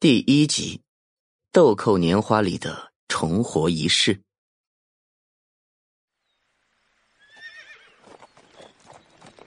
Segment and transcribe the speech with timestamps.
[0.00, 0.78] 第一集，
[1.52, 4.18] 《豆蔻年华》里的重活仪式。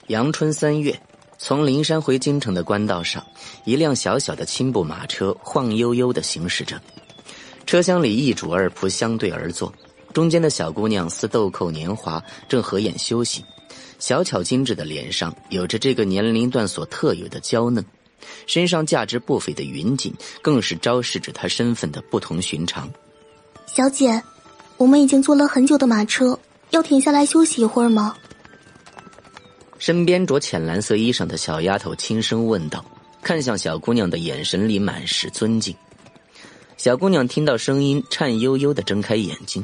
[0.09, 1.01] 阳春三月，
[1.39, 3.25] 从灵山回京城的官道上，
[3.65, 6.79] 一辆小小的青布马车晃悠悠的行驶着。
[7.65, 9.73] 车厢里一主二仆相对而坐，
[10.13, 13.43] 中间的小姑娘似豆蔻年华，正合眼休息。
[13.97, 17.83] 小巧精致的脸上，有着这个年龄段所特有的娇嫩。
[18.45, 22.89] 身上价值不菲的云锦，更是昭示着她身份的不同寻常。
[23.65, 24.21] 小姐，
[24.77, 26.37] 我们已经坐了很久的马车，
[26.71, 28.15] 要停下来休息一会儿吗？
[29.77, 32.85] 身边着浅蓝色衣裳的小丫头轻声问道，
[33.21, 35.75] 看向小姑娘的眼神里满是尊敬。
[36.77, 39.63] 小姑娘听到声音，颤悠悠的睁开眼睛，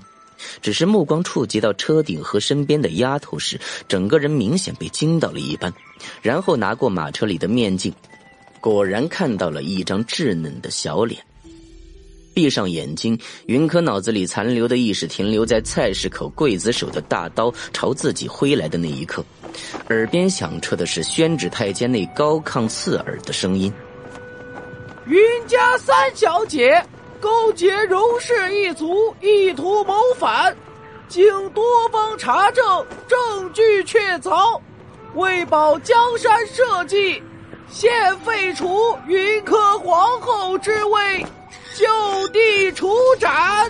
[0.61, 5.73] 只是目光触及到车顶和身边的丫头时，整个人明显被惊到了一般，
[6.21, 7.93] 然后拿过马车里的面镜。
[8.59, 11.21] 果然看到了一张稚嫩的小脸。
[12.31, 19.25] 闭上眼睛，云柯脑子里残留的意识停留在菜市口刽子手的大刀朝自己挥来的那一刻，
[19.89, 23.73] 耳边响彻的是宣旨太监那高亢刺耳的声音
[25.07, 26.81] ：“云家三小姐
[27.19, 30.55] 勾结荣氏一族，意图谋反，
[31.09, 32.63] 经多方查证，
[33.05, 34.57] 证据确凿，
[35.15, 37.21] 为保江山社稷。”
[37.71, 41.25] 现废除云柯皇后之位，
[41.77, 42.89] 就地处
[43.19, 43.69] 斩。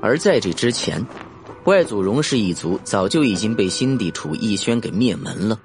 [0.00, 1.04] 而在这之前，
[1.64, 5.58] 外祖荣氏一族早就已经被新帝楚逸轩给灭门了。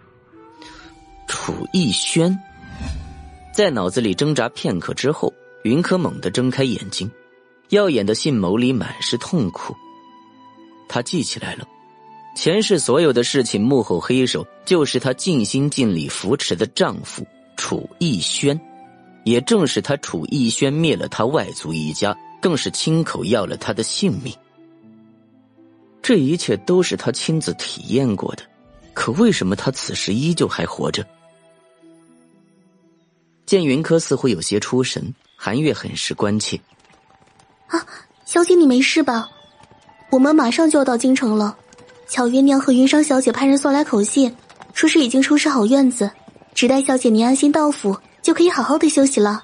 [1.28, 2.38] 楚逸轩，
[3.54, 7.10] 在脑子里挣扎片刻之后，云柯猛地睁开眼睛，
[7.70, 9.76] 耀眼的杏眸里满是痛苦。
[10.88, 11.66] 他记起来了。
[12.38, 18.62] 前世所有的事情，幕后黑手就是她尽心尽力扶持的丈夫楚逸轩，
[19.24, 24.32] 也正是他楚逸轩灭了他外族一家，更是亲口要了他的性命。
[26.00, 28.44] 这一切都是他亲自体验过的，
[28.94, 31.04] 可为什么他此时依旧还活着？
[33.48, 36.62] 见云柯似乎有些出神，韩月很是关切
[37.66, 37.84] ：“啊，
[38.26, 39.28] 小姐，你没事吧？
[40.12, 41.58] 我们马上就要到京城了。”
[42.10, 44.34] 巧云娘和云裳小姐派人送来口信，
[44.74, 46.10] 说是已经收拾好院子，
[46.54, 49.44] 只待小姐您安心到府，就可以好好的休息了。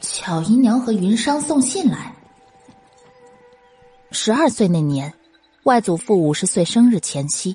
[0.00, 2.14] 巧姨娘和云裳送信来。
[4.12, 5.12] 十二岁那年，
[5.64, 7.54] 外祖父五十岁生日前夕，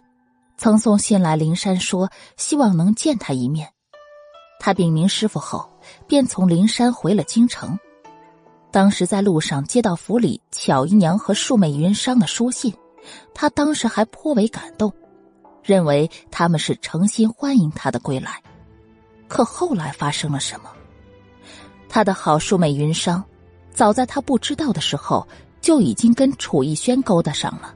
[0.58, 3.68] 曾送信来灵山，说希望能见他一面。
[4.60, 5.68] 他禀明师傅后，
[6.08, 7.78] 便从灵山回了京城。
[8.70, 12.72] 当时在路上接到府里巧姨娘和庶妹云裳的书信。
[13.34, 14.94] 他当时还颇为感动，
[15.64, 18.42] 认为他们是诚心欢迎他的归来。
[19.28, 20.70] 可后来发生了什么？
[21.88, 23.24] 他的好叔妹云裳，
[23.74, 25.28] 早在他不知道的时候，
[25.62, 27.74] 就已经跟楚逸轩勾搭上了。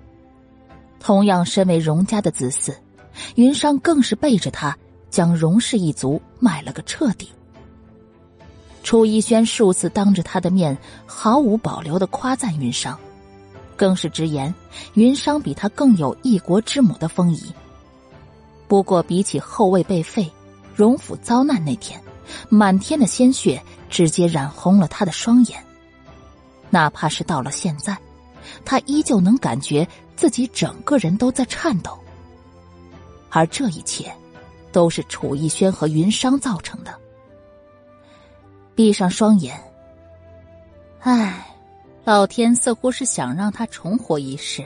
[0.99, 2.75] 同样身为荣家的子嗣，
[3.35, 4.77] 云裳更是背着他，
[5.09, 7.29] 将荣氏一族卖了个彻底。
[8.83, 12.95] 楚逸轩数次当着他的面，毫无保留的夸赞云裳。
[13.75, 14.53] 更是直言，
[14.93, 17.43] 云商比他更有一国之母的风仪。
[18.67, 20.31] 不过，比起后位被废、
[20.75, 22.01] 荣府遭难那天，
[22.49, 25.63] 满天的鲜血直接染红了他的双眼。
[26.69, 27.95] 哪怕是到了现在，
[28.65, 31.97] 他依旧能感觉自己整个人都在颤抖。
[33.29, 34.11] 而这一切，
[34.71, 36.93] 都是楚逸轩和云商造成的。
[38.73, 39.61] 闭上双眼，
[41.01, 41.44] 唉。
[42.05, 44.63] 老天似乎是想让他重活一世，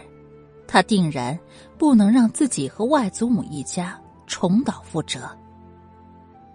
[0.68, 1.40] 他定然
[1.78, 5.22] 不能让自己和外祖母一家重蹈覆辙。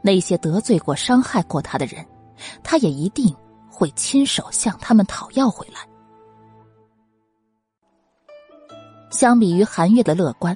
[0.02, 2.04] 那些得罪过、伤害过他的人，
[2.62, 3.34] 他也一定
[3.66, 5.80] 会亲手向他们讨要回来。
[9.10, 10.54] 相比于韩月的乐观，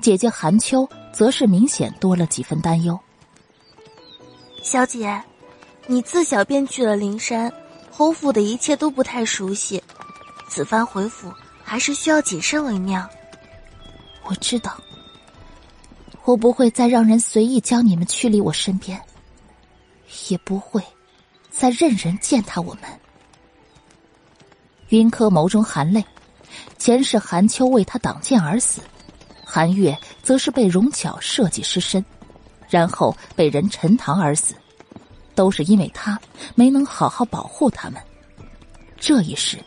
[0.00, 2.98] 姐姐韩秋则是明显多了几分担忧。
[4.62, 5.22] 小姐，
[5.86, 7.52] 你自小便去了灵山。
[7.96, 9.82] 侯府的一切都不太熟悉，
[10.50, 11.32] 此番回府
[11.64, 13.08] 还是需要谨慎为妙。
[14.24, 14.76] 我知道，
[16.22, 19.00] 我不会再让人随意将你们驱离我身边，
[20.28, 20.82] 也不会
[21.50, 22.82] 再任人践踏我们。
[24.90, 26.04] 云柯眸中含泪，
[26.76, 28.82] 前世韩秋为他挡剑而死，
[29.42, 32.04] 韩月则是被荣巧设计失身，
[32.68, 34.54] 然后被人沉塘而死。
[35.36, 36.18] 都是因为他
[36.56, 38.02] 没能好好保护他们，
[38.98, 39.58] 这一世，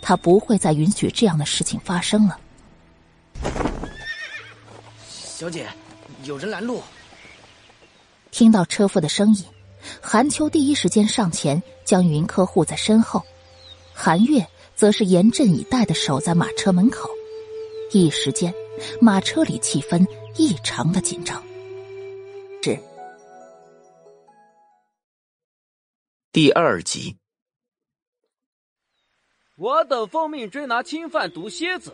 [0.00, 2.38] 他不会再允许这样的事情发生了。
[5.08, 5.68] 小姐，
[6.24, 6.82] 有人拦路。
[8.30, 9.44] 听到车夫的声音，
[10.00, 13.22] 韩秋第一时间上前将云柯护在身后，
[13.92, 14.46] 韩月
[14.76, 17.10] 则是严阵以待的守在马车门口。
[17.90, 18.54] 一时间，
[19.00, 21.42] 马车里气氛异常的紧张。
[26.32, 27.16] 第二集，
[29.56, 31.92] 我等奉命追拿侵犯毒蝎子，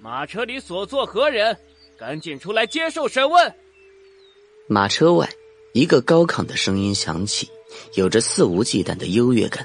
[0.00, 1.56] 马车里所坐何人？
[1.96, 3.54] 赶紧出来接受审问！
[4.66, 5.30] 马车外，
[5.72, 7.48] 一个高亢的声音响起，
[7.94, 9.64] 有着肆无忌惮的优越感。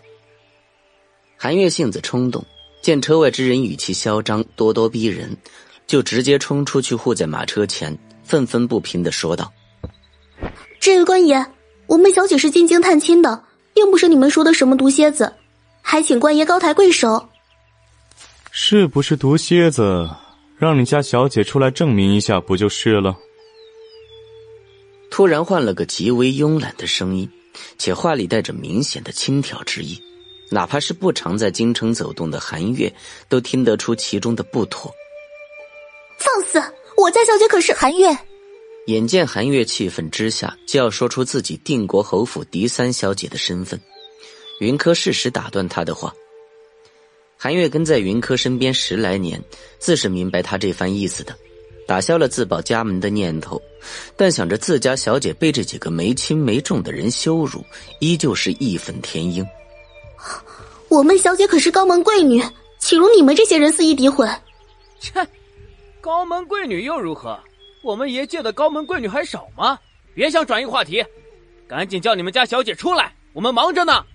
[1.36, 2.46] 韩月性子冲动，
[2.84, 5.36] 见车外之人语气嚣张、咄咄逼人。
[5.88, 9.52] 就直接冲出去护在马车前，愤愤不平的说道
[10.80, 11.44] ：“这位官爷，
[11.88, 13.44] 我们小姐是进京探亲的，
[13.82, 15.34] 并不是你们说的什么毒蝎子，
[15.82, 17.28] 还请官爷高抬贵手。
[18.52, 20.08] 是不是毒蝎子？
[20.60, 23.18] 让你家小姐出来证明一下，不就是了？”
[25.10, 27.28] 突然换了个极为慵懒的声音，
[27.80, 30.00] 且话里带着明显的轻佻之意，
[30.52, 32.94] 哪怕是不常在京城走动的韩月，
[33.28, 34.94] 都听得出其中的不妥。
[36.20, 36.62] 放肆！
[36.98, 38.16] 我家小姐可是韩月。
[38.88, 43.80] 眼见韩月气愤之下就要说出自己定国侯府嫡三小姐的身份，
[44.60, 46.14] 云柯适时打断他的话。
[47.38, 49.42] 韩月跟在云柯身边十来年，
[49.80, 51.36] 自是明白他这番意思的，
[51.88, 53.62] 打消了自报家门的念头，
[54.16, 57.64] 但想着自家小姐被这几个没轻没重的人羞辱，
[58.00, 59.46] 依旧是义愤填膺。
[60.88, 62.44] 我们小姐可是高门贵女，
[62.80, 64.28] 岂容你们这些人肆意诋毁？
[65.00, 65.28] 切！
[66.00, 67.40] 高门贵女又如何？
[67.82, 69.80] 我们爷界的高门贵女还少吗？
[70.14, 71.04] 别想转移话题，
[71.68, 74.06] 赶紧叫你们家小姐出来，我们忙着呢。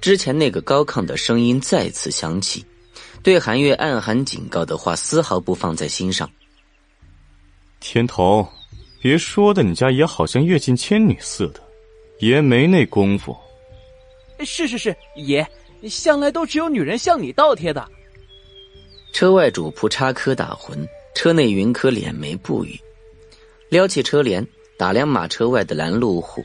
[0.00, 2.64] 之前那个高亢的声音再次响起，
[3.22, 6.30] 对韩月暗含警告的话丝毫不放在心上。
[7.80, 8.46] 天童，
[9.00, 11.62] 别说的你家爷好像阅尽千女似的，
[12.18, 13.36] 爷没那功夫。
[14.40, 15.46] 是是是，爷
[15.88, 17.88] 向来都只有女人向你倒贴的。
[19.12, 20.86] 车外主仆插科打诨。
[21.14, 22.78] 车内云柯敛眉不语，
[23.68, 24.46] 撩起车帘
[24.78, 26.44] 打量马车外的拦路虎，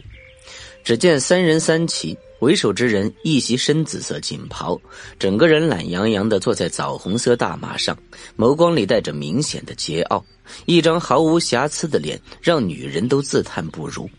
[0.83, 4.79] 只见三人三骑，为首之人一袭深紫色锦袍，
[5.19, 7.95] 整个人懒洋洋的坐在枣红色大马上，
[8.37, 10.23] 眸光里带着明显的桀骜，
[10.65, 14.09] 一张毫无瑕疵的脸让女人都自叹不如。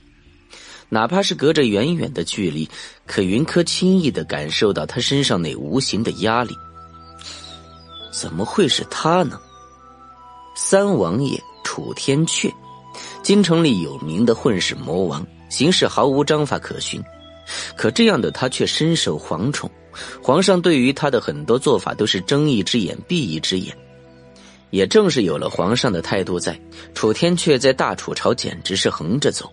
[0.89, 2.69] 哪怕是隔着远远的距离，
[3.07, 6.55] 可云柯轻易的感受到他身上那无形的压力。
[8.13, 9.41] 怎么会是他呢？
[10.55, 12.53] 三王爷楚天阙，
[13.23, 17.01] 京城里有名的混世魔王，行事毫无章法可循。
[17.77, 19.71] 可这样的他却深受皇宠，
[20.23, 23.77] 皇上对于他的很多做法都是睁一只眼闭一只眼。
[24.71, 26.59] 也正是有了皇上的态度在，
[26.95, 29.51] 楚天阙在大楚朝简直是横着走。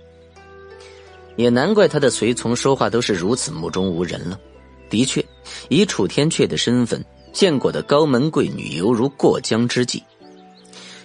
[1.36, 4.40] 也难怪他的随从说话都是如此目中无人了。
[4.90, 5.24] 的确，
[5.68, 10.02] 以楚天阙的身份，见过的高门贵女犹如过江之鲫。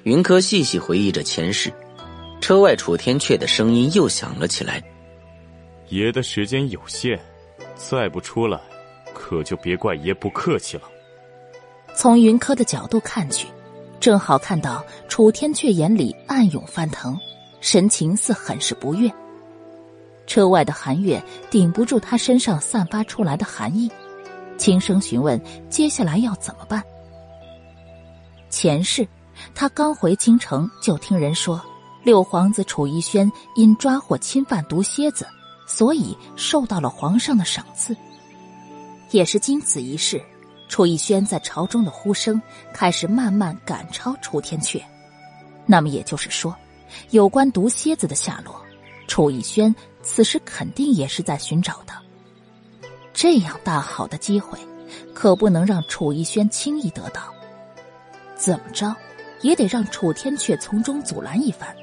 [0.04, 1.72] 云柯细细回忆着前世，
[2.44, 4.78] 车外楚天阙的声音又响了起来
[5.88, 7.18] ：“爷的时间有限，
[7.74, 8.60] 再不出来，
[9.14, 10.82] 可就别怪爷不客气了。”
[11.96, 13.48] 从云柯的角度看去，
[13.98, 17.18] 正好看到楚天阙眼里暗涌翻腾，
[17.62, 19.10] 神情似很是不悦。
[20.26, 23.90] 车外的寒月顶不住他身上散发出来的寒意，
[24.58, 26.84] 轻声询问：“接下来要怎么办？”
[28.52, 29.08] 前世。
[29.54, 31.60] 他刚回京城，就听人说，
[32.04, 35.26] 六皇子楚逸轩因抓获侵犯毒蝎子，
[35.66, 37.96] 所以受到了皇上的赏赐。
[39.10, 40.22] 也是经此一事，
[40.68, 42.40] 楚逸轩在朝中的呼声
[42.74, 44.82] 开始慢慢赶超楚天阙。
[45.64, 46.54] 那么也就是说，
[47.10, 48.60] 有关毒蝎子的下落，
[49.08, 51.94] 楚逸轩此时肯定也是在寻找的。
[53.14, 54.58] 这样大好的机会，
[55.14, 57.32] 可不能让楚逸轩轻易得到。
[58.36, 58.94] 怎么着？
[59.40, 61.74] 也得让楚天阙从中阻拦一番。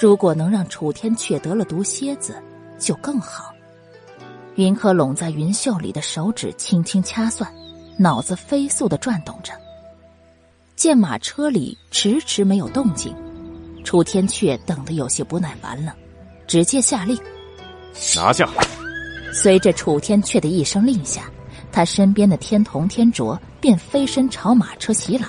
[0.00, 2.40] 如果能让楚天阙得了毒蝎子，
[2.78, 3.52] 就更好。
[4.54, 7.52] 云柯拢在云袖里的手指轻轻掐算，
[7.96, 9.52] 脑子飞速的转动着。
[10.76, 13.12] 见马车里迟迟没有动静，
[13.82, 15.92] 楚天阙等得有些不耐烦了，
[16.46, 17.18] 直接下令
[18.14, 18.48] ：“拿下！”
[19.34, 21.28] 随着楚天阙的一声令下，
[21.72, 25.26] 他身边的天童、天卓便飞身朝马车袭来。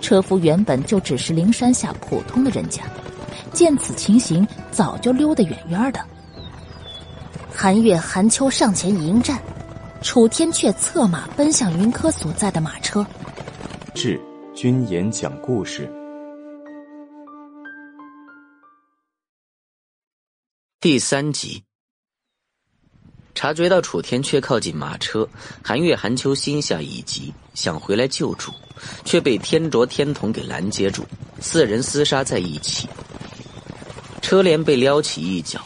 [0.00, 2.82] 车夫原本就只是灵山下普通的人家，
[3.52, 6.00] 见此情形，早就溜得远远的。
[7.54, 9.40] 韩月、韩秋上前迎战，
[10.02, 13.06] 楚天却策马奔向云柯所在的马车。
[13.94, 14.20] 至
[14.54, 15.90] 君言讲故事
[20.80, 21.62] 第三集。
[23.34, 25.26] 察觉到楚天阙靠近马车，
[25.64, 28.52] 韩月、韩秋心下一急，想回来救主，
[29.04, 31.02] 却被天卓、天童给拦截住，
[31.40, 32.88] 四人厮杀在一起。
[34.22, 35.60] 车帘被撩起一角，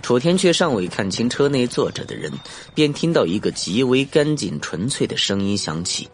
[0.00, 2.32] 楚天却尚未看清车内坐着的人，
[2.74, 6.08] 便听到一个极为干净纯粹的声音响起：“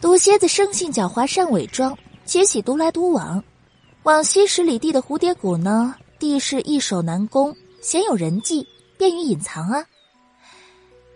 [0.00, 3.42] 毒蝎子生性狡猾，善伪装，且喜独来独往。
[4.04, 8.66] 往昔十里地的蝴蝶谷呢，地势易守难攻，鲜有人迹。”
[9.00, 9.82] 便于隐藏啊！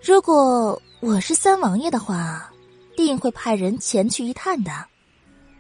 [0.03, 2.51] 如果我是三王爷的话，
[2.97, 4.73] 定会派人前去一探的。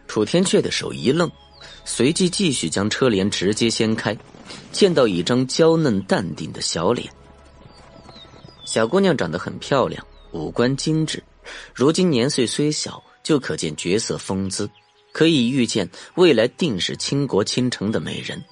[0.09, 1.31] 楚天阙的手一愣，
[1.85, 4.17] 随即继续将车帘直接掀开，
[4.73, 7.09] 见到一张娇嫩淡定的小脸。
[8.65, 11.23] 小姑娘长得很漂亮，五官精致，
[11.75, 14.69] 如今年岁虽小，就可见绝色风姿，
[15.13, 18.43] 可以预见未来定是倾国倾城的美人。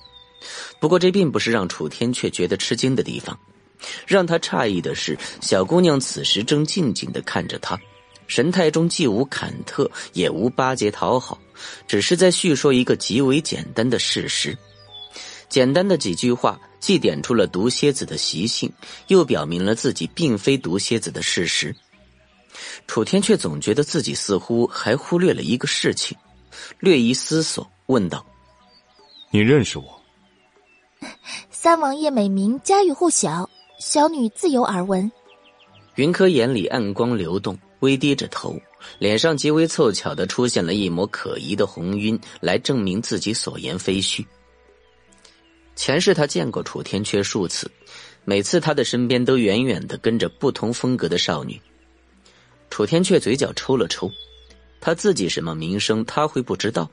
[0.79, 3.39] 不过这并不是让楚天阙觉得吃惊的地方。
[4.07, 7.81] 让他诧异的是，小姑娘此时正静静的看着他，
[8.29, 11.37] 神态中既无忐忑，也无巴结讨好，
[11.87, 14.57] 只是在叙说一个极为简单的事实。
[15.49, 18.73] 简单的几句话，既点出了毒蝎子的习性，
[19.09, 21.75] 又表明了自己并非毒蝎子的事实。
[22.87, 26.17] 楚天却总觉得自己似乎还忽略了一个事情，
[26.79, 28.25] 略一思索，问道
[29.31, 30.03] ：“你认识我？”
[31.51, 33.49] 三王爷美名家喻户晓。
[33.79, 35.11] 小女自有耳闻，
[35.97, 38.57] 云柯眼里暗光流动，微低着头，
[38.99, 44.27] 脸上极为凑巧的出现了一抹可疑的红晕，来证明自己所言非虚。
[45.75, 47.71] 前世他见过楚天阙数次，
[48.25, 51.61] 每次他的身边都远远的跟着不同风格的少女。
[52.71, 54.11] 楚天阙嘴角抽了抽，
[54.81, 56.91] 他自己什么名声他会不知道？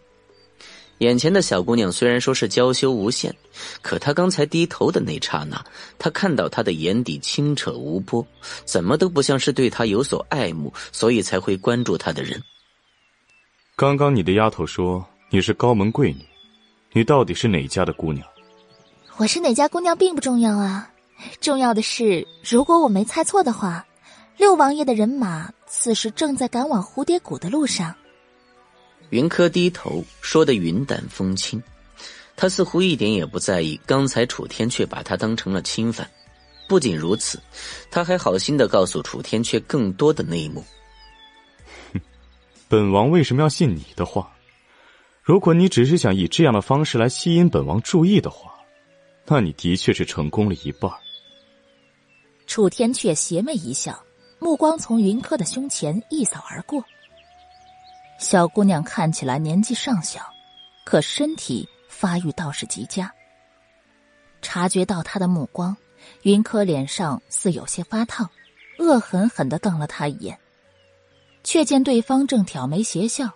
[1.00, 3.34] 眼前的小姑娘虽然说是娇羞无限，
[3.82, 5.64] 可她刚才低头的那刹那，
[5.98, 8.26] 他看到她的眼底清澈无波，
[8.66, 12.42] 怎么都不像是对她有所爱慕，所以才会关注她的人。
[13.78, 16.26] 刚刚你的丫头说你是高门贵女，
[16.92, 18.28] 你到底是哪家的姑娘？
[19.16, 20.92] 我是哪家姑娘并不重要啊，
[21.40, 23.86] 重要的是，如果我没猜错的话，
[24.36, 27.96] 六王爷的人马此时正在赶往蝴蝶谷的路上。
[29.10, 31.62] 云柯低头说的云淡风轻，
[32.36, 36.10] 他似乎一点也不在意刚才楚天却把他当成了侵犯。
[36.68, 37.42] 不仅如此，
[37.90, 40.64] 他还好心的告诉楚天阙更多的内幕。
[41.92, 42.00] 哼，
[42.70, 44.32] 本王为什么要信你的话？
[45.24, 48.54] 如果你只是想以这样的方式来吸引本王注意的话，
[49.26, 50.92] 那你的确是成功了一半。
[52.46, 54.00] 楚天阙邪魅一笑，
[54.40, 56.84] 目光从云柯的胸前一扫而过。
[58.20, 60.22] 小姑娘看起来年纪尚小，
[60.84, 63.10] 可身体发育倒是极佳。
[64.42, 65.76] 察觉到他的目光，
[66.24, 68.30] 云柯脸上似有些发烫，
[68.78, 70.38] 恶狠狠的瞪了他一眼，
[71.46, 73.30] 却见对方正挑眉邪笑，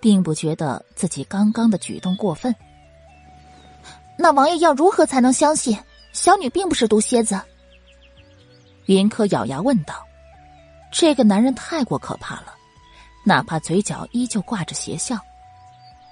[0.00, 2.54] 并不觉得自己刚刚的举动过分。
[4.18, 5.78] 那王爷要如何才能相信
[6.12, 7.40] 小女并不是毒蝎子？
[8.84, 10.06] 云柯咬牙问道
[10.92, 12.52] ：“这个男人太过可怕了。”
[13.28, 15.18] 哪怕嘴角依旧挂着邪笑，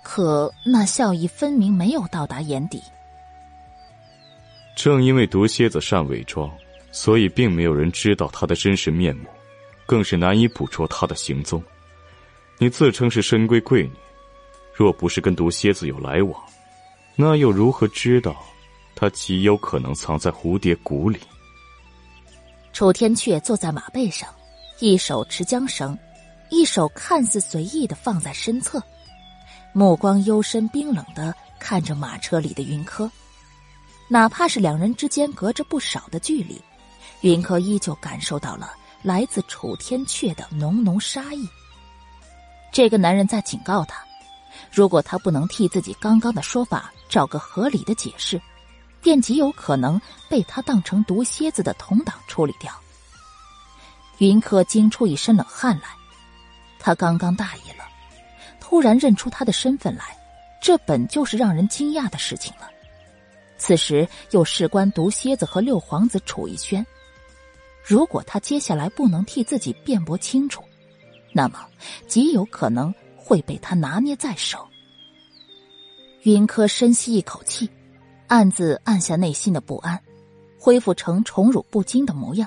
[0.02, 2.82] 可那笑意分明没有到达眼底。
[4.74, 6.50] 正因为毒蝎子善伪装，
[6.90, 9.28] 所以并没有人知道他的真实面目，
[9.86, 11.62] 更是难以捕捉他的行踪。
[12.58, 13.92] 你自称是深闺贵女，
[14.74, 16.42] 若不是跟毒蝎子有来往，
[17.14, 18.34] 那又如何知道
[18.96, 21.20] 他极有可能藏在蝴蝶谷里？
[22.72, 24.28] 楚天阙坐在马背上，
[24.80, 25.96] 一手持缰绳。
[26.50, 28.82] 一手看似随意的放在身侧，
[29.72, 33.10] 目光幽深冰冷的看着马车里的云柯，
[34.08, 36.60] 哪怕是两人之间隔着不少的距离，
[37.22, 38.72] 云柯依旧感受到了
[39.02, 41.48] 来自楚天阙的浓浓杀意。
[42.70, 44.04] 这个男人在警告他，
[44.70, 48.40] 如果他不能替自己刚刚的说法找个合理的解释，
[49.00, 52.72] 便极有可能被他当成毒蝎子的同党处理掉。
[54.18, 55.88] 云柯惊出一身冷汗来。
[56.84, 57.88] 他刚刚大意了，
[58.60, 60.14] 突然认出他的身份来，
[60.60, 62.70] 这本就是让人惊讶的事情了。
[63.56, 66.84] 此时又事关毒蝎子和六皇子楚逸轩，
[67.82, 70.62] 如果他接下来不能替自己辩驳清楚，
[71.32, 71.66] 那么
[72.06, 74.68] 极有可能会被他拿捏在手。
[76.24, 77.66] 云柯深吸一口气，
[78.26, 79.98] 暗自按下内心的不安，
[80.60, 82.46] 恢复成宠辱不惊的模样，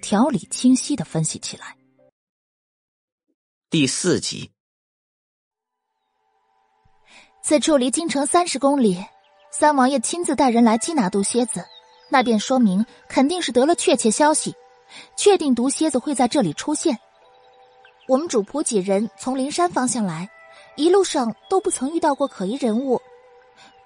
[0.00, 1.75] 条理清晰的分析起来。
[3.68, 4.52] 第四集，
[7.42, 9.04] 此处离京城三十公里，
[9.50, 11.64] 三王爷亲自带人来缉拿毒蝎子，
[12.08, 14.54] 那便说明肯定是得了确切消息，
[15.16, 16.96] 确定毒蝎子会在这里出现。
[18.06, 20.30] 我们主仆几人从灵山方向来，
[20.76, 23.02] 一路上都不曾遇到过可疑人物。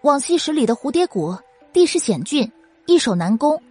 [0.03, 1.35] 往昔十里的蝴蝶谷
[1.73, 2.53] 地势险峻，
[2.85, 3.63] 易守难攻，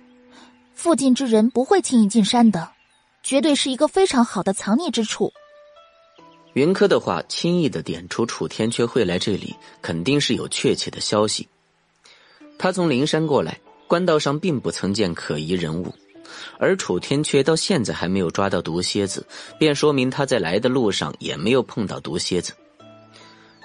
[0.73, 2.71] 附近之人不会轻易进山的，
[3.21, 5.31] 绝对是一个非常好的藏匿之处。
[6.53, 11.47] 云柯的话轻易的点出楚天阙会来这里，肯定是有确切的消息。
[12.57, 15.93] 他从灵山过来，官道上并不曾见可疑人物，
[16.57, 19.25] 而楚天阙到现在还没有抓到毒蝎子，
[19.57, 22.53] 便说明他在来的路上也没有碰到毒蝎子。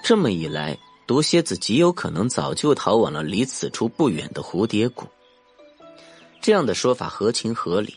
[0.03, 0.77] 这么一来，
[1.07, 5.05] 毒蝎子极有可能早就逃往了离此处不远的蝴蝶谷。
[6.39, 7.95] 这样的说法合情合理，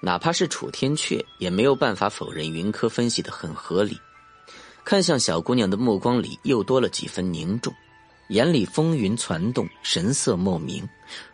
[0.00, 3.96] 哪怕是楚天阙也没有办法否认云柯分析的很合理。
[4.84, 7.72] 看向小姑娘的目光里又多了几分凝重，
[8.28, 10.86] 眼里风云攒动，神色莫名，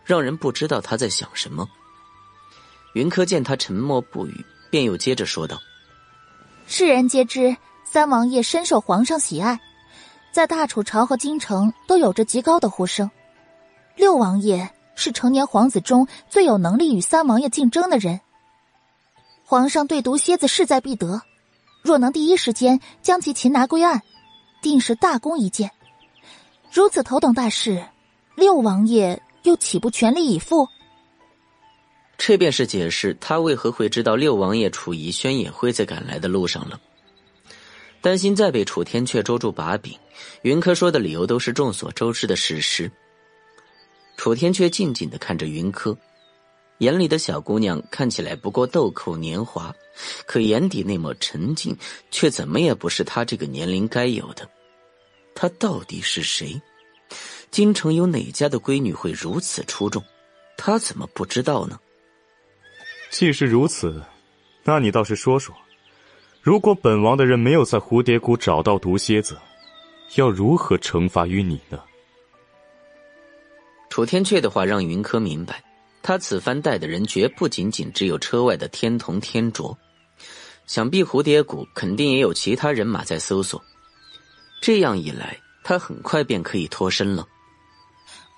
[0.04, 1.68] 让人不知道她在想什么。
[2.94, 5.60] 云柯见他沉默不语，便又接着说道
[6.66, 9.60] ：“世人皆知，三王爷深受皇上喜爱，
[10.32, 13.10] 在大楚朝和京城都有着极高的呼声。
[13.96, 18.20] 六王爷是成年皇子中最有能力与三王爷竞争的人，
[19.44, 21.22] 皇上对毒蝎子势在必得。”
[21.82, 24.02] 若能第一时间将其擒拿归案，
[24.62, 25.70] 定是大功一件。
[26.72, 27.84] 如此头等大事，
[28.36, 30.68] 六王爷又岂不全力以赴？
[32.18, 36.78] 这便是解释他为何会知道六王爷楚怡轩也会在赶来的路上了。
[38.02, 39.98] 担心再被楚天阙捉住把柄，
[40.42, 42.90] 云柯说的理由都是众所周知的事实。
[44.16, 45.96] 楚天阙静静的看着云柯。
[46.80, 49.74] 眼里的小姑娘看起来不过豆蔻年华，
[50.26, 51.76] 可眼底那抹沉静，
[52.10, 54.48] 却怎么也不是她这个年龄该有的。
[55.34, 56.60] 她到底是谁？
[57.50, 60.02] 京城有哪家的闺女会如此出众？
[60.56, 61.78] 她怎么不知道呢？
[63.10, 64.02] 既是如此，
[64.64, 65.54] 那你倒是说说，
[66.40, 69.36] 如果本王的人没有在蝴蝶谷找到毒蝎子，
[70.14, 71.78] 要如何惩罚于你呢？
[73.90, 75.62] 楚天阙的话让云柯明白。
[76.02, 79.76] 他此番带的人绝不仅仅只有车外的天童天卓，
[80.66, 83.62] 想必蝴蝶谷肯定也有其他人马在搜索。
[84.62, 87.26] 这样一来，他很快便可以脱身了。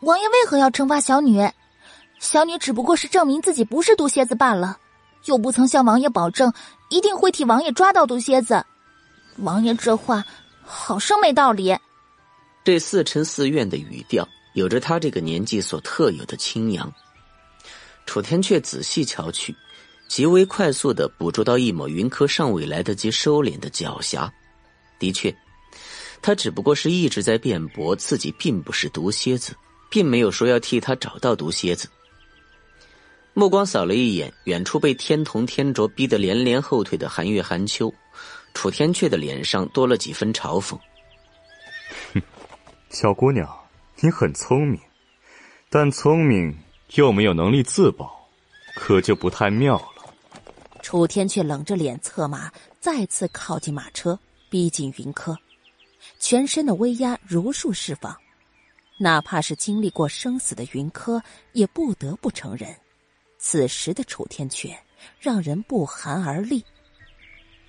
[0.03, 1.49] 王爷为何要惩罚小女？
[2.19, 4.79] 小女只不过是证明自己不是毒蝎子罢了，
[5.27, 6.53] 又不曾向王爷保证
[6.89, 8.65] 一定会替王爷抓到毒蝎子。
[9.39, 10.25] 王爷这话
[10.63, 11.77] 好生没道理。
[12.65, 16.93] 这似嗔似怨的语调，有着他这个年纪所特有的清扬。
[18.13, 19.57] 楚天却仔细瞧去，
[20.07, 24.31] 极为快速的捕捉到一抹云柯尚未来得及收敛的狡黠。
[24.99, 25.35] 的确，
[26.21, 29.57] 他只不过是一直在辩驳自己并不是毒蝎子，
[29.91, 31.89] 并没有说要替他找到毒蝎子。
[33.33, 37.91] 目光扫了一眼远处被天童天卓逼得连连后退的寒月寒秋，
[38.53, 40.79] 楚天阙的脸上多了几分嘲讽
[42.13, 42.21] ：“哼，
[42.91, 43.49] 小姑娘，
[44.01, 44.79] 你很聪明，
[45.71, 46.55] 但聪明……”
[46.95, 48.29] 又没有能力自保，
[48.75, 50.15] 可就不太妙了。
[50.83, 54.19] 楚天却冷着脸策马，再次靠近马车，
[54.51, 55.37] 逼近云柯，
[56.19, 58.15] 全身的威压如数释放。
[58.99, 62.77] 哪怕是经历过生死的云柯，也不得不承认，
[63.39, 64.77] 此时的楚天阙
[65.19, 66.65] 让人不寒而栗。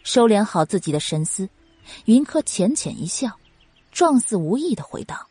[0.04, 1.48] 收敛好自己的神思，
[2.06, 3.32] 云柯浅浅一笑，
[3.92, 5.28] 状似无意的回道：“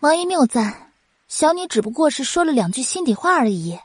[0.00, 0.88] 王爷谬赞。”
[1.34, 3.78] 小女只不过是说了两句心底话而已，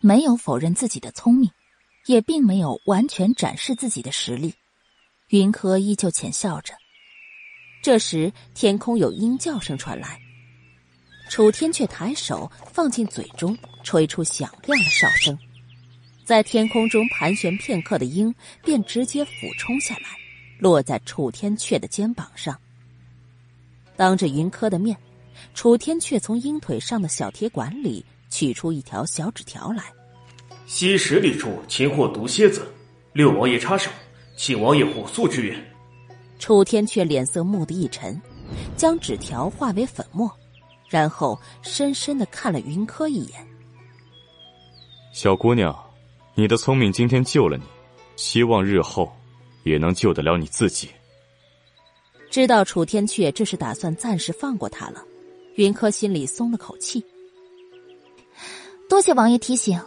[0.00, 1.48] 没有否认自己的聪明，
[2.06, 4.52] 也并没有完全展示自己的实力。
[5.28, 6.74] 云柯依旧浅笑着。
[7.80, 10.20] 这时，天空有鹰叫声传来，
[11.30, 15.38] 楚天却抬手放进嘴中，吹出响亮的哨声，
[16.24, 20.08] 在天空中盘旋片刻的鹰便直接俯冲下来，
[20.58, 22.60] 落在楚天阙的肩膀上，
[23.96, 24.98] 当着云柯的面。
[25.54, 29.84] 楚天却从鹰腿上的小铁管里取出一条小纸条来。
[30.66, 32.66] 西十里处擒获毒蝎子，
[33.12, 33.90] 六王爷插手，
[34.36, 35.56] 请王爷火速支援。
[36.38, 38.20] 楚天却脸色蓦地一沉，
[38.76, 40.30] 将纸条化为粉末，
[40.88, 43.46] 然后深深的看了云柯一眼。
[45.12, 45.74] 小姑娘，
[46.34, 47.64] 你的聪明今天救了你，
[48.16, 49.10] 希望日后
[49.62, 50.88] 也能救得了你自己。
[52.28, 55.04] 知道楚天阙这是打算暂时放过他了。
[55.56, 57.04] 云柯心里松了口气，
[58.88, 59.80] 多谢王爷提醒，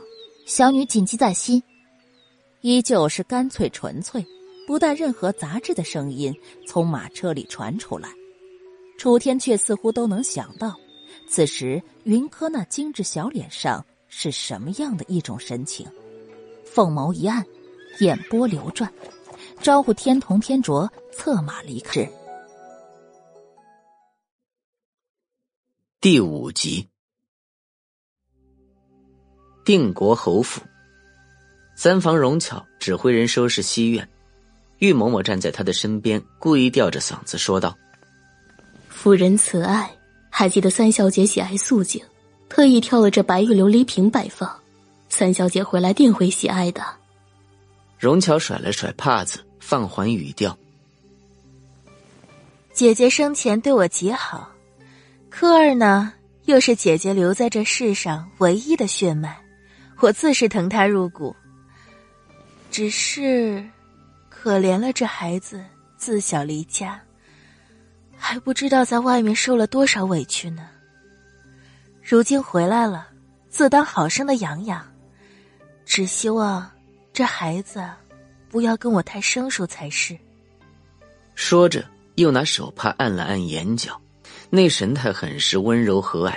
[0.45, 1.61] 小女谨记在心。
[2.61, 4.25] 依旧是干脆纯粹，
[4.65, 6.33] 不带任何杂质的声音
[6.65, 8.09] 从马车里传出来。
[8.97, 10.75] 楚天却似乎都能想到
[11.27, 15.85] 此时云柯那精致小脸上是什么样的一种神情？
[16.63, 17.45] 凤眸一暗，
[17.99, 18.91] 眼波流转，
[19.61, 22.09] 招呼天童、天卓策马离开。
[25.99, 26.87] 第五集，
[29.65, 30.61] 定国侯府，
[31.75, 34.07] 三房荣巧指挥人收拾西院，
[34.77, 37.75] 玉嬷嬷站在他的身边，故意吊着嗓子说道
[38.87, 39.91] ：“夫人慈爱。”
[40.29, 42.05] 还记得三小姐喜爱素净，
[42.47, 44.47] 特意挑了这白玉琉璃瓶摆放。
[45.09, 46.85] 三小姐回来定会喜爱的。
[47.97, 50.55] 荣巧甩了甩帕子，放缓语调
[52.71, 54.47] ：“姐姐生前对我极好，
[55.39, 56.11] 科儿呢，
[56.45, 59.37] 又是姐姐留在这世上唯一的血脉，
[59.99, 61.35] 我自是疼她入骨。
[62.71, 63.63] 只是，
[64.29, 65.63] 可怜了这孩子，
[65.95, 66.99] 自小离家。”
[68.17, 70.69] 还不知道在外面受了多少委屈呢。
[72.01, 73.07] 如今回来了，
[73.47, 74.83] 自当好生的养养。
[75.85, 76.67] 只希望
[77.13, 77.87] 这孩子
[78.49, 80.17] 不要跟我太生疏才是。
[81.35, 84.01] 说着，又拿手帕按了按眼角，
[84.49, 86.35] 那神态很是温柔和蔼。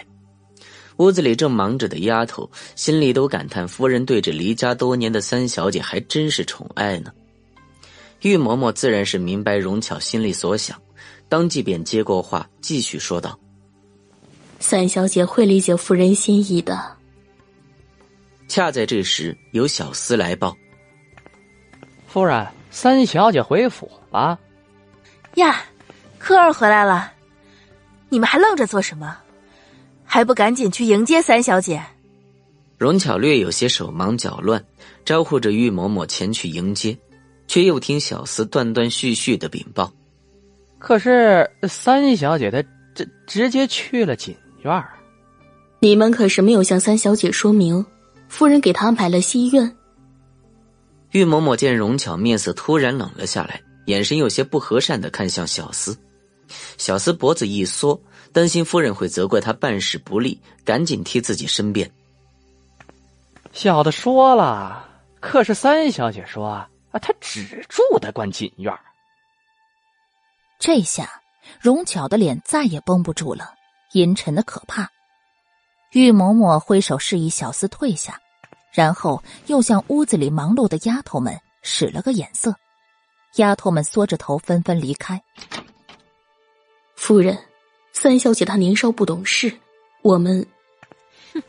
[0.96, 7.11] 屋子里正忙着的丫头心里都感叹：夫人对这离家多年的三小姐还真是宠爱呢。
[8.20, 10.79] 玉嬷嬷自然是明白荣巧心里所想。
[11.27, 13.38] 当即便接过话，继续说道
[14.61, 16.96] ：“三小姐会理解夫人心意的。”
[18.49, 20.55] 恰在这时，有小厮来报
[22.09, 24.38] ：“夫人，三小姐回府了。”
[25.37, 25.62] 呀，
[26.18, 27.12] 科儿回来了！
[28.11, 29.16] 你们还愣着做什么？
[30.05, 31.81] 还不赶紧去迎接三小姐？
[32.77, 34.64] 荣巧略有些手忙脚乱，
[35.05, 36.99] 招呼着玉嬷嬷前去迎接，
[37.46, 39.92] 却又听小厮断断续续的禀报。
[40.79, 42.62] 可是三小姐她
[42.94, 44.90] 这直接去了锦院儿，
[45.79, 47.85] 你们可是没有向三小姐说明，
[48.29, 49.77] 夫人给她安排了西院。
[51.12, 55.94] 玉嬷嬷见荣巧面色突然冷了下来，眼神有些不和善的看向小厮，
[56.79, 58.01] 小厮脖子一缩，
[58.33, 61.91] 担心夫人会责怪他办事不力，赶紧替自己申辩。
[63.53, 64.89] 小的说了，
[65.21, 66.69] 可是三小姐说啊，
[67.01, 68.81] 她只住得惯锦院儿。
[70.59, 71.21] 这下，
[71.61, 73.55] 荣巧的脸再也绷不住了，
[73.93, 74.89] 阴沉的可怕。
[75.93, 78.21] 玉嬷嬷挥手示意小厮退下，
[78.73, 82.55] 然后又向屋子里忙碌的丫头们使了个眼色，
[83.37, 85.21] 丫头们缩着头纷纷离开。
[87.01, 87.37] 夫人，
[87.93, 89.51] 三小姐她年少不懂事，
[90.03, 90.47] 我们，
[91.33, 91.43] 哼，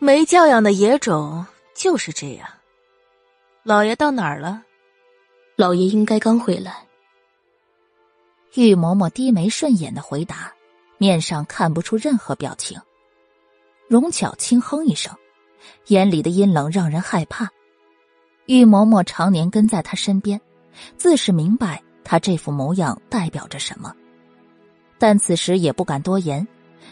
[0.00, 2.48] 没教养的野种就是这样。
[3.62, 4.64] 老爷到哪儿了？
[5.54, 6.84] 老爷应该刚回来。
[8.54, 10.52] 玉嬷嬷低眉顺眼的回答，
[10.98, 12.76] 面上看不出任何表情。
[13.86, 15.16] 荣巧轻哼一声，
[15.86, 17.48] 眼里的阴冷让人害怕。
[18.46, 20.38] 玉嬷嬷常年跟在他身边，
[20.96, 23.94] 自是明白他这副模样代表着什么，
[25.02, 26.46] 但此时也不敢多言。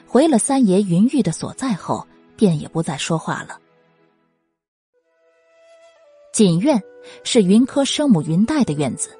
[0.05, 3.61] 回了三爷云玉的所在后，便也不再说话了。
[6.33, 6.83] 锦院
[7.23, 9.17] 是云柯生母云黛的院子。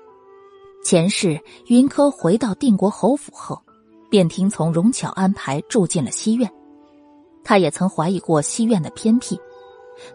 [0.85, 3.63] 前世云柯回到定国侯府后，
[4.11, 6.51] 便听从荣巧安排住进了西院。
[7.45, 9.41] 他也曾怀疑过西院的偏僻，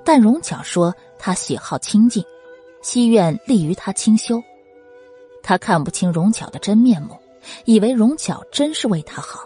[0.04, 2.22] 但荣巧说他喜好清静，
[2.82, 4.44] 西院利于他清修。
[5.42, 7.18] 他看不清荣巧的真面目，
[7.66, 9.40] 以为荣巧真是为他好。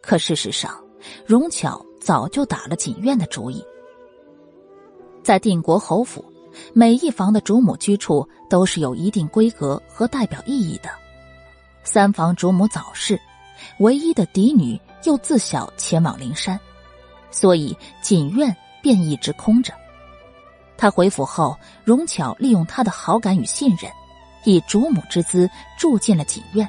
[0.00, 0.82] 可事实上，
[1.26, 3.64] 荣巧早就打了锦院的主意。
[5.22, 6.24] 在定国侯府。
[6.72, 10.90] 每一房的主母居处都是有一定规格和代表意义的。
[11.84, 13.18] 三房主母早逝，
[13.78, 16.58] 唯一的嫡女又自小前往灵山，
[17.30, 19.72] 所以锦院便一直空着。
[20.76, 23.88] 他回府后，荣巧利用他的好感与信任，
[24.44, 26.68] 以主母之姿住进了锦院，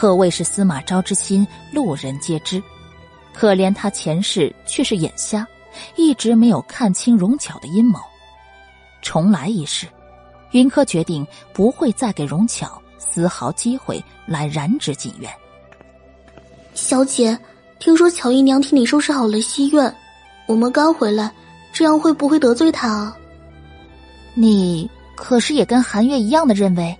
[0.00, 2.62] 可谓是司马昭之心，路人皆知。
[3.34, 5.46] 可怜他前世却是眼瞎，
[5.94, 8.00] 一直没有看清荣巧的阴谋。
[9.02, 9.86] 重来一世，
[10.52, 15.30] 云柯决定不会再给荣巧丝毫机会来染指锦院。
[16.72, 17.38] 小姐，
[17.78, 19.94] 听说巧姨娘替你收拾好了西院，
[20.46, 21.30] 我们刚回来，
[21.74, 23.14] 这样会不会得罪她啊？
[24.32, 26.98] 你可是也跟韩月一样的认为？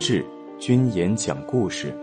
[0.00, 0.26] 是
[0.66, 1.96] 君言讲故事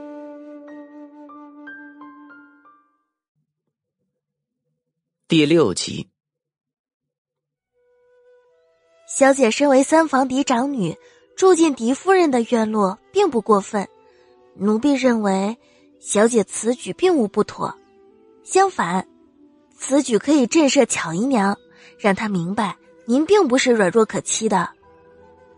[5.28, 6.10] 第六集。
[9.06, 10.98] 小姐身为三房嫡长女，
[11.36, 13.86] 住进嫡夫人的院落并不过分。
[14.56, 15.58] 奴婢认为，
[16.00, 17.78] 小姐此举并无不妥，
[18.46, 19.06] 相反，
[19.76, 21.58] 此举可以震慑巧姨娘，
[22.00, 24.70] 让她明白您并不是软弱可欺的。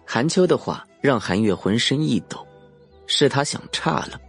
[0.08, 2.44] 韩秋的话让韩月浑身一抖，
[3.08, 4.20] 是他想差了，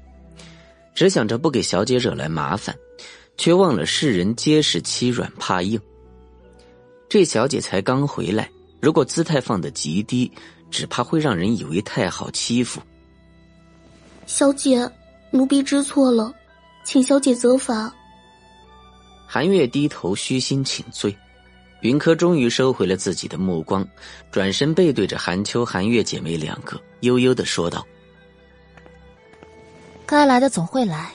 [0.94, 2.76] 只想着不给小姐惹来麻烦，
[3.36, 5.80] 却忘了世人皆是欺软怕硬。
[7.08, 10.30] 这小姐才刚回来，如果姿态放得极低，
[10.70, 12.80] 只怕会让人以为太好欺负。
[14.26, 14.90] 小姐，
[15.30, 16.32] 奴婢知错了，
[16.84, 17.92] 请小姐责罚。
[19.26, 21.16] 韩月低头虚心请罪。
[21.82, 23.86] 云柯终于收回了自己的目光，
[24.32, 27.86] 转身背对着韩秋、韩月姐妹两个，悠悠的说道
[30.06, 31.10] ：“该来的总会来，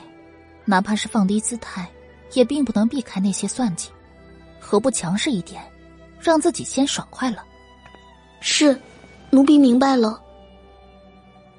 [0.66, 1.90] 哪怕是放低姿态，
[2.34, 3.90] 也并不能避开那些算计。
[4.60, 5.64] 何不强势一点，
[6.20, 7.44] 让自己先爽快了
[8.42, 8.78] ？”“是，
[9.30, 10.22] 奴婢明白了。”“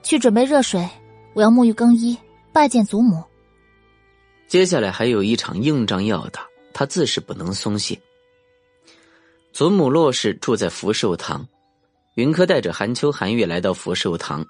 [0.05, 0.87] 去准备热水，
[1.33, 2.17] 我要沐浴更衣，
[2.53, 3.25] 拜见祖母。”
[4.47, 7.99] 接下来还有一场硬仗要打，他自是不能松懈。
[9.55, 11.47] 祖母骆氏住在福寿堂，
[12.15, 14.45] 云柯带着韩秋、韩月来到福寿堂，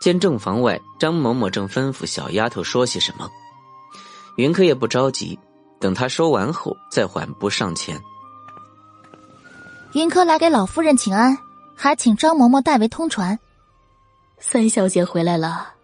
[0.00, 3.28] 见正房外张嬷嬷正吩咐小丫头说些什么。
[4.36, 5.38] 云柯也不着急，
[5.80, 8.00] 等他说完后再缓步上前。
[9.92, 11.36] 云柯来给老夫人请安，
[11.74, 13.38] 还请张嬷嬷代为通传。
[14.38, 15.74] 三小姐回来了。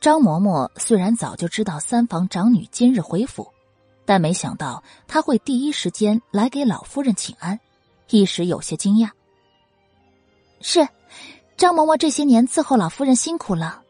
[0.00, 3.52] 张嬷嬷虽然早就知道三房长女今日回府。
[4.06, 7.60] 但没想到她会第一时间来给老夫人请安，
[8.08, 9.10] 一时有些惊讶。
[10.60, 10.86] 是，
[11.56, 13.82] 张嬷嬷这些年伺候老夫人辛苦了。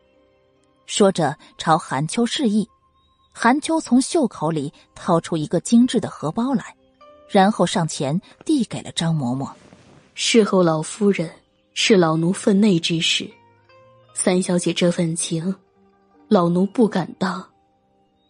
[0.87, 2.68] 说着，朝韩秋示意。
[3.33, 6.74] 韩秋从袖口里掏出一个精致的荷包来，
[7.28, 9.50] 然后上前递给了张嬷嬷。
[10.14, 11.31] 侍候老夫人
[11.74, 13.31] 是老奴分内之事，
[14.14, 15.54] 三小姐这份情，
[16.28, 17.48] 老奴不敢当。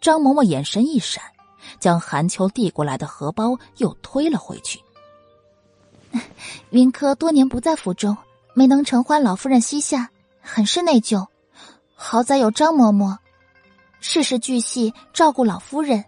[0.01, 1.23] 张嬷嬷眼神一闪。
[1.81, 4.81] 将韩秋递过来的荷包又推了回去。
[6.71, 8.17] 云柯多年不在府中，
[8.59, 11.25] 没能承欢老夫人膝下，很是内疚。
[11.95, 13.17] 好在有张嬷嬷，
[14.01, 16.05] 事事俱细照顾老夫人，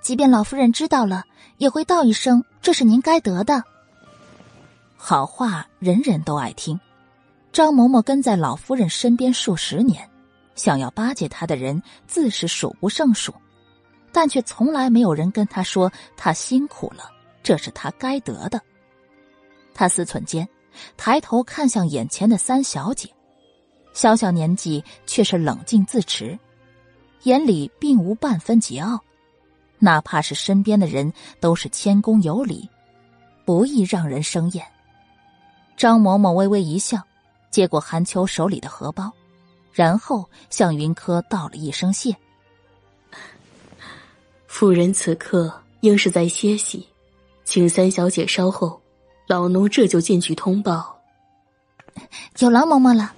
[0.00, 1.24] 即便老夫人知道了，
[1.58, 3.62] 也会道一声这是您该得的。
[4.96, 6.80] 好话人人都爱听。
[7.52, 10.08] 张嬷嬷跟在老夫人身边数十年，
[10.54, 13.34] 想要巴结她的人自是数不胜数。
[14.12, 17.10] 但却从来没有人跟他说他辛苦了，
[17.42, 18.58] 这是他该得的。
[19.74, 20.48] 他思忖间，
[20.96, 23.08] 抬头看向眼前的三小姐，
[23.92, 26.38] 小小年纪却是冷静自持，
[27.22, 28.98] 眼里并无半分桀骜，
[29.78, 32.68] 哪怕是身边的人都是谦恭有礼，
[33.44, 34.66] 不易让人生厌。
[35.76, 37.00] 张嬷嬷微微一笑，
[37.50, 39.12] 接过韩秋手里的荷包，
[39.72, 42.14] 然后向云柯道了一声谢。
[44.46, 46.86] 夫人此刻应是在歇息，
[47.44, 48.81] 请三小姐稍后，
[49.26, 50.98] 老奴这就进去通报。
[52.38, 53.12] 有劳嬷嬷了。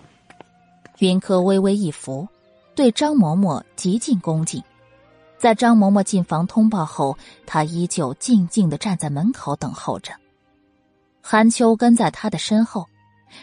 [0.99, 2.29] 云柯微微一伏，
[2.75, 4.63] 对张嬷嬷极尽恭敬。
[5.39, 10.13] 在张嬷嬷进房通报后，他依旧静静的站在门口等候着。
[11.21, 12.87] 韩秋跟在他的身后，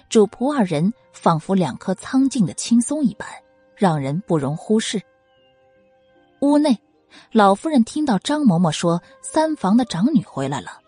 [0.10, 3.28] 主仆二人仿佛两颗苍劲的青松一般，
[3.76, 5.02] 让人不容忽视。
[6.40, 6.80] 屋内。
[7.34, 10.80] 老夫人听到张嬷嬷说三房的长女回来了，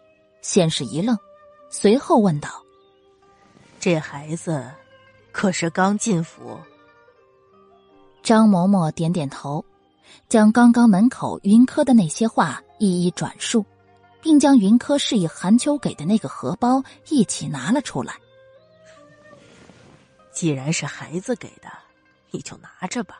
[0.42, 1.18] 先是一愣，
[1.76, 2.64] 随后问道
[3.82, 4.72] ：“这孩子
[5.32, 6.60] 可是刚进府？”
[8.22, 9.66] 张嬷嬷点点头，
[10.30, 13.66] 将刚刚门口云柯的那些话一一转述，
[14.22, 18.14] 并将云柯示意韩秋给的那个荷包一起拿了出来。
[20.32, 21.68] 既然是孩子给的，
[22.30, 23.20] 你就拿着吧。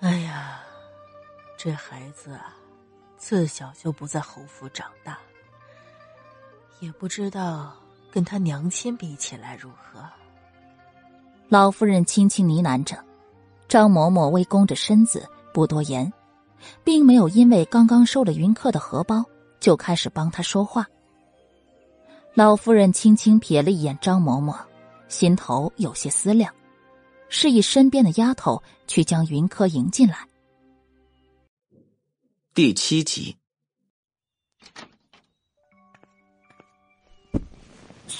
[0.00, 0.60] 哎呀！
[1.56, 2.56] 这孩子啊，
[3.16, 5.16] 自小就不在侯府长大，
[6.84, 7.74] 也不知道
[8.10, 10.04] 跟他娘亲比起来如何。
[11.48, 13.02] 老夫人轻轻呢喃着，
[13.68, 16.12] 张嬷嬷微弓着身子，不多言，
[16.84, 19.24] 并没有因为刚刚收了云客的荷包
[19.60, 20.86] 就开始帮他说话。
[22.34, 24.54] 老夫人轻轻瞥了一眼张嬷嬷，
[25.08, 26.52] 心头有些思量，
[27.30, 30.28] 示意身边的丫头去将云柯迎进来。
[32.52, 33.36] 第七集，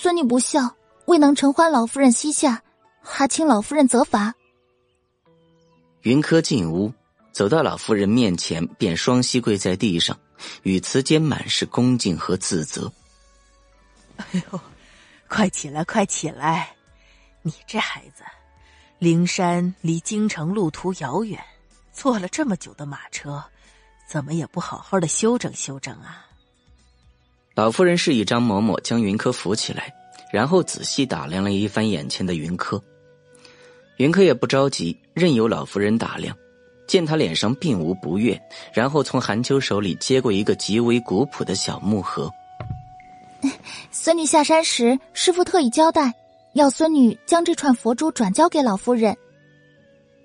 [0.05, 2.63] 孙女不孝，未能承欢老夫人膝下，
[3.01, 4.35] 还请老夫人责罚。
[6.03, 6.93] 云柯进屋，
[7.33, 10.15] 走到老夫人面前，便双膝跪在地上，
[10.63, 12.93] 语词间满是恭敬和自责。
[14.19, 14.61] 哎呦，
[15.27, 16.77] 快起来，快起来！
[17.41, 18.23] 你这孩子，
[18.99, 21.43] 灵山离京城路途遥远，
[21.95, 23.43] 坐了这么久的马车，
[24.07, 26.27] 怎么也不好好的休整休整啊？
[27.55, 29.95] 老夫人示意张嬷嬷将云柯扶起来，
[30.33, 32.83] 然后仔细打量了一番眼前的云柯。
[33.99, 36.37] 云柯也不着急，任由老夫人打量。
[36.87, 38.39] 见他脸上并无不悦，
[38.75, 42.31] 然后从韩秋手里接过一个极为古朴的小木盒。
[43.91, 46.13] 孙女下山时，师傅特意交代，
[46.53, 49.17] 要孙女将这串佛珠转交给老夫人。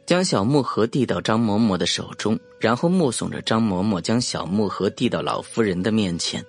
[0.05, 6.43] 将小木盒递到张嬷嬷的手中，然后目送着张嬷嬷将小木盒递到老夫人的面前。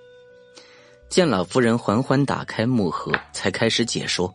[1.11, 4.33] 见老夫人缓缓打开木盒，才开始解说：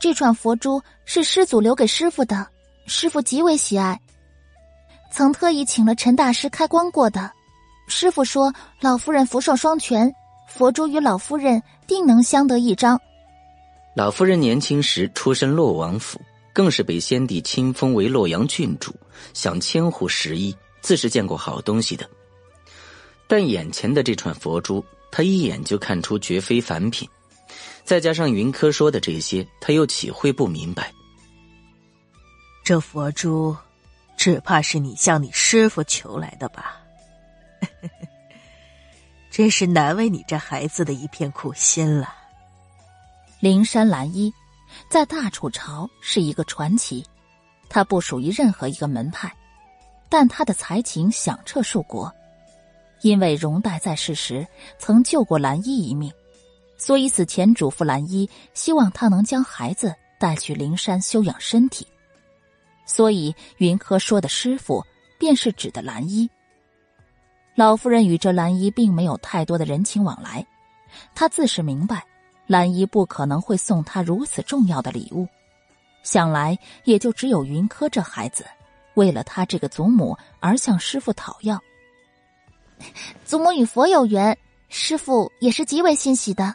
[0.00, 2.44] 这串佛珠是师祖留给师傅的，
[2.86, 3.98] 师傅极为喜爱。
[5.12, 7.30] 曾特意请了陈大师开光过的，
[7.86, 10.12] 师傅说老夫人福寿双全，
[10.48, 13.00] 佛珠与老夫人定能相得益彰。
[13.94, 16.20] 老夫人年轻时出身洛王府，
[16.52, 18.92] 更是被先帝亲封为洛阳郡主，
[19.34, 22.04] 享千户十一，自是见过好东西的。
[23.28, 27.08] 但眼前的这串佛珠，他一眼就看出绝非凡品，
[27.84, 30.92] 再加上云柯说的这些，他又岂会不明白？
[32.64, 33.56] 这佛珠。
[34.16, 36.76] 只怕是你向你师傅求来的吧？
[39.32, 42.14] 真是难为你这孩子的一片苦心了。
[43.40, 44.30] 灵山蓝衣
[44.90, 47.02] 在大楚朝是一个传奇，
[47.70, 49.34] 他不属于任何一个门派，
[50.10, 52.14] 但他的才情响彻数国。
[53.02, 54.46] 因为容代在世时
[54.78, 56.12] 曾救过蓝衣一命，
[56.76, 61.86] 所以死前嘱咐蓝衣，希望他能将孩子带去灵山休养身体。
[62.86, 64.84] 所以，云柯说的师傅
[65.18, 66.28] 便是指的蓝衣。
[67.54, 70.46] 老夫人与这蓝衣并没有太多的人情往来，
[71.14, 72.04] 她自是明白，
[72.46, 75.28] 蓝衣不可能会送她如此重要的礼物。
[76.02, 78.44] 想来，也就只有云柯这孩子，
[78.94, 81.60] 为了他这个祖母而向师傅讨要。
[83.24, 84.36] 祖母与佛有缘，
[84.68, 86.54] 师傅也是极为欣喜的。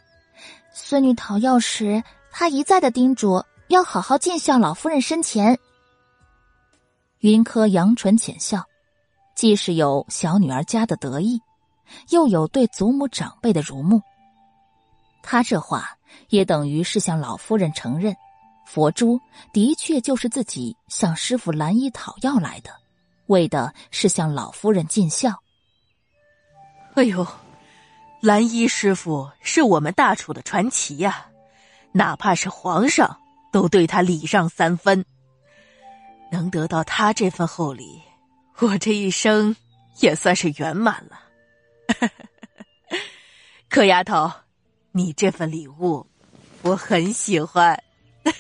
[0.74, 5.58] 孙女讨药时，他一再的叮嘱要好好尽孝老夫人身前。
[7.20, 8.64] 云柯扬唇浅笑，
[9.36, 11.42] 既是有小女儿家的得意，
[12.10, 14.02] 又有对祖母长辈的如沐。
[15.24, 15.98] 他这话
[16.30, 18.16] 也等于是向老夫人承认，
[18.68, 19.20] 佛珠
[19.54, 22.70] 的确就是自己向师傅蓝衣讨要来的，
[23.28, 25.34] 为的是向老夫人尽孝。
[26.96, 27.28] 哎呦，
[28.22, 31.28] 蓝衣师傅是我们大楚的传奇呀，
[31.92, 33.20] 哪怕是皇上
[33.52, 35.04] 都对他礼让三分。
[36.32, 38.02] 能得到他这份厚礼，
[38.60, 39.56] 我这一生
[40.00, 41.20] 也算是圆满了。
[43.70, 44.32] 可丫头，
[44.92, 46.08] 你这份礼物
[46.62, 47.78] 我很喜欢。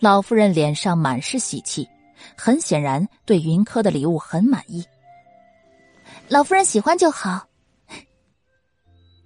[0.00, 1.88] 老夫人脸上满是喜气，
[2.36, 4.84] 很显然对云柯的礼物很满意。
[6.28, 7.46] 老夫人喜欢就好。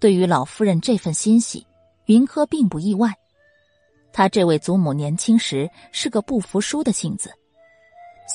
[0.01, 1.67] 对于老夫人这份欣喜，
[2.07, 3.15] 云柯并不意外。
[4.13, 7.33] 他这位祖母年轻时是个不服输的性子，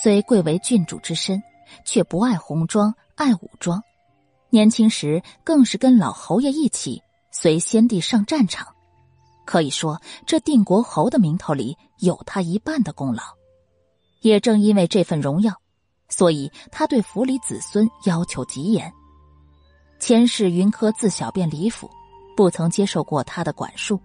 [0.02, 1.44] 虽贵为郡主之身，
[1.84, 3.84] 却不爱红妆，爱武装。
[4.50, 8.74] 年轻时更是跟老侯爷一起随先帝上战场，
[9.46, 13.24] 可以说这定国侯的名头里有他一半的功劳。
[14.22, 15.60] 也正因为这份荣耀，
[16.16, 18.94] 所以他对府里子孙要求极严。
[20.00, 21.90] 前世云柯自小便离府，
[22.38, 24.00] 不曾接受过他的管束。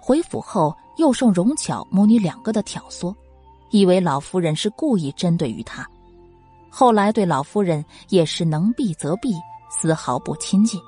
[0.00, 3.12] 回府后，又受荣巧母女两个的挑唆，
[3.70, 5.84] 以为老夫人是故意针对于他。
[6.70, 9.34] 后来对老夫人也是能避则避，
[9.68, 10.80] 丝毫不亲近。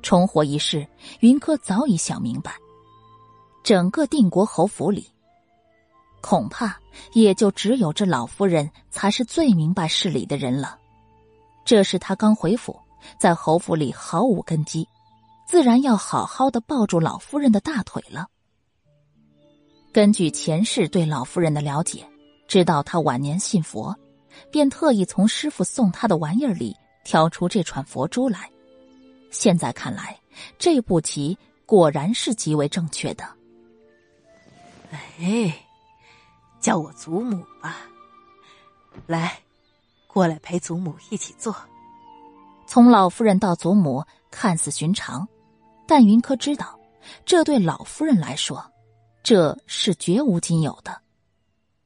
[0.00, 0.86] 重活一世，
[1.18, 2.54] 云柯早已想明白，
[3.64, 5.06] 整个定国侯府里，
[6.20, 6.78] 恐怕
[7.12, 10.78] 也就只有这老夫人才是最明白事理的人了。
[11.64, 12.78] 这是他刚回府，
[13.18, 14.86] 在侯府里毫无根基。
[15.46, 18.28] 自然要好好的抱住老夫人的大腿了。
[19.92, 22.06] 根据前世对老夫人的了解，
[22.46, 23.92] 知道她晚年信佛，
[24.52, 28.48] 便特意从师傅送他的玩意儿里挑出这串佛珠来。
[29.32, 30.16] 现在看来，
[30.56, 33.24] 这步棋果然是极为正确的。
[34.92, 35.66] 哎，
[36.60, 37.78] 叫我祖母吧。
[39.06, 39.38] 来，
[40.06, 41.54] 过来陪祖母一起坐。
[42.66, 45.26] 从老夫人到祖母，看似寻常。
[45.86, 46.78] 但云柯知道，
[47.24, 48.64] 这对老夫人来说，
[49.24, 51.00] 这是绝无仅有的，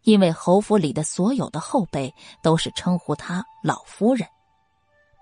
[0.03, 4.29] 因为侯府里的所有的后辈都是称呼她老夫人。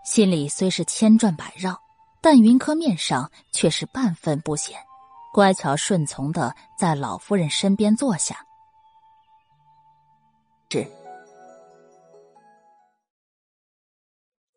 [0.05, 1.80] 心里虽是千转百绕，
[2.20, 4.76] 但云柯面上却是半分不显。
[5.32, 8.44] 乖巧顺从的在老夫人身边坐下。
[10.72, 10.86] 是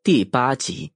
[0.01, 0.93] 第八集。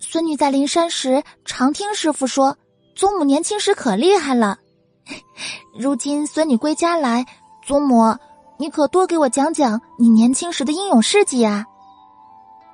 [0.00, 2.56] 孙女在灵山时，常听师傅说，
[2.96, 4.58] 祖母年轻时可厉害了。
[5.78, 7.24] 如今孙女归家来，
[7.64, 8.18] 祖母，
[8.58, 11.64] 你可多给我讲讲你年轻时的英勇事迹啊！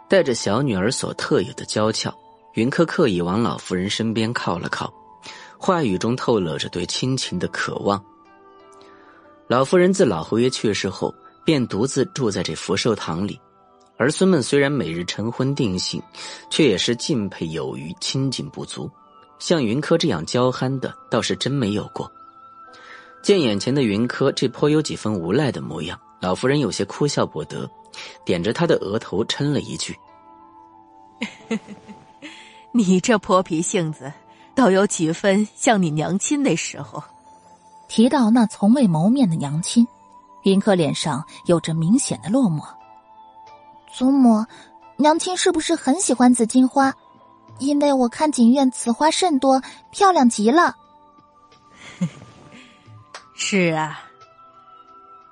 [0.08, 2.10] 带着小女儿所特有的娇俏，
[2.54, 4.90] 云柯刻意往老夫人身边靠了靠，
[5.58, 8.02] 话语中透露着对亲情的渴望。
[9.48, 13.40] 老夫人自老侯爷去世后，便独自住在这福寿堂里，
[13.96, 15.98] 儿孙们虽然每日晨昏定省，
[16.50, 18.90] 却也是敬佩有余，亲近不足。
[19.38, 22.12] 像云柯这样娇憨的，倒是真没有过。
[23.22, 27.66] 见眼前的云柯这颇有几分无赖的模样，老夫人有些哭笑不得，
[28.26, 29.96] 点着他的额头嗔了一句：
[32.74, 34.12] “你这泼皮性子，
[34.54, 37.02] 倒有几分像你娘亲那时候。”
[37.88, 39.88] 提到那从未谋面的娘亲，
[40.42, 42.62] 云柯脸上有着明显的落寞。
[43.90, 44.44] 祖母，
[44.96, 46.94] 娘亲是不是很喜欢紫荆花？
[47.58, 49.60] 因为我看景院此花甚多，
[49.90, 50.76] 漂亮极了。
[53.34, 54.00] 是啊，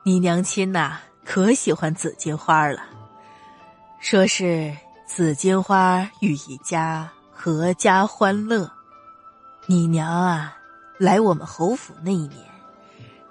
[0.03, 2.81] 你娘亲呐，可喜欢紫荆花了。
[4.01, 8.71] 说是紫荆花寓一家阖家欢乐。
[9.67, 10.57] 你娘啊，
[10.99, 12.46] 来我们侯府那一年，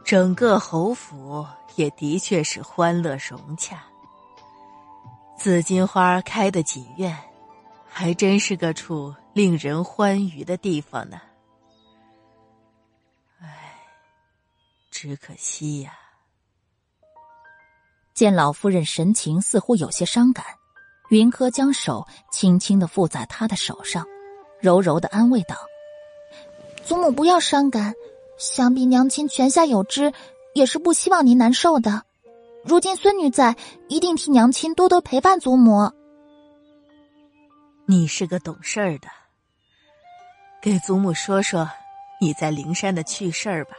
[0.06, 1.46] 整个侯府
[1.76, 3.84] 也的确是欢乐融洽。
[5.38, 7.18] 紫荆花开的锦院。
[7.98, 11.22] 还真是个处令人欢愉的地方呢。
[13.40, 13.48] 唉，
[14.92, 15.94] 只可惜呀。
[18.14, 20.46] 见老夫人神情似乎有些伤感，
[21.10, 24.06] 云柯将手轻轻的附在她的手上，
[24.60, 25.56] 柔柔的安慰道
[26.84, 27.94] ：“祖母不要伤感，
[28.38, 30.12] 想必娘亲泉下有知，
[30.54, 32.04] 也是不希望您难受的。
[32.64, 33.56] 如今孙女在，
[33.88, 35.92] 一定替娘亲多多陪伴祖母。”
[37.88, 39.08] 你是个懂事儿的，
[40.62, 41.70] 给祖母说说
[42.20, 43.72] 你在灵山的趣事儿吧。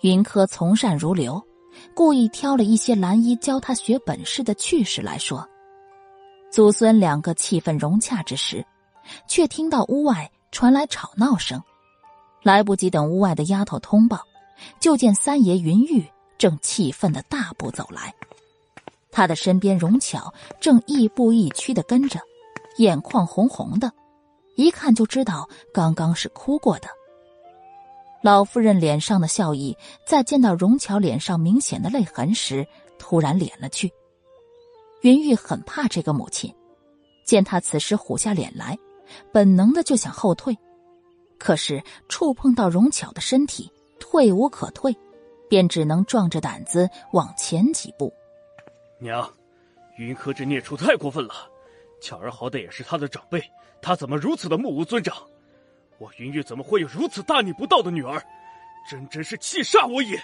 [0.00, 1.40] 云柯从善如流，
[1.94, 5.48] 故意挑了一些蓝衣教他学本事的趣事来说。
[6.50, 8.66] 祖孙两个气氛融洽之时，
[9.28, 11.62] 却听到屋外传来吵闹声，
[12.42, 14.20] 来不及等屋外的丫头通报，
[14.80, 16.04] 就见三爷云玉
[16.38, 18.14] 正气愤的大步走来，
[19.10, 22.20] 他的身边荣巧正亦步亦趋的跟着。
[22.78, 23.92] 眼眶红红的，
[24.56, 26.88] 一看就知道刚刚是哭过的。
[28.22, 29.76] 老夫人脸上的笑意，
[30.06, 32.66] 在见到荣巧脸上明显的泪痕时，
[32.98, 33.92] 突然敛了去。
[35.02, 36.54] 云玉很怕这个母亲，
[37.26, 38.78] 见她此时虎下脸来，
[39.32, 40.56] 本能的就想后退，
[41.42, 43.68] 可是触碰到荣巧的身体，
[43.98, 44.96] 退无可退，
[45.50, 48.14] 便只能壮着胆子往前几步。
[49.00, 49.28] 娘，
[49.98, 51.34] 云柯这孽畜太过分了。
[52.00, 53.42] 巧儿好歹也是他的长辈，
[53.80, 55.16] 他怎么如此的目无尊长？
[55.98, 58.22] 我云玉怎么会有如此大逆不道的女儿？
[58.88, 60.16] 真真是气煞我也！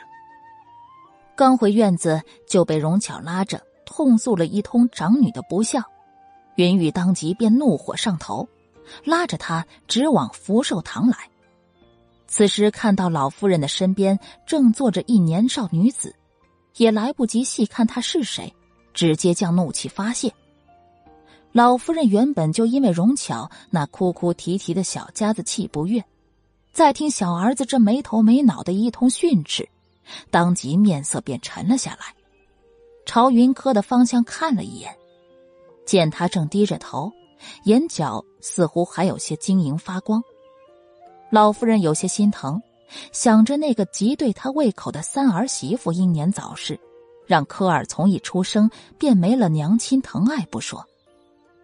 [1.34, 5.82] 刚回院子就被荣巧拉着痛诉了一通长女的不孝，
[6.54, 8.48] 云玉当即便怒火上头，
[9.04, 11.16] 拉着他直往福寿堂来。
[12.26, 16.14] 此时看到老夫人的身边正坐着一年少女子，
[16.76, 18.54] 也来不及细看她是谁，
[18.92, 20.32] 直接将怒气发泄。
[21.52, 26.04] 老夫人原本就因为荣巧那哭哭啼啼的小家子气不悦，
[26.72, 29.66] 再听小儿子这没头没脑的一通训斥，
[30.30, 32.14] 当即面色便沉了下来，
[33.06, 34.94] 朝云柯的方向看了一眼，
[35.86, 37.10] 见他正低着头，
[37.64, 40.22] 眼角似乎还有些晶莹发光。
[41.30, 42.60] 老夫人有些心疼，
[43.12, 46.78] 想着那个极对她胃口的三儿媳妇英年早逝，
[47.26, 50.86] 让科尔从一出生便没了娘亲疼爱不说。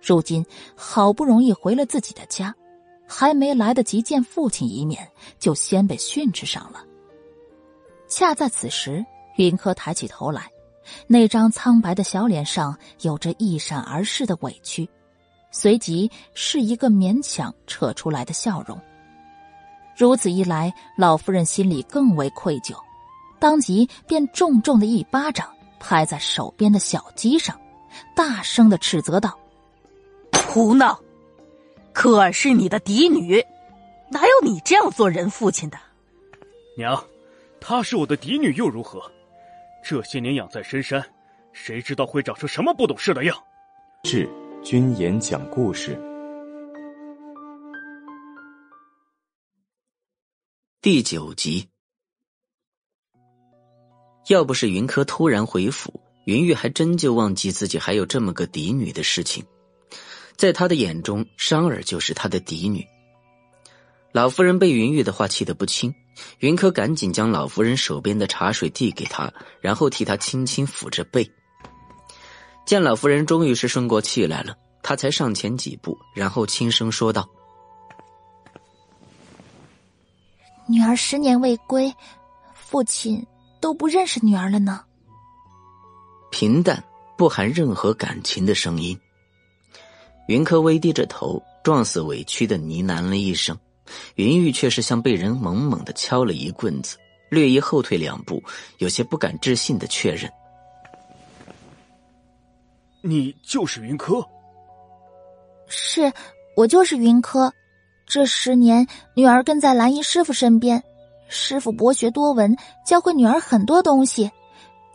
[0.02, 0.44] 如今
[0.76, 2.54] 好不容易回了自己的家，
[3.08, 6.84] 还没来得及见父亲一面，就先被训斥上了。
[8.06, 9.02] 恰在此时，
[9.36, 10.50] 云柯抬起头来，
[11.06, 14.86] 那张苍白的小脸上有着一闪而逝的委屈，
[15.55, 18.76] 随即是一个勉强扯出来的笑容。
[19.96, 22.76] 如此一来，老夫人心里更为愧疚，
[23.38, 25.48] 当即便重重的一巴掌
[25.78, 27.59] 拍在手边的小鸡上，
[28.16, 29.38] 大声的斥责道。
[30.48, 31.00] 胡闹！
[31.92, 33.40] 可儿是你的嫡女，
[34.11, 35.78] 哪有你这样做人父亲的？
[36.76, 37.00] 娘，
[37.61, 39.00] 她是我的嫡女又如何？
[39.84, 41.05] 这些年养在深山，
[41.52, 43.36] 谁知道会长成什么不懂事的样？
[44.02, 44.28] 是
[44.64, 46.00] 君言讲故事。
[50.80, 51.68] 第九集，
[54.30, 59.44] 要不是云柯突然回府，云玉还真就忘记自己还有这么个嫡女的事情。
[60.34, 62.86] 在他的眼中，商儿就是他的嫡女。
[64.12, 65.94] 老夫人被云玉的话气得不轻，
[66.38, 71.30] 云柯赶紧将老夫人手边的茶水递给她，然后替她轻轻抚着背。
[72.66, 77.28] 见老夫人终于是顺过气来了，他才上前几步，然后轻声说道。
[80.66, 81.94] 女儿十年未归，
[82.54, 83.24] 父亲
[83.60, 84.82] 都不认识女儿了呢。
[86.30, 86.82] 平淡
[87.16, 88.98] 不含任何感情的声音。
[90.26, 93.56] 云柯微低着头，状似委屈的呢喃了一声。
[94.14, 96.96] 云玉却是像被人猛猛的敲了一棍子，
[97.30, 98.42] 略一后退两步，
[98.78, 100.32] 有些不敢置信的确认
[103.07, 104.26] ：“你就是云柯？
[105.68, 106.11] 是，
[106.57, 107.52] 我就是云柯。”
[108.09, 110.82] 这十年，女儿跟在蓝衣师傅身边，
[111.28, 114.30] 师傅博学多闻，教会女儿很多东西，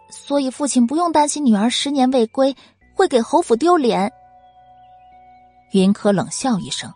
[0.10, 2.56] 所以父亲不用担心女儿十年未归
[2.96, 4.12] 会给侯府丢脸。
[5.72, 6.92] 云柯冷笑一声，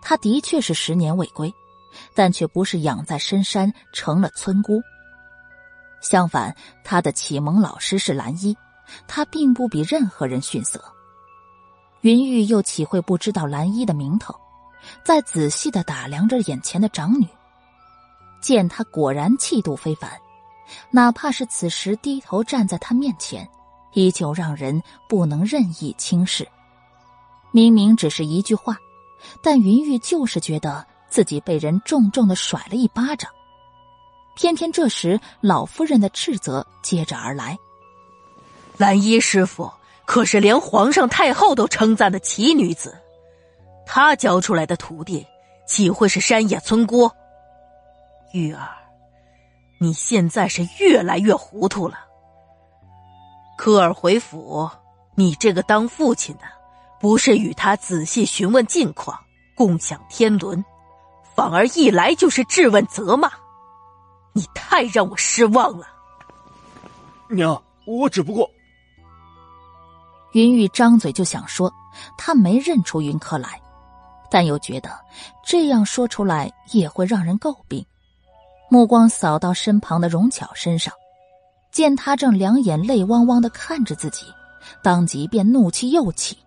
[0.00, 1.52] 他的确是十年未归，
[2.14, 4.80] 但却不是养在深山成了村姑。
[6.00, 8.56] 相反，他的启蒙老师是蓝衣，
[9.06, 10.82] 他并不比任何人逊色。
[12.02, 14.34] 云玉又岂会不知道蓝衣的名头？
[15.04, 17.28] 再仔细的打量着眼前的长女，
[18.40, 20.10] 见她果然气度非凡，
[20.90, 23.46] 哪怕是此时低头站在她面前，
[23.92, 26.48] 依旧让人不能任意轻视。
[27.52, 28.78] 明明只是一句话，
[29.42, 33.30] 但云玉就是觉得自己被人重重的甩了一巴掌。
[34.34, 37.58] 偏偏这时老夫人的斥责接着而来
[38.80, 39.70] ：“蓝衣师傅
[40.06, 42.96] 可是连皇上太后都称赞的奇女子。”
[43.84, 45.26] 她教出来的徒弟，
[45.66, 47.10] 岂会是山野村姑？
[48.32, 48.70] 玉儿，
[49.78, 51.98] 你现在是越来越糊涂了。
[53.58, 54.70] 科尔回府，
[55.14, 56.44] 你这个当父亲的，
[56.98, 59.18] 不是与他仔细询问近况，
[59.54, 60.64] 共享天伦，
[61.34, 63.30] 反而一来就是质问责骂，
[64.32, 65.86] 你太让我失望了。
[67.28, 68.50] 娘，我只不过……
[70.32, 71.72] 云玉张嘴就想说，
[72.16, 73.60] 他没认出云柯来。
[74.30, 74.90] 但又觉得
[75.44, 77.84] 这样说出来也会让人诟病，
[78.70, 80.94] 目光扫到身旁的荣巧身上，
[81.72, 84.26] 见他正两眼泪汪汪的看着自己，
[84.84, 86.38] 当即便怒气又起。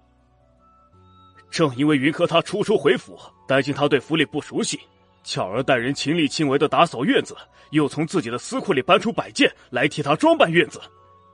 [1.51, 4.79] 正因为云柯他初出回府，担心他对府里不熟悉，
[5.25, 7.35] 巧儿带人亲力亲为的打扫院子，
[7.71, 10.79] 又从自己的私库里搬出摆件来替他装扮院子。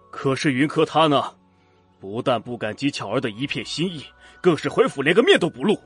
[0.10, 1.32] 可是云柯他呢，
[2.00, 4.04] 不但不感激巧儿的一片心意，
[4.42, 5.78] 更是回府连个面都不露。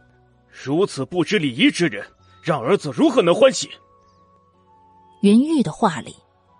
[0.51, 2.05] 如此不知礼仪之人，
[2.41, 3.69] 让儿子如何能欢喜？
[5.21, 6.15] 云玉的话里，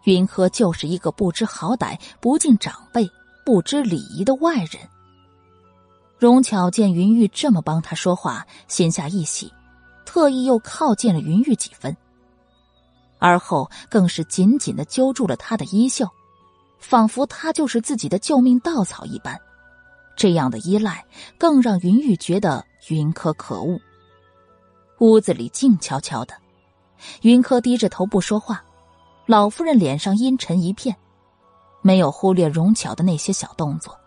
[0.05, 3.07] 云柯就是一个不知好歹、不敬长辈、
[3.45, 4.89] 不知礼仪的外人。
[6.17, 9.51] 荣巧见云玉这么帮他说话，心下一喜，
[10.05, 11.95] 特意又靠近了云玉几分，
[13.19, 16.07] 而后更是紧紧的揪住了他的衣袖，
[16.83, 19.39] 仿佛他就是自己的救命稻草一般。
[20.15, 21.03] 这样的依赖，
[21.39, 22.63] 更让云玉觉得。
[22.89, 23.79] 云柯可恶。
[24.99, 26.35] 屋子里静悄悄的，
[27.21, 28.61] 云柯低着头不说话。
[29.25, 30.93] 老夫人脸上阴沉一片，
[31.81, 33.97] 没有忽略荣巧的那些小动作。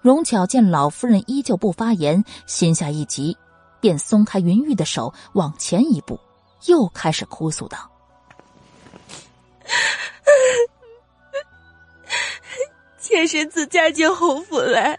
[0.00, 3.36] 荣巧见老夫人依旧不发言，心下一急，
[3.80, 6.20] 便松开云玉的手，往前一步，
[6.66, 7.90] 又开始哭诉道
[13.08, 14.98] ：“妾身自嫁进侯府来。”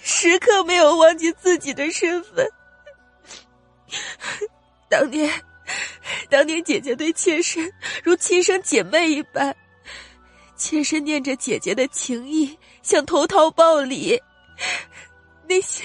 [0.00, 2.48] 时刻没有忘记自己的身份。
[4.88, 5.30] 当年，
[6.30, 7.70] 当年姐姐对妾身
[8.04, 9.54] 如亲生姐妹一般，
[10.56, 14.20] 妾身念着姐姐的情谊，想投桃报李。
[15.48, 15.84] 那些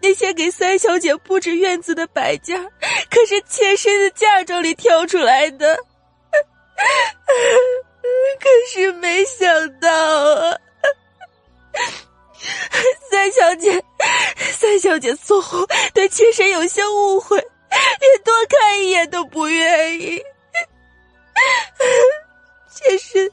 [0.00, 2.62] 那些给三小姐布置院子的摆件，
[3.10, 5.78] 可是妾身的嫁妆里挑出来的。
[8.40, 10.58] 可是没想到啊！
[13.10, 13.84] 三小姐，
[14.36, 20.20] 三小姐似乎对妾身有些误会，连多看一眼都不愿意。
[22.70, 23.30] 妾身，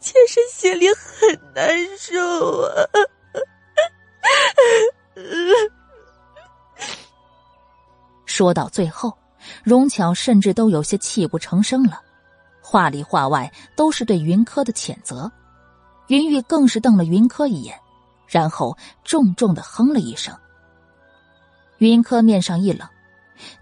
[0.00, 2.84] 妾身心里很难受啊！
[8.26, 9.16] 说到最后，
[9.62, 12.00] 荣巧甚至都有些泣不成声了，
[12.72, 15.30] 话里话外都是对云柯的谴责。
[16.06, 17.78] 云玉更是瞪了云柯一眼。
[18.26, 20.34] 然后重重的哼了一声。
[21.76, 22.88] 云柯面上一冷，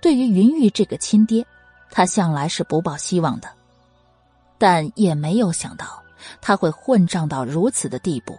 [0.00, 1.44] 对于云玉这个亲爹，
[1.90, 3.48] 他向来是不抱希望的，
[4.58, 6.00] 但也没有想到
[6.40, 8.38] 他会混账到如此的地步。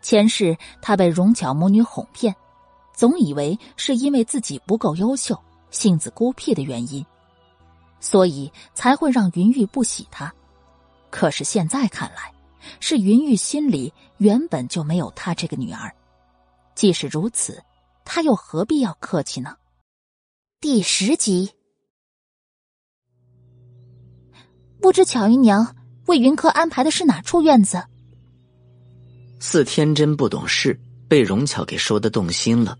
[0.00, 2.34] 前世他被荣巧母女哄骗，
[2.94, 5.38] 总以为是因为自己不够优秀、
[5.70, 7.04] 性子孤僻的原因，
[8.00, 10.32] 所以才会让云玉不喜他。
[11.10, 12.32] 可是现在看来，
[12.80, 15.94] 是云玉心里原本就没有他这个女儿。
[16.74, 17.62] 即使如此，
[18.04, 19.56] 他又何必要客气呢？
[20.60, 21.50] 第十集。
[24.80, 25.74] 不知巧姨娘
[26.06, 27.82] 为云柯安排的是哪处院子？
[29.40, 30.78] 似天真不懂事，
[31.08, 32.76] 被荣巧给说的动心了。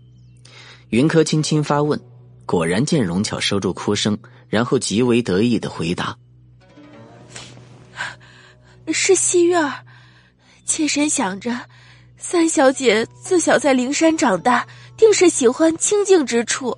[0.89, 1.99] 云柯轻轻发问，
[2.45, 4.17] 果然见荣巧收住哭声，
[4.49, 6.17] 然后极为得意的回答
[8.93, 9.71] ：“是西院
[10.65, 11.59] 妾身想着，
[12.17, 16.77] 三小姐自小在灵山长大，定是喜欢清静之处。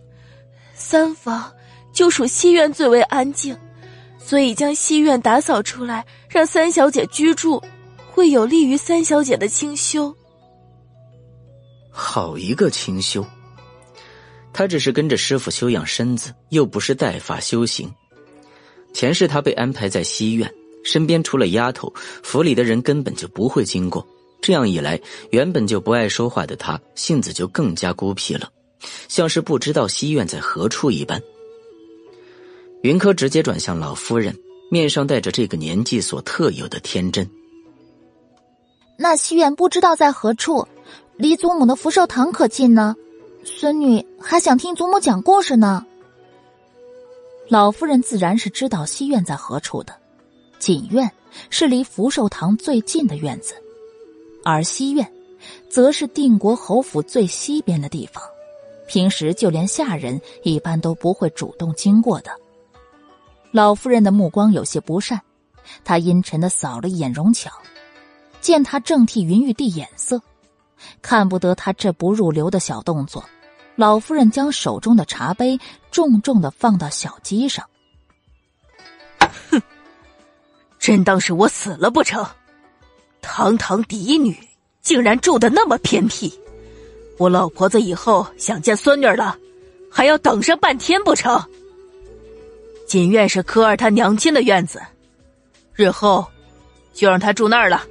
[0.73, 1.51] 三房
[1.93, 3.57] 就属西院最为安静。”
[4.21, 7.63] 所以将西院打扫出来，让三小姐居住，
[8.11, 10.15] 会有利于三小姐的清修。
[11.89, 13.25] 好一个清修！
[14.53, 17.89] 他只是跟着师傅修养身子，又不是带法修行。
[18.93, 20.51] 前世他被安排在西院，
[20.83, 24.05] 身边除了丫头，府里的人根本就不会经过。
[24.41, 24.99] 这样一来，
[25.31, 28.49] 原本就不爱说话的他，性子就更加孤僻了，
[29.07, 31.21] 像是不知道西院在何处一般。
[32.81, 34.33] 云柯直接转向老夫人，
[34.71, 37.29] 面上带着这个年纪所特有的天真。
[38.97, 40.67] 那西院不知道在何处，
[41.17, 42.95] 离祖母的福寿堂可近呢？
[43.57, 45.85] 孙女还想听祖母讲故事呢。
[47.49, 49.93] 老夫人自然是知道西院在何处的，
[50.59, 51.11] 锦院
[51.49, 53.55] 是离福寿堂最近的院子，
[54.45, 55.11] 而西院，
[55.67, 58.23] 则是定国侯府最西边的地方，
[58.87, 62.31] 平时就连下人一般都不会主动经过的。
[63.51, 65.19] 老夫人的目光有些不善，
[65.83, 67.51] 她阴沉的扫了一眼荣巧，
[68.39, 70.21] 见他正替云玉递眼色，
[71.01, 73.25] 看不得他这不入流的小动作，
[73.79, 75.57] 老夫人将手中的茶杯
[75.89, 77.65] 重重的放到小鸡上。
[79.49, 79.61] 哼，
[80.77, 82.27] 真当是我死了不成？
[83.21, 84.37] 堂堂嫡女，
[84.81, 86.37] 竟然住的那么偏僻，
[87.17, 89.37] 我老婆子以后想见孙女了，
[89.89, 91.41] 还要等上半天不成？
[92.85, 94.81] 锦院是柯儿他娘亲的院子，
[95.73, 96.27] 日后
[96.93, 97.85] 就让他住那儿了。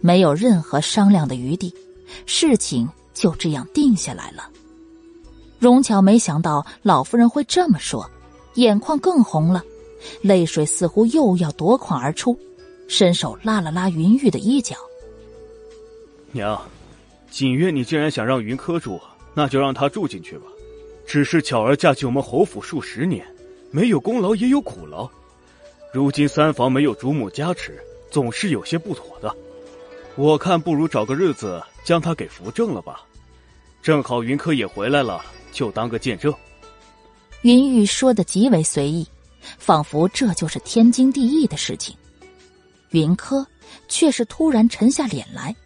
[0.00, 1.72] 没有任何商量的余地，
[2.26, 4.48] 事情就这样定下来了。
[5.58, 8.08] 荣巧没想到老夫人会这么说，
[8.54, 9.62] 眼眶更红了，
[10.20, 12.36] 泪水似乎又要夺眶而出，
[12.88, 14.76] 伸手拉了拉云玉的衣角。
[16.32, 16.60] 娘，
[17.30, 19.00] 锦月你既然想让云柯住，
[19.34, 20.46] 那就让他住进去吧。
[21.06, 23.26] 只是巧儿嫁进我们侯府数十年。
[23.74, 25.08] 没有功劳也有苦劳，
[25.94, 29.34] 如今三房没有主母加持，总是有些不妥的。
[30.14, 33.00] 我看不如找个日子将他给扶正了吧，
[33.82, 36.32] 正好云柯也回来了，就当个见证。
[37.40, 39.06] 云玉说的极为随意，
[39.58, 41.96] 仿佛这就是天经地义的事情。
[42.90, 43.44] 云柯
[43.88, 45.56] 却是突然沉下脸来，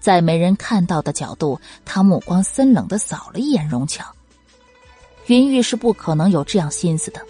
[0.00, 4.04] 在没人看到的角度，他目光森冷的扫了一眼荣巧。
[5.26, 7.20] 云玉是不可能有这样心思的。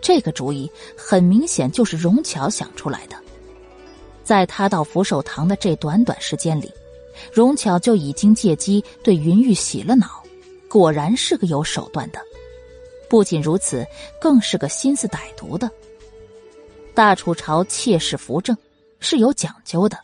[0.00, 3.16] 这个主意很明显就是荣巧想出来的。
[4.24, 6.72] 在他到福寿堂的这短短时间里，
[7.32, 10.22] 荣巧就已经借机对云玉洗了脑，
[10.68, 12.20] 果然是个有手段的。
[13.08, 13.86] 不仅如此，
[14.20, 15.70] 更是个心思歹毒的。
[16.94, 18.56] 大楚朝妾室扶正
[19.00, 19.98] 是有讲究的，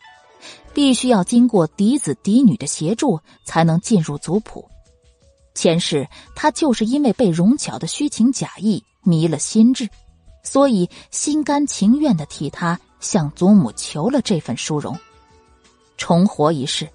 [0.73, 4.67] 必须要经过嫡子嫡女的协助才能进入族谱。
[5.55, 8.83] 前世他就是因为被荣巧的虚情假意。
[9.01, 9.89] 迷了心智，
[10.43, 14.97] 所以心甘情愿的替他向祖母求了这份殊荣。
[15.97, 16.89] 重活一世，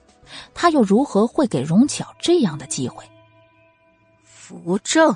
[0.54, 3.04] 他又如何会给荣巧这样的机会？
[4.24, 5.14] 扶正，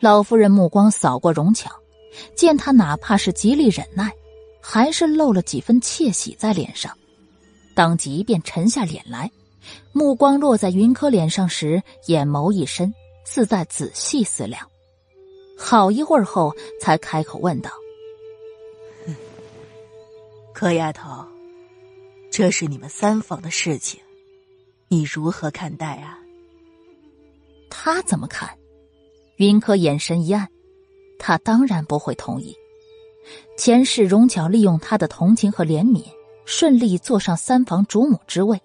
[0.00, 1.70] 老夫人目光扫过荣巧，
[2.36, 4.10] 见他哪怕是极力忍耐，
[4.60, 6.96] 还是露了几分窃喜在脸上，
[7.74, 9.30] 当即便沉下脸来，
[9.92, 12.92] 目光落在云柯脸上时，眼眸一深，
[13.24, 14.66] 似在仔细思量。
[15.58, 17.70] 好一会儿后，才开口问道
[20.54, 21.26] ：“柯丫头，
[22.30, 24.00] 这是你们三房的事情，
[24.86, 26.16] 你如何看待啊？”
[27.68, 28.48] 他怎么看？
[29.36, 30.48] 云柯眼神一暗，
[31.18, 32.54] 他当然不会同意。
[33.58, 36.04] 前世荣巧利用他的同情和怜悯，
[36.44, 38.62] 顺利坐上三房主母之位，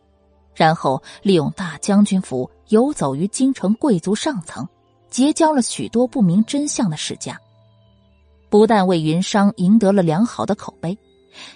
[0.53, 4.65] 然后利用大将军府游走于京城贵族上层。
[5.09, 7.35] 结交了许多不明真相的世家，
[8.47, 10.95] 不但为云商赢得了良好的口碑，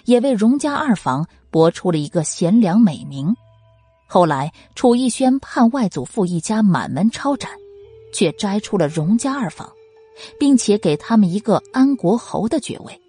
[0.04, 3.34] 也为荣家二房博出了一个贤良美名。
[4.06, 7.50] 后来，楚逸轩盼外祖父一家满门抄斩，
[8.12, 9.72] 却摘出了荣家二房，
[10.38, 13.00] 并且给他们一个安国侯的爵位。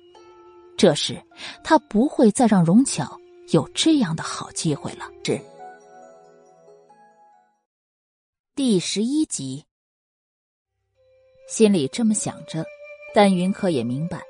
[0.77, 1.21] 这时，
[1.63, 5.05] 他不会再让荣巧有这样的好机会了。
[5.23, 5.39] 是
[8.55, 9.65] 第十一集，
[11.47, 12.65] 心里这么想着，
[13.13, 14.21] 但云柯也明白，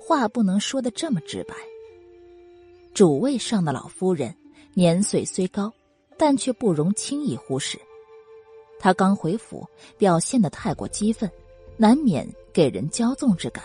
[0.00, 1.54] 话不能说的这么直白。
[2.94, 4.34] 主位上的老夫人
[4.74, 5.72] 年岁虽高，
[6.18, 7.80] 但却不容轻易忽视。
[8.78, 9.66] 她刚回府，
[9.96, 11.30] 表现的太过激愤，
[11.76, 13.64] 难免给人骄纵之感。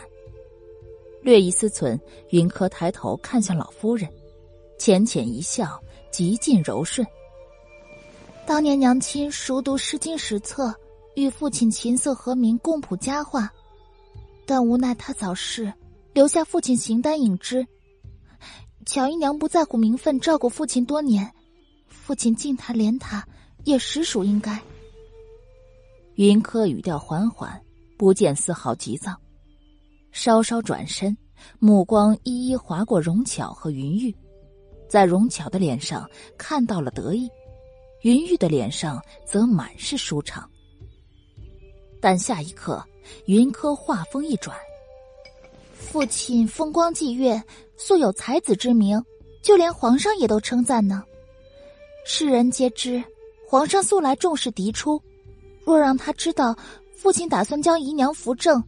[1.22, 2.00] 略一思忖，
[2.30, 4.10] 云柯抬头看向老夫人，
[4.78, 7.06] 浅浅一笑，极尽柔顺。
[8.46, 10.74] 当年娘亲熟读诗经史册，
[11.16, 13.52] 与父亲琴瑟和鸣，共谱佳话，
[14.46, 15.74] 但无奈他早逝，
[16.14, 17.68] 留下父亲形单影只。
[18.88, 21.30] 巧姨娘不在乎名分，照顾父亲多年，
[21.90, 23.22] 父亲敬她怜她，
[23.66, 24.58] 也实属应该。
[26.16, 27.62] 云柯语调缓缓，
[27.98, 29.14] 不见丝毫急躁。
[30.14, 31.16] 稍稍转身，
[31.60, 34.16] 目光一一划过荣巧和云玉，
[34.88, 37.30] 在荣巧的脸上看到了得意，
[38.04, 40.50] 云玉的脸上则满是舒畅。
[42.00, 42.82] 但下一刻，
[43.26, 44.58] 云柯话锋一转
[45.76, 47.44] ：“父亲风光霁月，
[47.78, 49.02] 素有才子之名，
[49.42, 51.04] 就连皇上也都称赞呢。
[52.06, 53.04] 世人皆知，
[53.48, 55.02] 皇上素来重视嫡出，
[55.64, 56.56] 若让他知道
[56.96, 58.62] 父亲打算将姨娘扶正，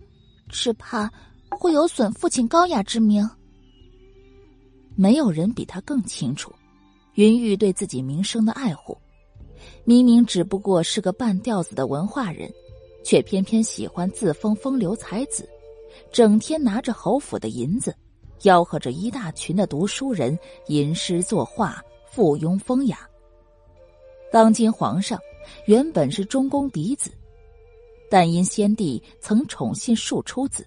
[0.47, 1.11] 只怕……”
[1.57, 3.27] 会有损父亲高雅之名。
[4.95, 6.53] 没有人比他更清楚，
[7.15, 8.95] 云玉对自己名声的爱护。
[9.83, 12.49] 明明只不过是个半吊子的文化人，
[13.03, 15.49] 却偏偏喜欢自封风流才子，
[16.13, 17.93] 整天拿着侯府的银子，
[18.41, 20.37] 吆喝着一大群的读书人
[20.67, 23.07] 吟诗作画，附庸风雅。
[24.31, 25.19] 当今皇上
[25.65, 27.11] 原本是中宫嫡子，
[28.09, 30.65] 但因先帝曾宠信庶出子。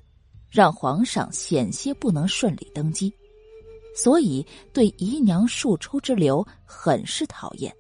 [0.51, 3.11] 让皇上险些不能顺利登基，
[3.97, 7.75] 所以对姨娘庶出之流很是讨厌。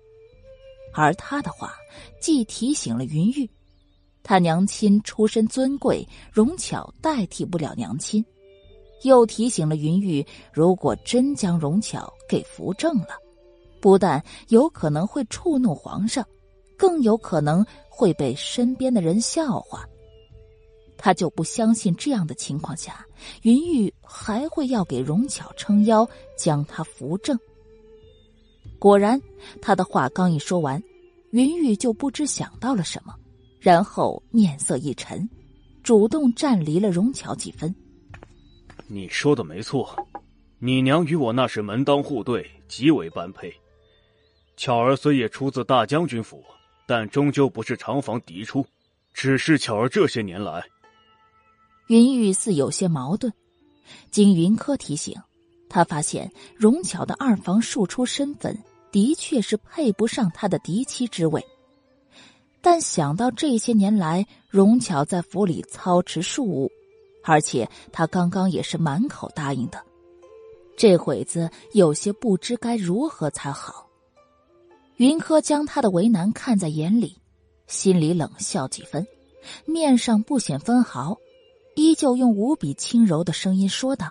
[0.95, 1.75] 而他的话
[2.19, 3.47] 既提醒了云玉，
[4.23, 8.25] 他娘亲出身尊贵，容巧代替不了娘亲；
[9.03, 13.19] 又提醒了云玉，如果真将容巧给扶正了，
[13.81, 16.25] 不但有可能会触怒皇上，
[16.77, 19.87] 更有可能会被身边的人笑话。
[20.97, 23.05] 他就不相信这样的情况下，
[23.43, 27.37] 云玉还会要给荣巧撑腰，将他扶正。
[28.79, 29.21] 果然，
[29.61, 30.81] 他的话刚一说完，
[31.31, 33.15] 云玉就不知想到了什么，
[33.59, 35.29] 然后面色一沉，
[35.83, 37.75] 主动站离了荣巧几分。
[38.95, 39.97] 你说的没错，
[40.59, 43.51] 你娘与我那是门当户对，极为般配。
[44.55, 46.45] 巧儿虽也出自大将军府，
[46.87, 48.63] 但终究不是长房嫡出，
[49.15, 50.63] 只是巧儿这些年来。
[51.87, 53.33] 云玉似有些矛盾，
[54.11, 55.19] 经云柯提醒，
[55.71, 58.55] 他发现荣巧的二房庶出身份
[58.91, 61.43] 的确是配不上他的嫡妻之位。
[62.61, 66.71] 但想到这些年来荣巧在府里操持庶务，
[67.25, 69.83] 而且他刚刚也是满口答应的，
[70.77, 73.87] 这会子有些不知该如何才好。
[74.97, 77.19] 云柯将他的为难看在眼里，
[77.67, 79.07] 心里冷笑几分，
[79.65, 81.17] 面上不显分毫。
[81.75, 84.11] 依旧用无比轻柔的声音说道：“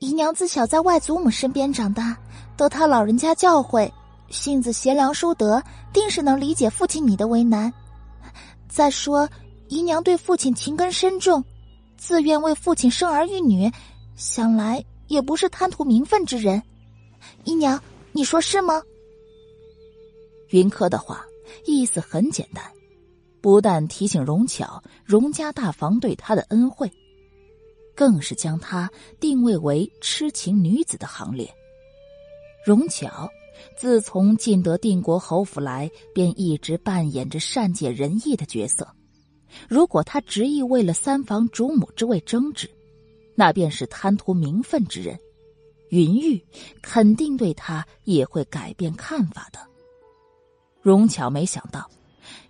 [0.00, 2.18] 姨娘自小在外祖母身边长大，
[2.56, 3.88] 得他老人家教诲，
[4.28, 7.72] 性子贤良淑德，定是能理解父亲你的为难。
[8.68, 9.28] 再说，
[9.68, 11.44] 姨娘对父亲情根深重，
[11.96, 13.70] 自愿为父亲生儿育女，
[14.14, 16.62] 想来也不是贪图名分之人。
[17.44, 18.82] 姨娘，你说是吗？”
[20.50, 21.24] 云柯的话
[21.64, 22.64] 意思很简单。
[23.40, 26.90] 不但提醒荣巧荣家大房对她的恩惠，
[27.94, 28.90] 更是将她
[29.20, 31.52] 定位为痴情女子的行列。
[32.64, 33.28] 荣巧
[33.76, 38.88] 自从进得定国侯府来，便一直扮演着善解人意的角色。
[39.68, 42.68] 如果他执意为了三房主母之位争执，
[43.34, 45.18] 那便是贪图名分之人。
[45.90, 46.42] 云玉
[46.82, 49.58] 肯定对他也会改变看法的。
[50.82, 51.88] 荣巧没想到。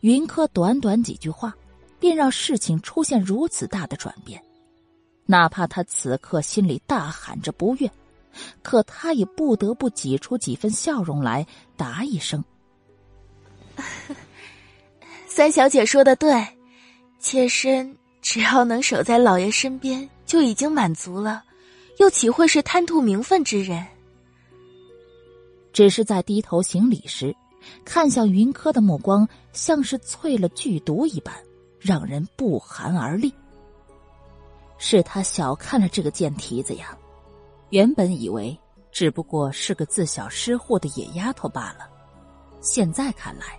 [0.00, 1.55] 云柯短短几句话，
[1.98, 4.42] 便让事情出现如此大的转变。
[5.26, 7.90] 哪怕他此刻心里大喊着不悦，
[8.62, 11.46] 可他也不得不挤出几分笑容来，
[11.76, 12.44] 答一声
[15.26, 16.30] ：“三小姐说的对，
[17.25, 21.43] 妾身只要能守在老爷身边，就已经满足了，
[21.97, 23.83] 又岂会是贪图名分之人？
[25.72, 27.35] 只是在低头行礼时，
[27.83, 31.35] 看向云柯的目光像是淬了剧毒一般，
[31.81, 33.33] 让人不寒而栗。
[34.77, 36.95] 是他小看了这个贱蹄子呀！
[37.70, 38.55] 原本以为
[38.93, 41.89] 只不过是个自小失户的野丫头罢了，
[42.61, 43.59] 现在看来，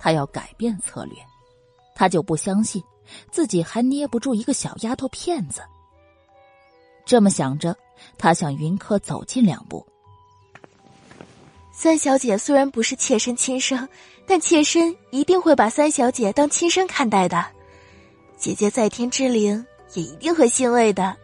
[0.00, 1.14] 他要改变策略。
[1.94, 2.82] 他就不相信
[3.30, 5.62] 自己还捏不住一个小丫头片子。
[7.04, 7.76] 这么想着，
[8.16, 9.86] 他向云柯走近两步。
[11.72, 13.88] 三小姐虽然不是妾身亲生，
[14.26, 17.44] 但妾身一定会把三小姐当亲生看待的。
[18.38, 21.16] 姐姐在天之灵也一定会欣慰的。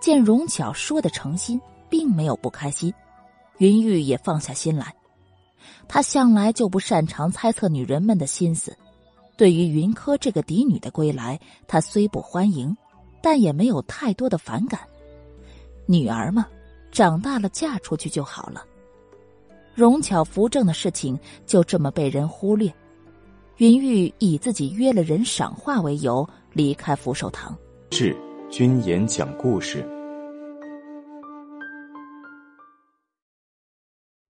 [0.00, 2.94] 见容巧说的诚心，并没有不开心，
[3.58, 4.94] 云玉也放下心来。
[5.88, 8.74] 他向来就不擅长猜测女人们的心思，
[9.40, 12.76] 对于云柯这个嫡女的归来，他虽不欢迎，
[13.22, 14.78] 但也没有太多的反感。
[15.86, 16.46] 女儿嘛，
[16.92, 18.62] 长大了嫁出去就好了。
[19.74, 22.70] 荣巧扶正的事情就这么被人忽略，
[23.56, 27.56] 云玉以自己约了人赏画为由离开福寿堂。
[27.92, 28.14] 是
[28.50, 29.82] 君言讲故事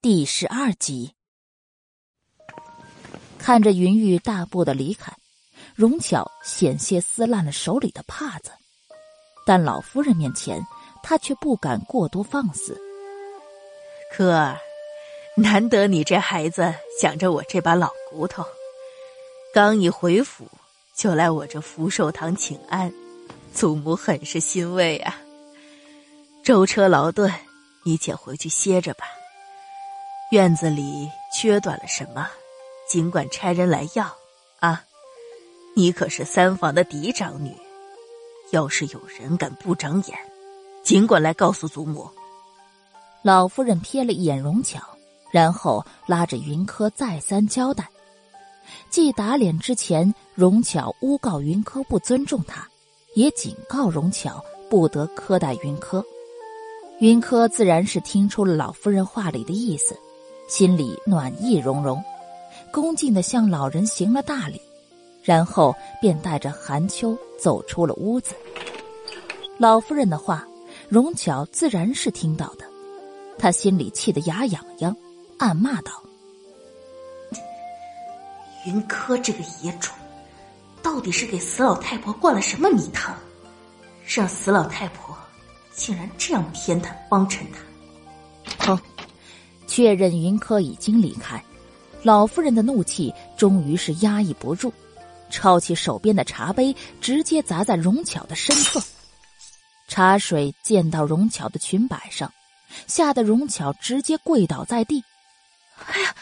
[0.01, 1.11] 第十二集。
[3.43, 5.11] 看着云玉大步的离开，
[5.75, 8.51] 荣巧险些撕烂了手里的帕子，
[9.47, 10.63] 但老夫人面前，
[11.03, 12.79] 她却不敢过多放肆。
[14.13, 14.59] 科儿。
[15.37, 18.45] 难得你这孩子想着我这把老骨头，
[19.55, 20.47] 刚一回府
[20.95, 22.93] 就来我这福寿堂请安，
[23.55, 25.17] 祖母很是欣慰啊。
[26.43, 27.33] 舟车劳顿，
[27.85, 29.07] 你且回去歇着吧。
[30.33, 32.29] 院子里缺短了什么，
[32.91, 34.05] 尽管差人来要
[34.59, 34.83] 啊。
[35.77, 37.55] 你可是三房的嫡长女，
[38.51, 40.19] 要是有人敢不长眼，
[40.83, 42.11] 尽管来告诉祖母。
[43.23, 44.81] 老夫人瞥了一眼荣巧。
[45.31, 47.89] 然后拉着云柯再三交代，
[48.91, 52.67] 既打脸之前荣巧诬告云柯不尊重他，
[53.15, 56.05] 也警告荣巧不得苛待云柯。
[56.99, 59.97] 云柯自然是听出了老夫人话里的意思，
[60.49, 62.03] 心里暖意融融，
[62.73, 64.61] 恭敬的向老人行了大礼，
[65.23, 68.35] 然后便带着韩秋走出了屋子。
[69.59, 70.47] 老夫人的话，
[70.89, 72.65] 荣巧自然是听到的，
[73.39, 74.97] 他心里气得牙痒痒。
[75.39, 76.03] 暗骂道
[78.67, 79.95] ：“云柯这个野种，
[80.83, 83.17] 到底是给死老太婆灌了什么迷汤，
[84.05, 85.17] 让死老太婆
[85.75, 88.79] 竟然这样偏袒帮衬他？”哼！
[89.67, 91.43] 确认云柯已经离开，
[92.03, 94.73] 老夫人的怒气终于是压抑不住，
[95.29, 98.83] 抄起手边的茶杯，直接砸在荣巧的身侧，
[99.87, 102.33] 茶水溅到荣巧的裙摆上，
[102.87, 105.05] 吓得荣巧直接跪倒在地。
[105.87, 106.15] 哎呀，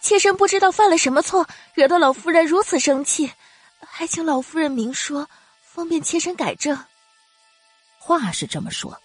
[0.00, 3.32] 妾身不知道犯了什么错，惹得老夫人如此生气，
[3.80, 5.28] 还请老夫人明说，
[5.62, 6.78] 方便妾身改正。
[7.98, 8.96] 话是这么说，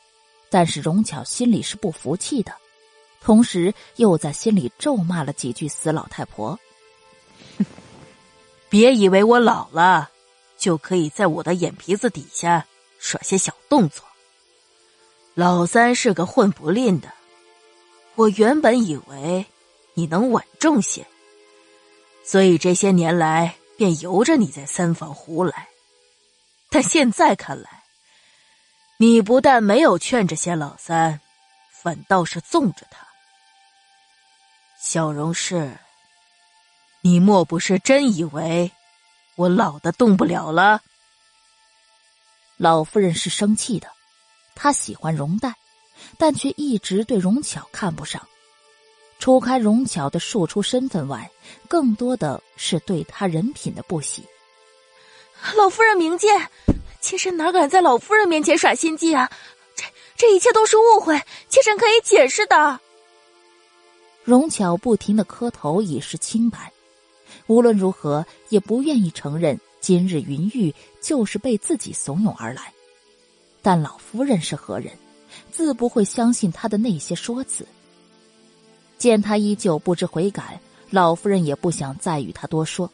[0.52, 2.54] 但是荣巧心里是不服气的，
[3.22, 6.60] 同时又在心里咒骂了几句死老太婆。
[7.58, 7.66] 哼，
[8.70, 10.10] 别以为我老了，
[10.58, 12.66] 就可以在我的眼皮子底下
[13.00, 14.04] 耍些小动作。
[15.34, 17.12] 老三是个混不吝的，
[18.16, 19.46] 我原本以为。
[19.96, 21.06] 你能稳重些，
[22.24, 25.68] 所以这些年来便由着你在三房胡来。
[26.70, 27.84] 但现在看来，
[28.96, 31.20] 你不但没有劝着些老三，
[31.84, 33.09] 反倒是纵着他。
[34.82, 35.78] 小荣氏，
[37.02, 38.72] 你莫不是真以为
[39.36, 40.82] 我老的动不了了？
[42.56, 43.90] 老夫人是生气的，
[44.56, 45.54] 她喜欢容黛，
[46.18, 48.26] 但却一直对荣巧看不上。
[49.20, 51.30] 除开荣巧的庶出身份外，
[51.68, 54.24] 更多的是对他人品的不喜。
[55.58, 56.50] 老夫人明鉴，
[57.02, 59.30] 妾身哪敢在老夫人面前耍心计啊！
[59.76, 59.84] 这
[60.16, 62.80] 这一切都是误会，妾身可以解释的。
[64.24, 66.72] 荣巧不停的磕头以示清白，
[67.48, 72.74] 无论如何也不愿意承认今日云玉就是被自己怂恿而来。
[73.62, 74.94] 但老夫人是何人，
[75.52, 77.66] 自不会相信他的那些说辞。
[78.98, 80.60] 见他依旧不知悔改，
[80.90, 82.90] 老夫人也不想再与他多说，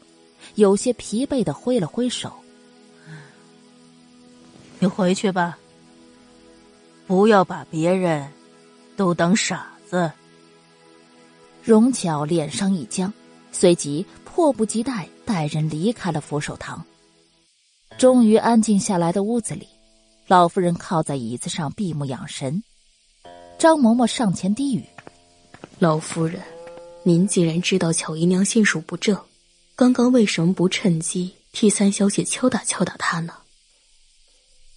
[0.54, 2.32] 有些疲惫的挥了挥手
[4.78, 5.58] ：“你回去吧，
[7.06, 8.30] 不要把别人
[8.96, 10.10] 都当傻子。”
[11.66, 13.12] 荣巧脸上一僵，
[13.50, 16.86] 随即迫不及待带人离开了佛手堂。
[17.98, 19.66] 终于安静下来的屋子里，
[20.28, 22.62] 老夫人靠在椅子上闭目养神。
[23.58, 24.84] 张嬷嬷上前低语
[25.80, 26.40] ：“老夫人，
[27.02, 29.20] 您既然知道巧姨娘心术不正，
[29.74, 33.34] 刚刚为什么不趁机替三小姐敲打敲打她呢？”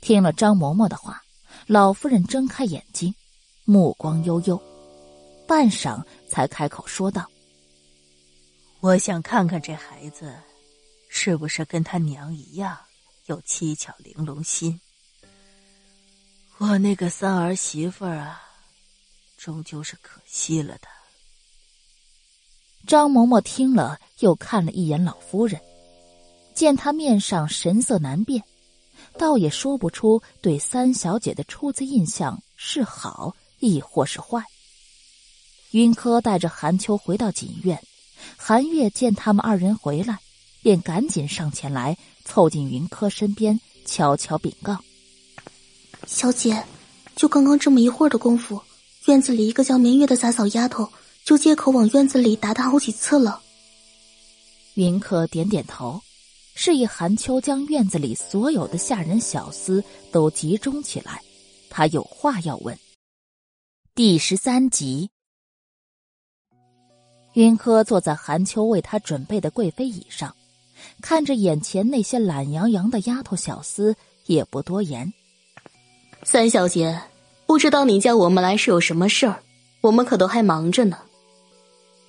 [0.01, 1.21] 听了张嬷嬷的话，
[1.67, 3.13] 老夫人睁开眼睛，
[3.63, 4.59] 目光悠悠，
[5.49, 7.27] 半晌才开口说道
[8.81, 10.31] ：“我想看看这孩子，
[11.09, 12.77] 是不是跟他娘一样。”
[13.25, 14.79] 有七巧玲珑心，
[16.59, 18.43] 我那个三儿媳妇儿啊，
[19.37, 20.87] 终究是可惜了的。
[22.85, 25.59] 张嬷嬷听了，又看了一眼老夫人，
[26.53, 28.43] 见她面上神色难辨，
[29.17, 34.43] 倒也说不出对三小姐的初次印象是好亦或是坏。
[35.71, 37.79] 云柯带着韩秋回到锦院，
[38.37, 40.19] 韩月见他们二人回来。
[40.61, 44.77] 便赶紧上前来，凑近云柯身边，悄悄禀告
[46.05, 46.65] ：“小姐，
[47.15, 48.61] 就刚刚这么一会儿的功夫，
[49.05, 50.91] 院子里一个叫明月的杂草丫头
[51.23, 53.41] 就借口往院子里打他好几次了。”
[54.75, 56.01] 云柯点点头，
[56.55, 61.21] 示意韩秋将院子里所有的下人小厮都集中起来，
[61.69, 62.77] 他有话要问。
[63.95, 65.09] 第十三集。
[67.33, 70.33] 云柯坐在韩秋为他准备的贵妃椅上。
[71.01, 75.11] 看着眼前那些懒洋洋的丫头小厮，也不多言。
[76.23, 77.01] 三小姐，
[77.45, 79.41] 不知道你叫我们来是有什么事儿？
[79.81, 80.97] 我们可都还忙着呢。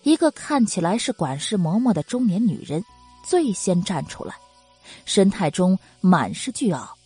[0.03, 2.83] 一个看起来是管事嬷嬷的中年女人，
[3.25, 4.35] 最先站出来，
[5.05, 6.97] 神态中满是倨傲，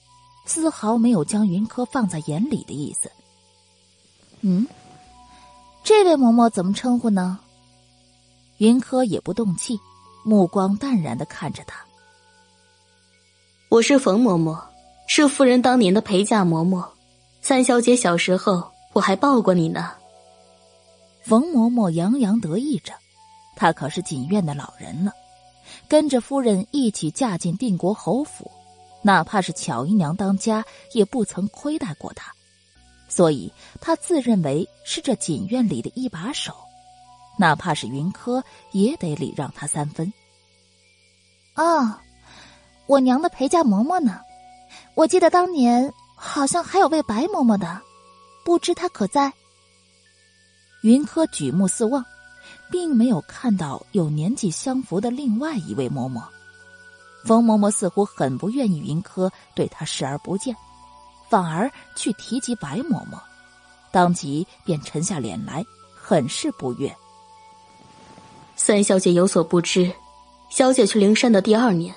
[0.47, 3.11] 丝毫没有将云柯放在眼里的意思。
[4.43, 4.67] 嗯，
[5.83, 7.41] 这位嬷嬷怎么称呼呢？
[8.59, 9.79] 云柯也不动气。
[10.27, 11.85] 目光淡然的看着他。
[13.69, 14.59] 我是冯嬷嬷，
[15.07, 16.89] 是夫人当年的陪嫁嬷嬷。
[17.43, 19.93] 三小姐小时候我还抱过你呢。
[21.23, 22.95] 冯嬷嬷洋洋得意着，
[23.55, 25.13] 她可是锦院的老人了，
[25.89, 28.51] 跟着夫人一起嫁进定国侯府，
[29.03, 32.33] 哪怕是巧姨娘当家，也不曾亏待过她，
[33.11, 36.55] 所以她自认为是这锦院里的一把手。
[37.37, 40.13] 哪怕是云柯，也得礼让他三分。
[41.57, 41.95] 哦，
[42.87, 44.21] 我娘的陪嫁嬷嬷呢？
[44.95, 47.81] 我记得当年好像还有位白嬷嬷的，
[48.45, 49.33] 不知她可在？
[50.83, 52.05] 云柯举目四望，
[52.71, 56.23] 并没有看到有年纪相符的另外一位嬷嬷。
[57.25, 60.55] 冯嬷嬷似乎很不愿意云柯对她视而不见，
[61.29, 63.19] 反而去提及白嬷嬷，
[63.91, 65.65] 当即便沉下脸来，
[65.95, 66.95] 很是不悦。
[68.67, 69.93] 三小姐有所不知，
[70.49, 71.95] 小姐去灵山的第二年，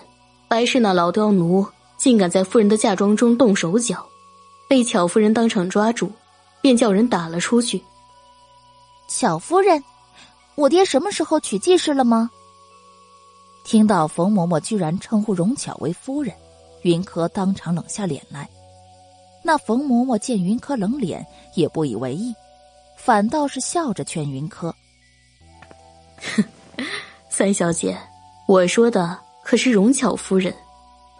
[0.49, 1.65] 白氏那老刁奴
[1.95, 4.05] 竟敢在夫人的嫁妆中动手脚，
[4.67, 6.11] 被巧夫人当场抓住，
[6.61, 7.81] 便叫人打了出去。
[9.07, 9.81] 巧夫人，
[10.55, 12.29] 我爹什么时候娶继室了吗？
[13.63, 16.35] 听到冯嬷嬷居然称呼荣巧为夫人，
[16.81, 18.45] 云柯当场冷下脸来。
[19.41, 22.35] 那冯嬷嬷见云柯冷脸，也不以为意，
[22.97, 24.75] 反倒是笑着劝云柯。
[26.77, 26.85] 哼，
[27.29, 27.97] 三小姐，
[28.47, 30.53] 我说的可是荣巧夫人。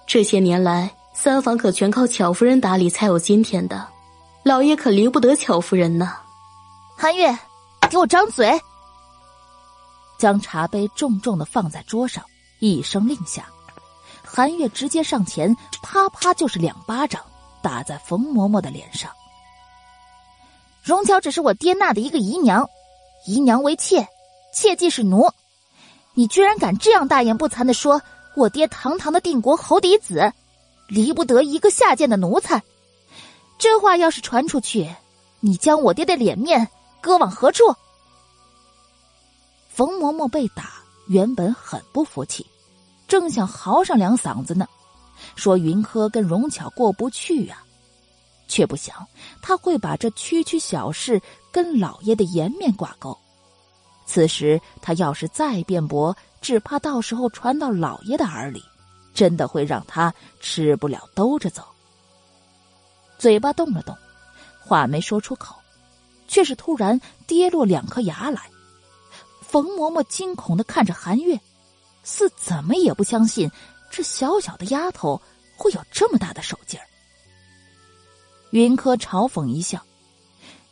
[0.06, 3.88] 这些年来，三房可全靠巧夫人打理才有今天的，
[4.44, 6.14] 老爷可离不得巧夫人呢。
[6.98, 7.38] 韩月，
[7.90, 8.60] 给我张嘴！
[10.18, 12.24] 将茶杯重重的放在桌上，
[12.60, 13.46] 一声令下，
[14.26, 17.22] 韩月直接上前，啪啪就是两巴掌，
[17.62, 19.12] 打在冯嬷嬷的脸上。
[20.82, 22.68] 荣巧只是我爹纳的一个姨娘，
[23.26, 24.08] 姨娘为妾。
[24.54, 25.30] 妾即是奴，
[26.18, 28.02] 你居然敢这样大言不惭的说
[28.36, 30.34] 我爹堂堂的定国侯嫡子，
[30.88, 32.64] 离不得一个下贱的奴才。
[33.60, 34.96] 这话要是传出去，
[35.42, 36.68] 你将我爹的脸面
[37.02, 37.66] 搁往何处？
[39.70, 42.44] 冯嬷嬷被打，原本很不服气，
[43.08, 44.68] 正想嚎上两嗓子呢，
[45.36, 47.62] 说云柯跟荣巧过不去呀，
[48.48, 49.08] 却不想
[49.40, 53.16] 他会把这区区小事跟老爷的颜面挂钩。
[54.08, 58.64] 此时他要是再辩驳，只怕到时候传到老爷的耳里，
[59.14, 61.64] 真的会让他吃不了兜着走。
[63.20, 63.96] 嘴巴动了动，
[64.64, 65.58] 话没说出口，
[66.28, 68.42] 却是突然跌落两颗牙来。
[69.42, 71.40] 冯嬷嬷惊恐的看着韩月，
[72.04, 73.52] 似怎么也不相信
[73.92, 75.22] 这小小的丫头
[75.58, 76.86] 会有这么大的手劲儿。
[78.52, 79.84] 云柯嘲讽一笑，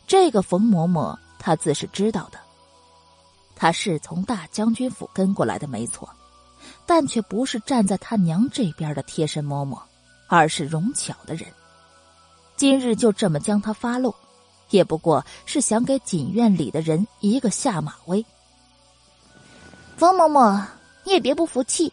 [0.06, 2.45] 这个冯嬷嬷他自是知道的。
[3.56, 6.08] 他是从大将军府跟过来的，没错，
[6.84, 9.80] 但却不是站在他娘这边的贴身嬷嬷，
[10.28, 11.48] 而是容巧的人。
[12.56, 14.14] 今日就这么将他发落，
[14.70, 18.24] 也不过是想给锦院里的人一个下马威。
[19.96, 20.62] 冯嬷嬷，
[21.04, 21.92] 你也别不服气，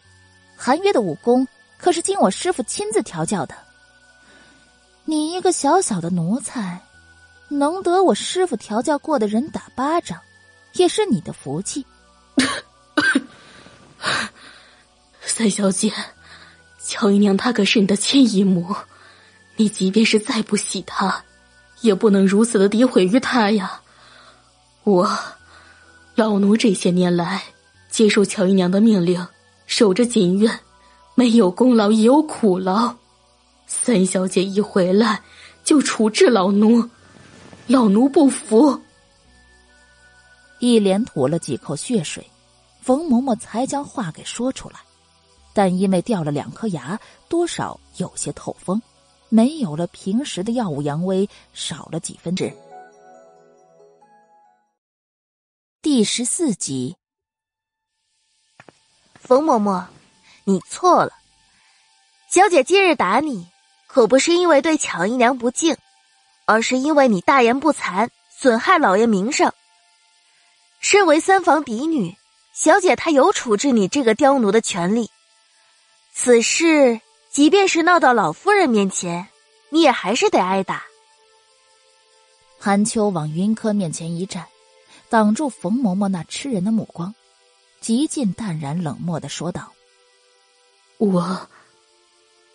[0.56, 1.46] 韩月的武功
[1.78, 3.54] 可是经我师傅亲自调教的。
[5.06, 6.80] 你一个小小的奴才，
[7.48, 10.18] 能得我师傅调教过的人打巴掌，
[10.74, 11.84] 也是你的福气。
[15.20, 15.92] 三小姐，
[16.80, 18.74] 乔姨娘她可是你的亲姨母，
[19.56, 21.24] 你即便是再不喜她，
[21.80, 23.80] 也不能如此的诋毁于她呀。
[24.84, 25.18] 我，
[26.14, 27.42] 老奴这些年来
[27.88, 29.26] 接受乔姨娘的命令，
[29.66, 30.60] 守着锦院，
[31.14, 32.96] 没有功劳也有苦劳。
[33.66, 35.22] 三小姐一回来
[35.64, 36.90] 就处置老奴，
[37.66, 38.82] 老奴不服。
[40.64, 42.26] 一连吐了几口血水，
[42.80, 44.76] 冯嬷嬷才将话给说出来。
[45.52, 46.98] 但因为掉了两颗牙，
[47.28, 48.80] 多少有些透风，
[49.28, 52.50] 没有了平时的耀武扬威，少了几分质。
[55.82, 56.96] 第十四集，
[59.14, 59.84] 冯嬷嬷，
[60.44, 61.12] 你错了。
[62.30, 63.46] 小姐今日打你，
[63.86, 65.76] 可不是因为对巧姨娘不敬，
[66.46, 69.52] 而是因为你大言不惭，损害老爷名声。
[70.84, 72.14] 身为三房嫡女，
[72.52, 75.08] 小姐她有处置你这个刁奴的权利。
[76.12, 79.26] 此事即便是闹到老夫人面前，
[79.70, 80.84] 你也还是得挨打。
[82.58, 84.46] 韩秋往云柯面前一站，
[85.08, 87.14] 挡住冯嬷嬷那吃人的目光，
[87.80, 89.72] 极尽淡然冷漠的说道
[91.00, 91.48] ：“我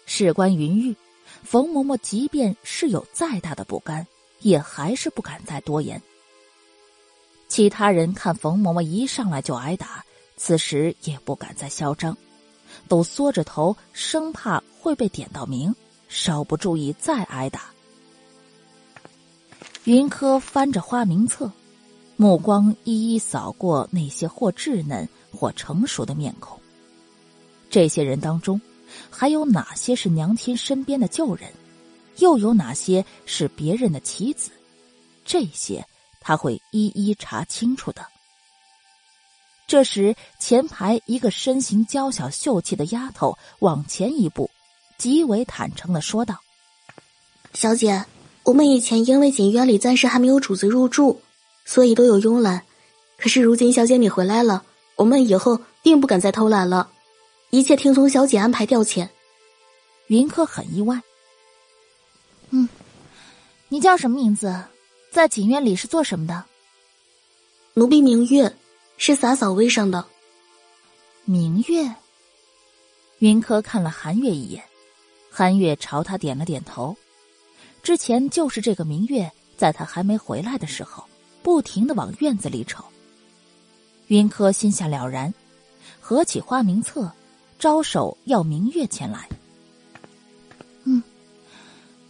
[0.06, 0.96] 事关云玉，
[1.44, 4.06] 冯嬷嬷即便是有再大的不甘，
[4.42, 6.00] 也还是不敢再多言。
[7.50, 10.06] 其他人看冯嬷嬷一上来就挨打，
[10.38, 12.16] 此时也不敢再嚣张。”
[12.88, 15.74] 都缩着头，生怕会被点到名，
[16.08, 17.72] 稍不注意再挨打。
[19.86, 21.52] 云柯翻着花名册，
[22.16, 26.60] 目光一一扫过那些或稚嫩或成熟的面孔。
[27.72, 28.62] 这些人当中，
[29.10, 31.52] 还有哪些是娘亲身边的旧人？
[32.18, 34.52] 又有哪些是别人的棋子？
[35.26, 35.84] 这些
[36.30, 38.06] 他会一一查清楚的。
[39.66, 44.48] 这时，前排一个身形娇小、秀气的丫头往前一步，
[45.00, 46.38] 极为坦诚的说道
[47.56, 48.06] ：“小姐，
[48.44, 51.20] 我们以前因为锦院里暂时还没有主子入住，
[51.66, 52.64] 所以都有慵懒。
[53.18, 54.64] 可是如今小姐你回来了，
[54.98, 56.92] 我们以后定不敢再偷懒了，
[57.50, 59.10] 一切听从小姐安排调遣。”
[60.06, 61.02] 云柯很意外。
[62.52, 62.70] 嗯，
[63.70, 64.64] 你叫什么名字？
[65.12, 66.46] 在锦院里是做什么的？
[67.74, 68.56] 奴婢明月。
[69.02, 70.06] 是洒扫卫生的，
[71.24, 71.90] 明月。
[73.20, 74.62] 云柯看了韩月一眼，
[75.32, 76.98] 韩月朝他点了点头。
[77.82, 81.06] 之前就是这个明月，在他还没回来的时候，
[81.42, 82.84] 不停的往院子里瞅。
[84.08, 85.34] 云柯心下了然，
[86.02, 87.10] 合起花名册，
[87.58, 89.30] 招手要明月前来。
[90.84, 91.02] 嗯，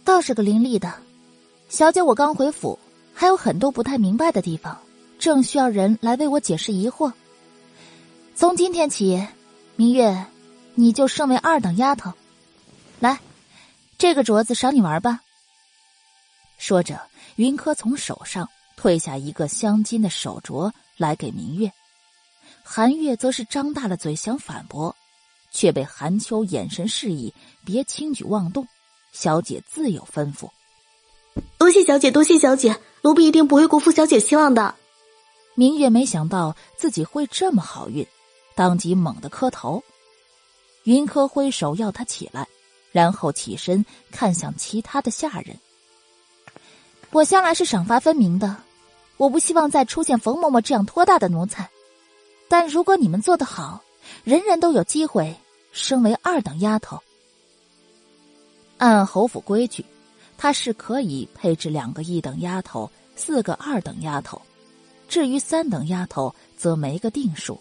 [0.04, 0.92] 倒是个伶俐的
[1.68, 2.02] 小姐。
[2.02, 2.76] 我刚回府，
[3.20, 4.80] 还有很多不太明白的地方。
[5.18, 7.12] 正需要人来为我解释疑惑。
[8.34, 9.22] 从今天起，
[9.76, 10.24] 明月，
[10.74, 12.14] 你就升为二等丫头。
[12.98, 13.20] 来，
[13.98, 15.20] 这个镯子赏你玩吧。
[16.56, 16.98] 说着，
[17.36, 21.70] 云柯从手上退下一个镶金的手镯来给明月。
[22.62, 24.96] 韩月则是张大了嘴想反驳，
[25.50, 27.34] 却被韩秋眼神示意
[27.66, 28.66] 别轻举妄动，
[29.12, 30.48] 小姐自有吩咐。
[31.58, 34.74] 多谢小姐，多谢小姐，奴婢一定不会辜负小姐希望的。
[35.54, 38.06] 明月没想到自己会这么好运，
[38.54, 39.82] 当即猛地磕头。
[40.84, 42.46] 云柯挥手要他起来，
[42.92, 45.58] 然后起身看向其他的下人。
[47.10, 48.56] 我向来是赏罚分明的，
[49.16, 51.68] 我不希望再出现冯嬷嬷这样托大的奴才。
[52.48, 53.82] 但如果你们做得好，
[54.24, 55.36] 人人都有机会
[55.72, 57.00] 升为二等丫头。
[58.78, 59.84] 按侯府规矩，
[60.42, 64.40] 他是可以配置两个一等丫头，四个二等丫头。
[65.06, 67.60] 至于三等丫头，则没个定数。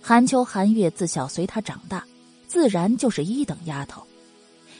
[0.00, 2.04] 韩秋、韩月自小随他长大，
[2.46, 4.00] 自然就是一等丫头。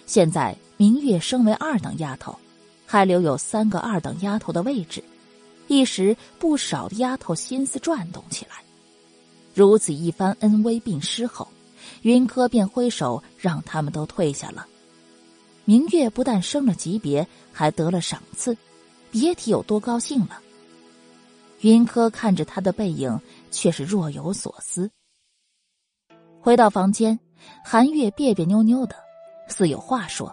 [0.06, 2.38] 现在明月升为二等丫头，
[2.86, 5.02] 还留有三个二等丫头的位置，
[5.66, 8.62] 一时不少的丫头心思转动起来。
[9.54, 11.48] 如此一番恩威并施后，
[12.02, 14.64] 云柯便挥手让他们都退下了。
[15.68, 18.56] 明月不但升了级别，还得了赏赐，
[19.10, 20.40] 别提有多高兴了。
[21.62, 23.20] 云柯看着他的背影，
[23.50, 24.88] 却是若有所思。
[26.40, 27.18] 回到房间，
[27.64, 28.94] 韩月别别扭扭的，
[29.48, 30.32] 似有话说，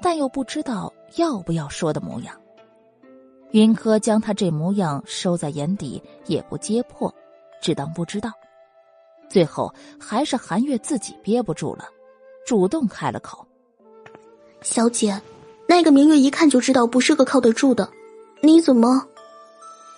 [0.00, 2.34] 但又不知道要不要说的模样。
[3.50, 7.14] 云柯将他这模样收在眼底，也不揭破，
[7.60, 8.32] 只当不知道。
[9.28, 9.70] 最后
[10.00, 11.84] 还是韩月自己憋不住了，
[12.46, 13.46] 主动开了口
[14.66, 15.22] ：“小姐，
[15.68, 17.88] 那个明月一看就知道不是个靠得住的，
[18.40, 19.06] 你怎么？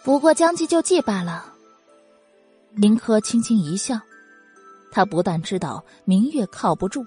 [0.04, 1.54] 不过将计就计罢了。”
[2.76, 3.98] 林柯轻轻一笑，
[4.92, 7.02] 他不但知道明月靠不住，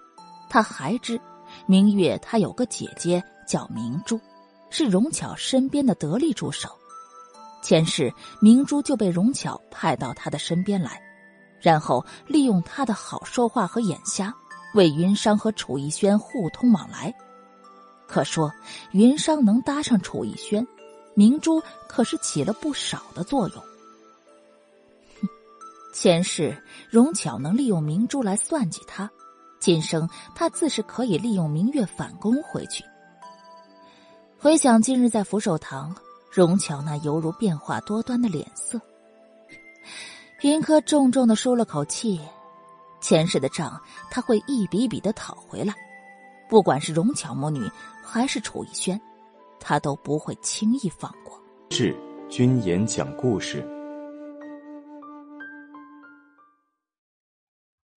[0.50, 1.22] 他还知
[1.68, 4.20] 明月他有个姐姐叫明珠，
[4.72, 6.68] 是荣巧身边的得力助手。
[7.62, 11.00] 前世明珠就被荣巧派到他的身边来。
[11.60, 14.34] 然后利用他的好说话和眼瞎，
[14.74, 17.14] 为云商和楚逸轩互通往来。
[18.12, 18.52] 可说
[18.92, 20.68] 云商能搭上楚逸轩，
[21.14, 23.64] 明珠可是起了不少的作用。
[25.94, 29.10] 前世荣巧能利用明珠来算计他，
[29.62, 32.84] 今生他自是可以利用明月反攻回去。
[34.38, 35.96] 回想今日在福寿堂，
[36.30, 38.82] 荣巧那犹如变化多端的脸色。
[40.42, 42.20] 云柯重重的舒了口气，
[43.00, 45.74] 前世的账他会一笔笔的讨回来，
[46.50, 47.70] 不管是荣巧母女
[48.04, 49.00] 还是楚逸轩，
[49.60, 51.42] 他都不会轻易放过。
[51.70, 51.96] 是
[52.30, 53.66] 君言讲故事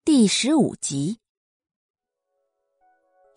[0.04, 1.18] 第十五集，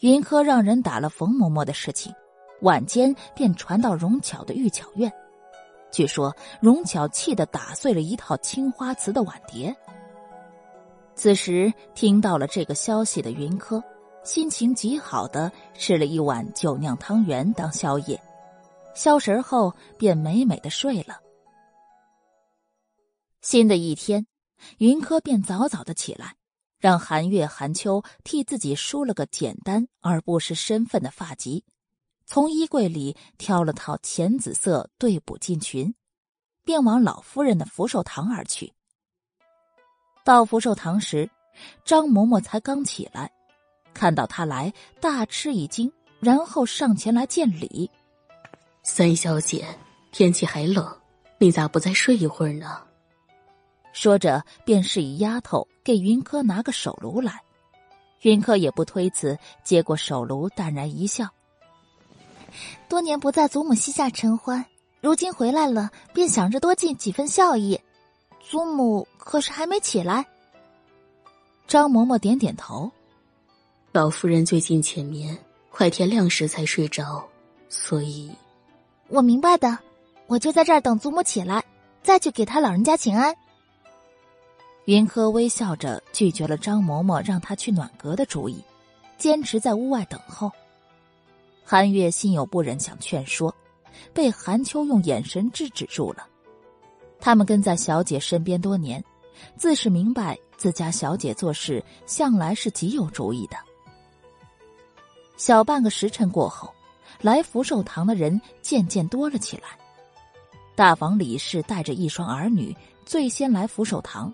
[0.02, 2.14] 云柯让人打了冯嬷嬷的事情，
[2.62, 5.12] 晚间便传到荣巧的玉巧院。
[5.90, 9.76] 据说荣巧气得打碎了一套青花瓷的碗碟。
[11.16, 13.82] 此时听到了这个消息的云柯，
[14.28, 18.22] 心情极好的吃了一碗酒酿汤圆当宵夜，
[18.94, 21.22] 消食后便美美的睡了。
[23.40, 24.28] 新的一天，
[24.80, 26.36] 云柯便早早的起来，
[26.78, 31.64] 让韩月、韩秋替自己梳了个简单而不失身份的发髻。
[32.26, 35.96] 从衣柜里挑了套浅紫色对补进裙，
[36.66, 38.74] 便往老夫人的福寿堂而去。
[40.26, 41.30] 到福寿堂时，
[41.86, 43.32] 张嬷嬷才刚起来，
[43.98, 44.72] 看到他来，
[45.02, 47.90] 大吃一惊，然后上前来见礼
[48.84, 49.66] ：“三小姐，
[50.12, 50.96] 天气还冷，
[51.40, 52.80] 你咋不再睡一会儿呢？”
[53.94, 57.42] 说着，便示意丫头给云柯拿个手炉来。
[58.22, 61.28] 云柯也不推辞，接过手炉，淡然一笑。
[62.88, 64.64] 多年不在祖母膝下承欢，
[65.02, 67.82] 如今回来了，便想着多尽几分孝义。
[68.40, 70.24] 祖母可是还没起来？
[71.68, 72.92] 张嬷嬷点点头。
[73.98, 75.36] 老夫人最近浅眠，
[75.72, 77.28] 快天亮时才睡着，
[77.68, 78.32] 所以，
[79.08, 79.76] 我明白的。
[80.28, 81.66] 我就在这儿等祖母起来，
[82.04, 83.36] 再去给他老人家请安。
[84.86, 88.64] 云柯微笑着拒绝了张嬷嬷让他去暖阁的主意，
[89.18, 90.52] 坚持在屋外等候。
[91.64, 93.52] 韩月心有不忍，想劝说，
[94.14, 96.28] 被韩秋用眼神制止住了。
[97.20, 99.04] 他们跟在小姐身边多年，
[99.56, 103.58] 自是明白自家小姐做事向来是极有主意的。
[105.38, 106.74] 小半个时辰过后，
[107.22, 109.64] 来福寿堂的人渐渐多了起来。
[110.76, 114.34] 大房李氏带着一双儿女最先来福寿堂，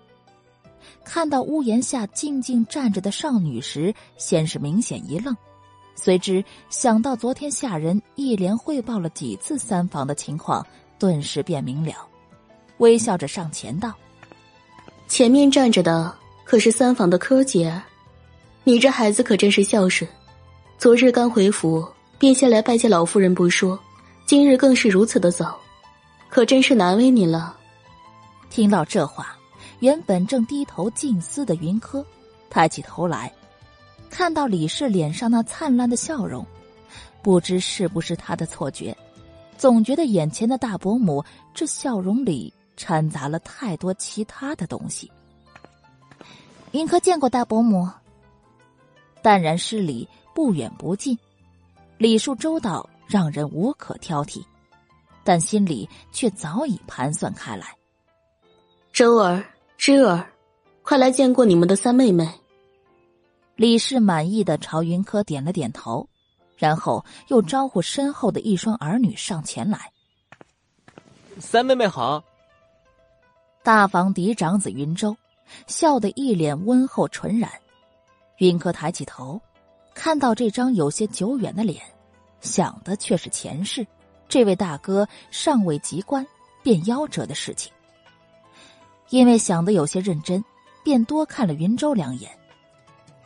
[1.04, 5.36] 看到屋檐下静静站着的少女时，先是明显一愣。
[5.94, 10.66] 随之想到昨天下人一连汇报了几次三房的情况，
[10.98, 11.94] 顿时便明了，
[12.78, 13.94] 微笑着上前道
[15.06, 16.14] ：“前面站着的
[16.44, 17.82] 可是三房的柯姐儿，
[18.64, 20.10] 你这孩子可真是孝顺，
[20.84, 21.88] 昨日刚回府
[22.18, 23.80] 便先来拜见老夫人不说，
[24.26, 25.58] 今日更是如此的早，
[26.28, 27.56] 可真是难为你了。”
[28.52, 29.34] 听到这话，
[29.78, 32.04] 原本正低头静思的云柯，
[32.50, 33.32] 抬起头来。
[34.10, 36.46] 看到李氏脸上那灿烂的笑容，
[37.22, 38.94] 不知是不是他的错觉，
[39.56, 41.24] 总觉得眼前的大伯母
[41.54, 45.10] 这笑容里掺杂了太多其他的东西。
[46.72, 47.88] 云柯见过大伯母，
[49.22, 51.16] 淡然施礼，不远不近，
[51.96, 54.44] 礼数周到，让人无可挑剔，
[55.22, 57.76] 但心里却早已盘算开来。
[58.92, 59.44] 周儿、
[59.78, 60.28] 芝儿，
[60.82, 62.28] 快来见过你们的三妹妹。
[63.56, 66.08] 李氏满意的朝云柯点了点头，
[66.56, 69.92] 然后又招呼身后的一双儿女上前来。
[71.38, 72.22] 三妹妹好。
[73.62, 75.16] 大房嫡长子云州
[75.66, 77.48] 笑得一脸温厚纯然。
[78.38, 79.40] 云柯抬起头，
[79.94, 81.80] 看到这张有些久远的脸，
[82.40, 83.86] 想的却是前世
[84.28, 86.26] 这位大哥尚未及冠
[86.62, 87.72] 便夭折的事情。
[89.10, 90.44] 因为想的有些认真，
[90.82, 92.30] 便多看了云州两眼。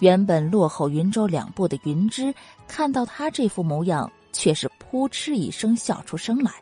[0.01, 2.33] 原本落后云州两步的云芝，
[2.69, 6.53] 看到他这副模样，却是扑哧一声笑出声来。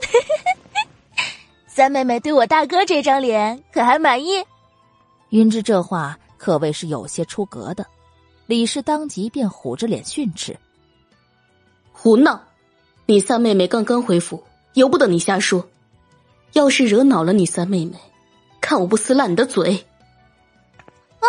[1.66, 4.44] 三妹妹对我大哥这张脸可还满意？
[5.30, 7.84] 云芝这话可谓是有些出格的，
[8.46, 10.58] 李氏当即便虎着脸训斥
[11.92, 12.42] ：“胡闹！
[13.06, 14.44] 你三妹妹刚刚回府，
[14.74, 15.68] 由不得你瞎说。
[16.52, 17.98] 要是惹恼了你三妹妹，
[18.60, 19.86] 看我不撕烂你的嘴！”
[21.20, 21.26] 啊！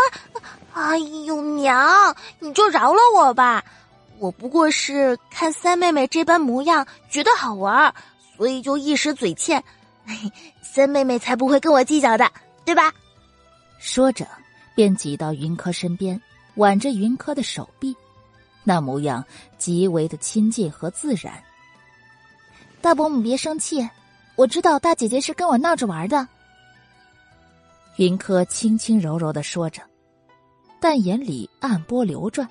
[0.74, 3.64] 哎呦，娘，你就饶了我吧！
[4.20, 7.94] 我不过是看三妹妹这般模样，觉得好玩，
[8.36, 9.64] 所以就一时嘴欠。
[10.62, 12.30] 三妹妹才不会跟我计较的，
[12.66, 12.94] 对吧？
[13.80, 14.28] 说着，
[14.76, 16.22] 便挤到云柯身边，
[16.56, 17.96] 挽着云柯的手臂，
[18.64, 19.24] 那模样
[19.58, 21.42] 极为的亲近和自然。
[22.82, 23.88] 大伯母别生气，
[24.36, 26.28] 我知道大姐姐是跟我闹着玩的。
[27.98, 29.82] 云柯轻轻柔柔的说着，
[30.80, 32.48] 但眼里暗波流转，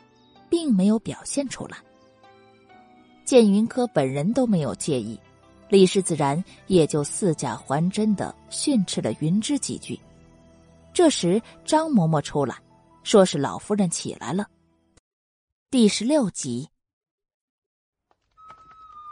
[0.48, 1.76] 并没有表现出来。
[3.24, 5.18] 见云柯本人都没有介意。
[5.70, 9.98] 李氏自然也就似假还真的训斥了云芝几句。
[10.92, 12.54] 这时，张嬷嬷出来，
[13.04, 14.48] 说是老夫人起来了。
[15.70, 16.66] 第十六集，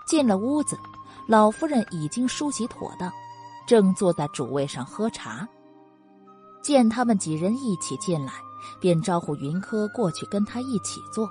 [0.06, 0.78] 进了屋子，
[1.28, 3.12] 老夫人已经梳洗妥当，
[3.66, 5.46] 正坐在主位上喝茶。
[6.62, 8.32] 见他们几人一起进来，
[8.80, 11.28] 便招呼云柯过去跟他一起坐。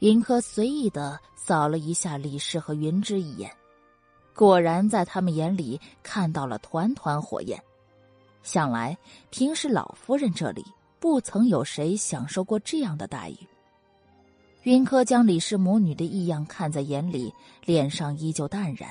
[0.00, 3.50] 云柯随意的扫了一下李氏和云芝一眼，
[4.34, 7.58] 果然在他们眼里看到了团团火焰。
[8.42, 8.98] 想来
[9.30, 10.66] 平时老夫人这里
[11.02, 13.36] 不曾有谁享受过这样的待遇。
[14.62, 17.34] 云柯将李氏母女的异样看在眼里，
[17.64, 18.88] 脸上依旧淡然，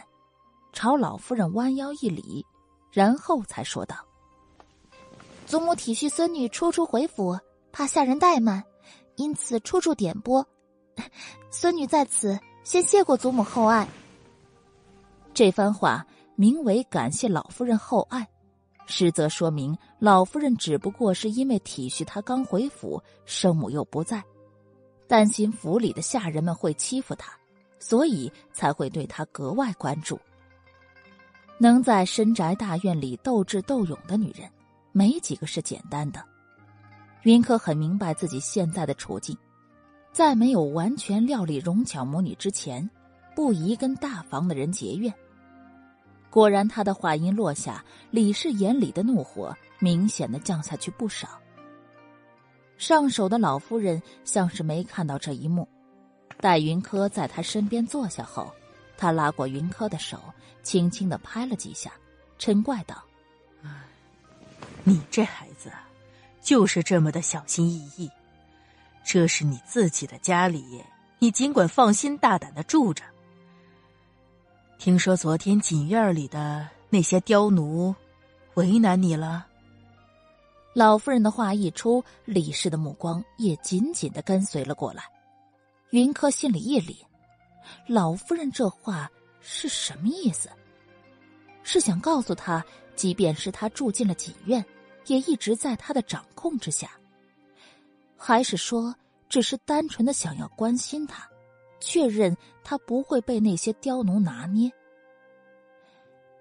[0.73, 2.45] 朝老夫人弯腰一礼，
[2.91, 3.95] 然后才说道
[5.47, 7.39] ：“祖母体恤孙女初初回府，
[7.71, 8.61] 怕下人怠慢，
[9.15, 10.45] 因此处处点拨。”
[11.49, 13.87] 孙女在此先谢过祖母厚爱。
[15.33, 16.05] 这番话
[16.35, 18.27] 名为感谢老夫人厚爱，
[18.85, 24.23] 实则说明老夫人只不过是因为体恤她刚回府，生母又不在，
[25.07, 27.31] 担心府里的下人们会欺负她，
[27.79, 30.19] 所以才会对她格外关注。
[31.57, 34.49] 能在深宅大院里斗智斗勇的女人，
[34.91, 36.23] 没几个是简单的。
[37.23, 39.37] 云柯很明白自己现在的处境。
[40.11, 42.89] 在没有完全料理荣巧母女之前，
[43.33, 45.13] 不宜跟大房的人结怨。
[46.31, 51.27] 果然，他的话音落下，李氏眼里的怒火明显的降下去不少。
[52.77, 55.67] 上手的老夫人像是没看到这一幕，
[56.39, 58.49] 待云柯在他身边坐下后，
[58.97, 60.19] 他拉过云柯的手，
[60.63, 61.91] 轻轻的拍了几下，
[62.39, 63.03] 嗔怪道
[64.85, 65.69] ：“你这孩子，
[66.41, 68.09] 就是这么的小心翼翼。”
[69.03, 70.81] 这是你自己的家里，
[71.19, 73.03] 你尽管放心大胆的住着。
[74.81, 77.93] 听说昨天锦院里的那些刁奴
[78.55, 79.45] 为难你了。
[80.73, 85.03] 老夫人的话一出，李氏的目光也紧紧的跟随了过来。
[85.91, 86.97] 云柯心里一凛，
[87.85, 89.07] 老夫人这话
[89.39, 90.49] 是什么意思？
[91.61, 94.65] 是想告诉他，即便是他住进了锦院，
[95.05, 96.89] 也一直在他的掌控之下。
[98.17, 98.95] 还是说，
[99.29, 101.29] 只是单纯的想要关心他，
[101.81, 104.71] 确认他不会被那些刁奴拿捏。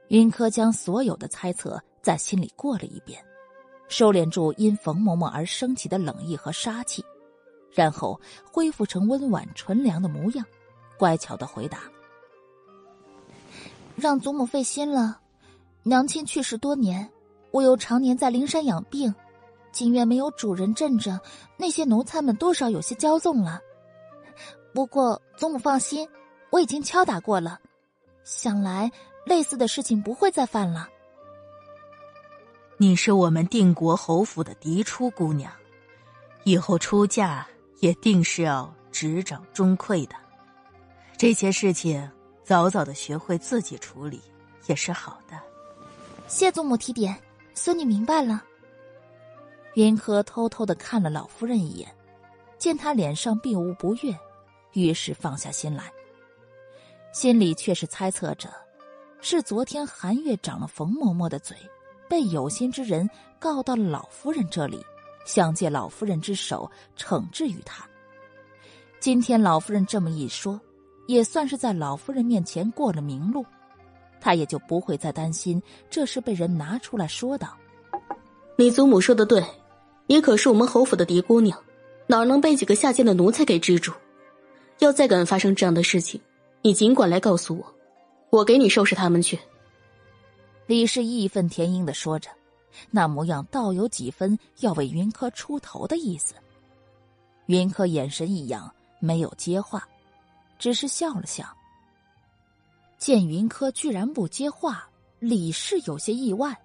[0.09, 3.25] 云柯将所有的猜测在心里过了一遍，
[3.89, 7.05] 收敛住因冯嬷嬷而升起的冷意和杀气，
[7.73, 10.45] 然后恢复成温婉纯良的模样，
[10.99, 11.81] 乖巧的回答
[13.97, 15.21] ：“让祖母费心了。
[15.83, 17.09] 娘亲去世多年，
[17.53, 19.15] 我又常年在灵山养病。”
[19.73, 21.21] 景院没有主人镇着，
[21.57, 23.61] 那些奴才们多少有些骄纵了。
[24.73, 26.09] 不过祖母放心，
[26.51, 27.59] 我已经敲打过了，
[28.25, 28.91] 想来
[29.25, 30.89] 类似的事情不会再犯了。
[32.77, 35.53] 你是我们定国侯府的嫡出姑娘，
[36.45, 37.47] 以后出嫁
[37.81, 40.15] 也定是要执掌中馈的。
[41.17, 42.11] 这些事情
[42.43, 44.23] 早早的学会自己处理
[44.67, 45.37] 也是好的。
[46.27, 47.15] 谢祖母提点，
[47.55, 48.43] 孙女明白了。
[49.75, 51.95] 云柯偷偷的看了老夫人一眼，
[52.57, 54.17] 见她脸上并无不悦，
[54.73, 55.93] 于是放下心来。
[57.13, 58.49] 心里却是猜测着，
[59.21, 61.57] 是昨天韩月长了冯嬷嬷的嘴，
[62.09, 64.81] 被有心之人告到了老夫人这里，
[65.25, 67.85] 想借老夫人之手惩治于他。
[69.01, 70.61] 今天老夫人这么一说，
[71.07, 73.45] 也算是在老夫人面前过了明路，
[74.21, 77.57] 他也就不会再担心这事被人拿出来说道。
[78.57, 79.45] 你祖母说的对。
[80.07, 81.57] 你可是我们侯府的嫡姑娘，
[82.09, 83.93] 哪能被几个下贱的奴才给制住？
[84.81, 86.21] 要再敢发生这样的事情，
[86.63, 87.75] 你尽管来告诉我，
[88.31, 89.39] 我给你收拾他们去。”
[90.67, 92.31] 李氏义愤填膺的说着，
[92.91, 96.35] 那模样倒有几分要为云柯出头的意思。
[97.47, 99.89] 云柯眼神一扬，没有接话，
[100.59, 101.45] 只是笑了笑。
[102.97, 104.89] 见云柯居然不接话，
[105.19, 106.57] 李氏有些意外，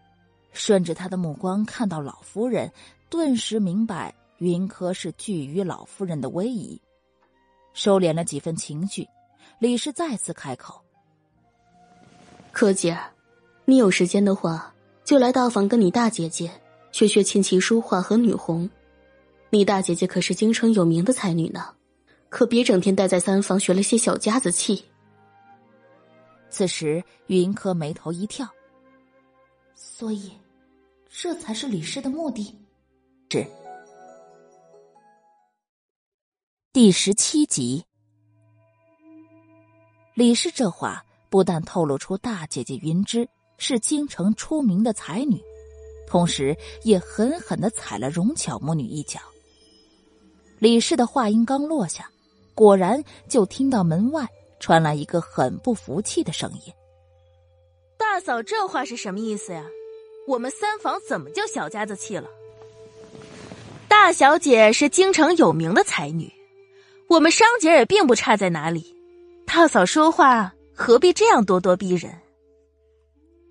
[0.51, 2.71] 顺着他的目光看到老夫人，
[3.09, 6.79] 顿时明白云柯是惧于老夫人的威仪，
[7.75, 9.07] 收敛了几分情绪。
[9.59, 10.81] 李氏再次开口
[12.51, 12.97] ：“柯姐，
[13.65, 14.73] 你有时间的话，
[15.03, 16.49] 就来大房跟你大姐姐
[16.91, 18.67] 学学琴棋书画和女红。
[19.51, 21.69] 你大姐姐可是京城有名的才女呢，
[22.29, 24.83] 可别整天待在三房学了些小家子气。”
[26.49, 28.47] 此时，云柯眉头一跳。
[29.73, 30.31] 所以，
[31.09, 32.57] 这才是李氏的目的。
[33.29, 33.45] 是。
[36.75, 37.85] 第十七集，
[40.13, 43.25] 李氏这话不但透露出大姐姐云芝
[43.57, 45.41] 是京城出名的才女，
[46.05, 46.53] 同时
[46.83, 49.21] 也狠狠的踩了荣巧母女一脚。
[50.59, 52.11] 李氏的话音刚落下，
[52.53, 54.27] 果然就听到门外。
[54.59, 56.73] 传来一个很不服气的声音
[57.97, 59.65] ：“大嫂，这话是什么意思呀？
[60.27, 62.27] 我们三房怎么就小家子气了？
[63.87, 66.29] 大小姐是京城有名的才女，
[67.07, 68.95] 我们商姐也并不差在哪里。
[69.45, 72.11] 大嫂说话何必这样咄咄逼人？”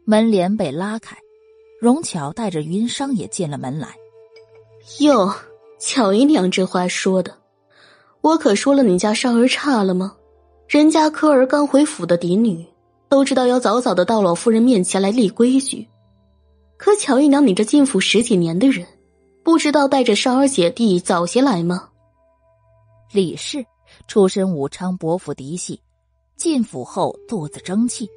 [0.05, 1.17] 门帘被拉开，
[1.81, 3.89] 荣巧带着云商也进了门来。
[5.01, 5.33] 哟，
[5.79, 7.39] 巧姨娘这话说的，
[8.21, 10.17] 我可说了你家少儿差了吗？
[10.69, 12.67] 人家科儿刚回府的嫡女，
[13.09, 15.89] 都知道要早早的到老夫人面前来立规矩。
[16.77, 18.87] 可巧姨娘，你这进府十几年的人，
[19.43, 21.89] 不知道带着少儿姐弟早些来吗？
[23.15, 23.65] 李氏
[24.09, 25.81] 出身武昌伯府嫡系，
[26.37, 28.11] 进府后肚子争气，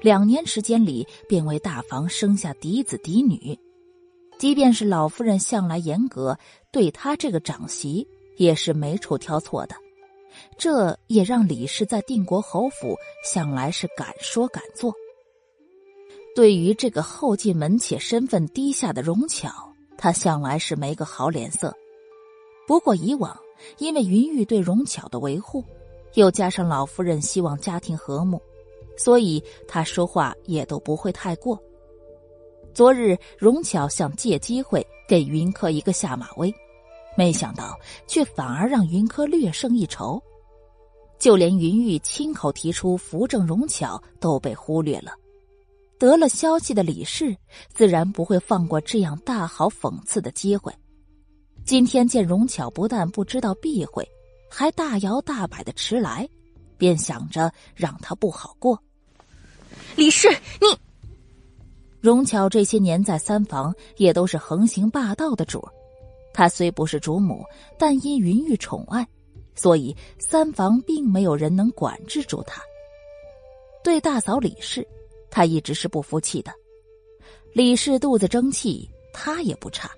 [0.00, 3.56] 两年时间里便为大房生下嫡子嫡女。
[4.40, 6.36] 即便是老夫人向来严格，
[6.72, 8.08] 对她这个长媳
[8.38, 9.76] 也是没处挑错的。
[10.58, 14.92] 这也让李氏在定国侯府向来是敢说敢做。
[16.34, 21.72] 对于这个后进门且身份低下的荣巧，他向来是没个好脸色。
[22.66, 23.38] 不过以往
[23.78, 25.64] 因为云玉对荣巧的维护，
[26.14, 28.40] 又加上老夫人希望家庭和睦，
[28.96, 31.60] 所以他说话也都不会太过。
[32.72, 36.54] 昨日荣巧想借机会给云柯一个下马威。
[37.16, 37.76] 没想到，
[38.06, 40.22] 却反而让云柯略胜一筹，
[41.18, 45.12] 就连云玉亲口提出扶正荣巧都被忽略了。
[45.98, 47.36] 得了消息的李氏
[47.74, 50.72] 自然不会放过这样大好讽刺的机会。
[51.64, 54.06] 今天见荣巧不但不知道避讳，
[54.50, 56.28] 还大摇大摆的迟来，
[56.76, 58.80] 便想着让他不好过。
[59.94, 60.28] 李氏，
[60.60, 60.76] 你
[62.00, 65.72] 荣巧这些年在三房也都是横行霸道的主儿。
[66.32, 67.44] 她虽不是主母，
[67.78, 69.06] 但因云玉宠爱，
[69.54, 72.60] 所以三房并没有人能管制住她。
[73.84, 74.86] 对大嫂李氏，
[75.30, 76.52] 她一直是不服气的。
[77.52, 79.90] 李氏肚子争气，她也不差。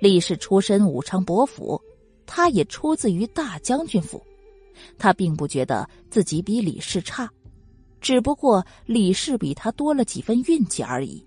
[0.00, 1.80] 李氏出身武昌伯府，
[2.26, 4.22] 她也出自于大将军府，
[4.98, 7.30] 她并不觉得自己比李氏差，
[8.00, 11.24] 只不过李氏比她多了几分运气而已。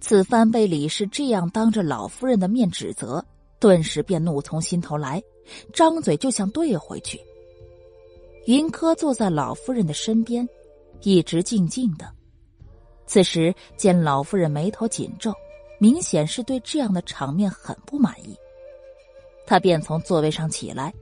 [0.00, 3.24] 此番被李氏这样当着老夫人的面指责。
[3.60, 5.22] 顿时便怒从心头来，
[5.72, 7.18] 张嘴就想怼回去。
[8.44, 10.46] 云柯坐在老夫人的身边，
[11.00, 12.06] 一直静静的。
[13.06, 15.32] 此时见老夫人眉头紧皱，
[15.78, 18.36] 明显是对这样的场面很不满意。
[19.46, 20.92] 他便从座位上起来，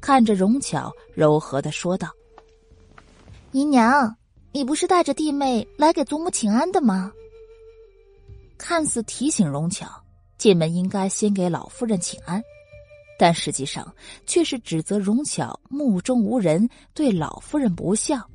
[0.00, 2.08] 看着荣巧，柔和的说道
[3.52, 4.14] ：“姨娘，
[4.52, 7.12] 你不是带着弟妹来给祖母请安的吗？”
[8.56, 9.86] 看似提醒荣巧。
[10.38, 12.42] 进门应该先给老夫人请安，
[13.18, 13.94] 但实际上
[14.24, 18.26] 却是指责荣巧目中无人，对老夫人不孝。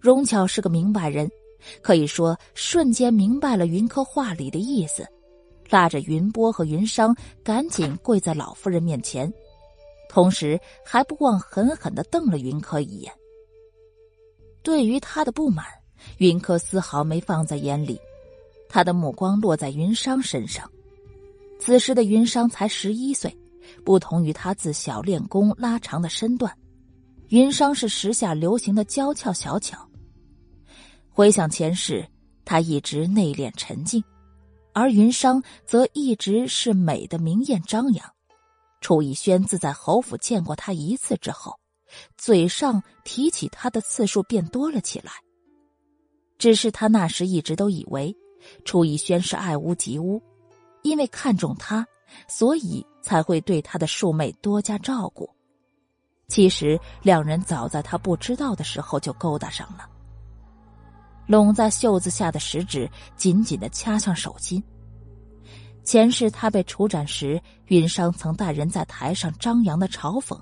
[0.00, 1.30] 荣巧是个明白人，
[1.82, 5.06] 可以说瞬间明白了云柯话里的意思，
[5.70, 9.32] 拉着云波和云商赶紧跪在老夫人面前，
[10.08, 13.12] 同时还不忘狠狠的瞪了云柯一眼。
[14.62, 15.64] 对于他的不满，
[16.18, 18.00] 云柯丝毫没放在眼里，
[18.68, 20.68] 他的目光落在云商身上。
[21.58, 23.34] 此时的云商才十一岁，
[23.84, 26.52] 不同于他自小练功拉长的身段，
[27.28, 29.85] 云商是时下流行的娇俏小巧。
[31.16, 32.06] 回想前世，
[32.44, 34.04] 他一直内敛沉静，
[34.74, 38.06] 而云裳则一直是美的明艳张扬。
[38.82, 41.58] 楚逸轩自在侯府见过他一次之后，
[42.18, 45.10] 嘴上提起他的次数便多了起来。
[46.36, 48.14] 只是他那时一直都以为，
[48.66, 50.22] 楚逸轩是爱屋及乌，
[50.82, 51.86] 因为看中他，
[52.28, 55.26] 所以才会对他的庶妹多加照顾。
[56.28, 59.88] 其实两人早在他不知道的时候就勾搭上了。
[61.26, 64.62] 拢在袖子下的食指紧紧的掐向手心。
[65.84, 70.36] 前世他被处斩时，云商曾带人在台上张扬的嘲讽，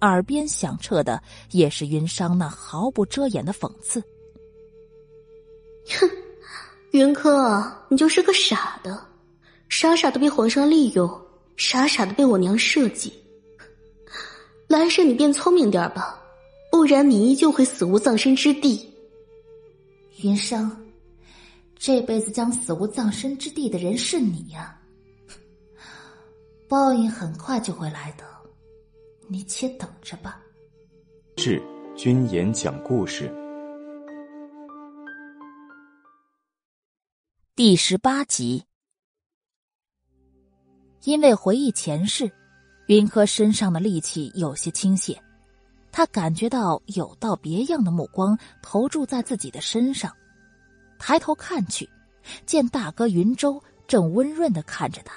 [0.00, 4.02] 耳边响彻的也是云商那毫不遮掩的讽刺。
[5.98, 6.08] 哼，
[6.92, 9.06] 云柯，你就是个傻的，
[9.68, 11.10] 傻傻的被皇上利用，
[11.56, 13.12] 傻傻的被我娘设计。
[14.66, 16.18] 来世你变聪明点吧，
[16.70, 18.89] 不然你依旧会死无葬身之地。
[20.22, 20.70] 云生，
[21.76, 24.78] 这辈子将死无葬身之地的人是你呀！
[26.68, 28.24] 报应很快就会来的，
[29.28, 30.42] 你且等着吧。
[31.38, 31.62] 是
[31.96, 33.32] 君言讲故事
[37.56, 38.62] 第十八集。
[41.04, 42.30] 因为回忆前世，
[42.88, 45.18] 云柯身上的戾气有些倾泻。
[45.92, 50.12] 他感觉到有道别样的目光投注在自己的身上，
[50.98, 51.88] 抬头看去，
[52.46, 55.14] 见大哥云舟正温润的看着他。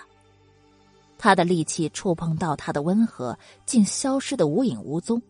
[1.18, 5.22] 他的力气触碰到他的温和，竟消失的无影无踪。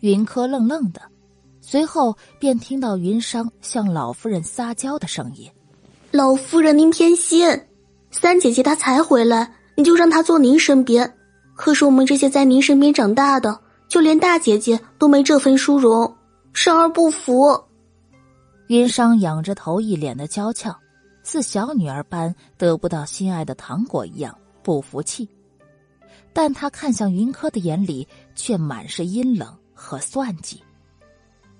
[0.00, 1.02] 云柯愣愣的，
[1.60, 5.50] 随后便听到云商向老夫人撒娇的声音
[6.12, 7.46] ：“老夫人，您偏心，
[8.10, 11.14] 三姐姐她才回来，你就让她坐您身边。
[11.54, 16.16] 可是我们这些在您身边长大的。”就连大姐姐都没这份殊荣，
[16.52, 17.64] 生而不服。
[18.68, 20.76] 云裳仰着头，一脸的娇俏，
[21.22, 25.28] 似小女儿般得不到心爱的糖果一样不服气。
[26.32, 30.60] 但他看向云柯的眼里却满是阴冷和算计。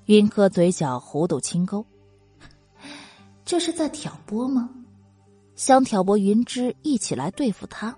[0.06, 1.86] 云柯嘴角弧度轻勾，
[3.44, 4.68] 这是在挑拨吗？
[5.54, 7.96] 想挑拨云芝一起来对付他？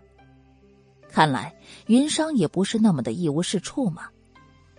[1.09, 4.09] 看来云商也不是那么的一无是处嘛。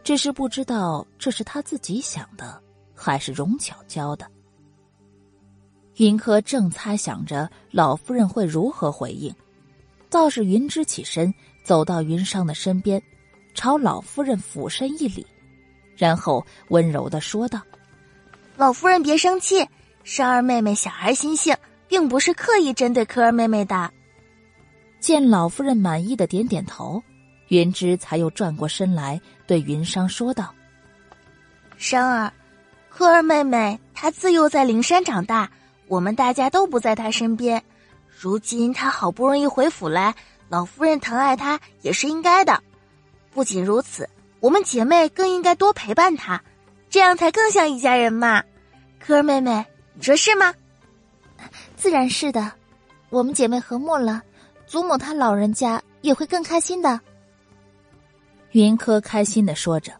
[0.07, 2.63] 只是不知道这是他自己想的，
[2.95, 4.25] 还是荣巧教的。
[5.97, 9.35] 云柯正猜想着老夫人会如何回应，
[10.09, 13.03] 倒是云芝起身走到云裳的身边，
[13.53, 15.27] 朝老夫人俯身一礼，
[15.97, 17.61] 然后温柔的说道
[18.55, 19.67] ：“老夫人别生气，
[20.05, 21.53] 珊儿妹妹小孩心性，
[21.85, 23.91] 并不是刻意针对柯儿妹妹的。”
[25.01, 27.03] 见老夫人满意的点点头。
[27.49, 30.53] 云芝才又转过身来，对云裳说道
[31.79, 32.31] ：“裳儿，
[32.89, 35.49] 柯儿妹妹她自幼在灵山长大，
[35.87, 37.63] 我们大家都不在她身边。
[38.19, 40.13] 如今她好不容易回府来，
[40.49, 42.61] 老夫人疼爱她也是应该的。
[43.31, 44.09] 不仅如此，
[44.41, 46.41] 我们姐妹更应该多陪伴她，
[46.89, 48.43] 这样才更像一家人嘛。
[48.99, 50.53] 柯儿妹妹，你说是吗？
[51.77, 52.51] 自然是的，
[53.09, 54.21] 我们姐妹和睦了，
[54.65, 56.99] 祖母她老人家也会更开心的。”
[58.57, 59.93] 云柯开心的说着，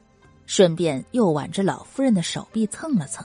[0.47, 3.23] 顺便又挽着老夫人的手臂蹭了蹭，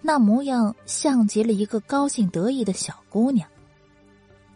[0.00, 3.48] 那模样像极了一个高兴得意的小姑娘。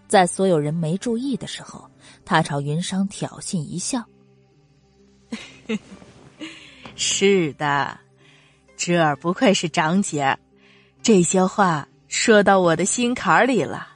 [0.06, 1.90] 在所有人没注意的时候，
[2.24, 4.04] 他朝云裳挑衅一笑
[6.94, 7.98] ：“是的，
[8.76, 10.38] 侄儿不愧是长姐，
[11.02, 13.88] 这些话说到我的心坎里了。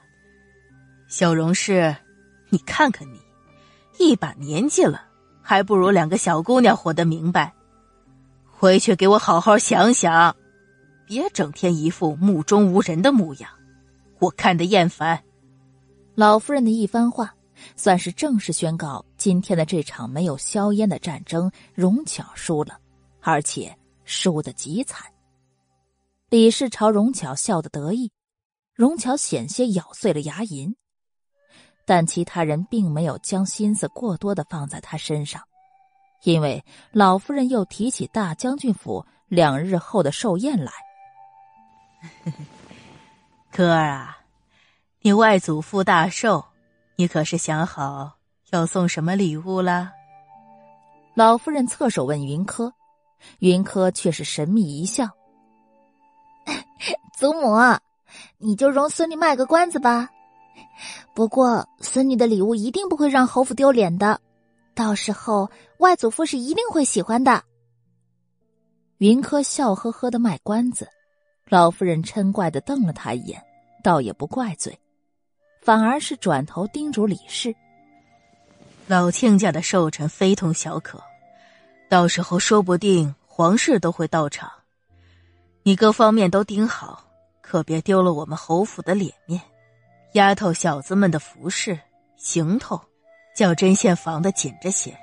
[1.07, 1.95] 小荣氏，
[2.49, 3.21] 你看看你，
[3.99, 5.11] 一把年纪了。”
[5.43, 7.53] 还不如两个小姑娘活得明白。
[8.49, 10.35] 回去给我好好想想，
[11.05, 13.49] 别整天一副目中无人的模样，
[14.19, 15.21] 我看得厌烦。
[16.15, 17.35] 老夫人的一番话，
[17.75, 22.79] 算是正式宣告今天的这场没有硝烟的战争，荣巧输了，
[23.21, 25.05] 而且输得极惨。
[26.29, 28.11] 李氏朝荣巧笑得得意，
[28.73, 30.73] 荣巧险些咬碎了牙龈。
[31.85, 35.41] 但其他人并没有将心思过多的放在他身上，
[36.23, 40.71] 因为老夫人又提起大将军府两日后的寿宴来。
[43.51, 44.17] 哥儿啊，
[45.01, 46.43] 你外祖父大寿，
[46.95, 48.13] 你可是想好
[48.51, 49.91] 要送什么礼物了？
[51.13, 52.73] 老夫人侧手问云柯，
[53.39, 55.07] 云柯却是神秘一笑
[57.15, 57.55] ：“祖母，
[58.37, 60.09] 你就容孙女卖个关子吧。”
[61.15, 64.19] 不过，孙女的礼物一定不会让侯府丢脸的，
[64.73, 67.43] 到时候外祖父是一定会喜欢的。
[68.97, 70.87] 云柯笑呵呵的卖关子，
[71.47, 73.39] 老夫人嗔怪的瞪了他一眼，
[73.83, 74.79] 倒也不怪罪，
[75.61, 77.53] 反而是转头叮嘱李氏
[78.87, 80.99] ：“老亲家的寿辰非同小可，
[81.89, 84.51] 到时候说不定皇室都会到场。
[85.61, 87.03] 你各方面都盯好，
[87.39, 89.39] 可别丢了我们侯府的脸面。
[90.13, 91.79] 丫头小子们的服饰、
[92.17, 92.79] 行头，
[93.35, 94.95] 叫针线防的紧着些。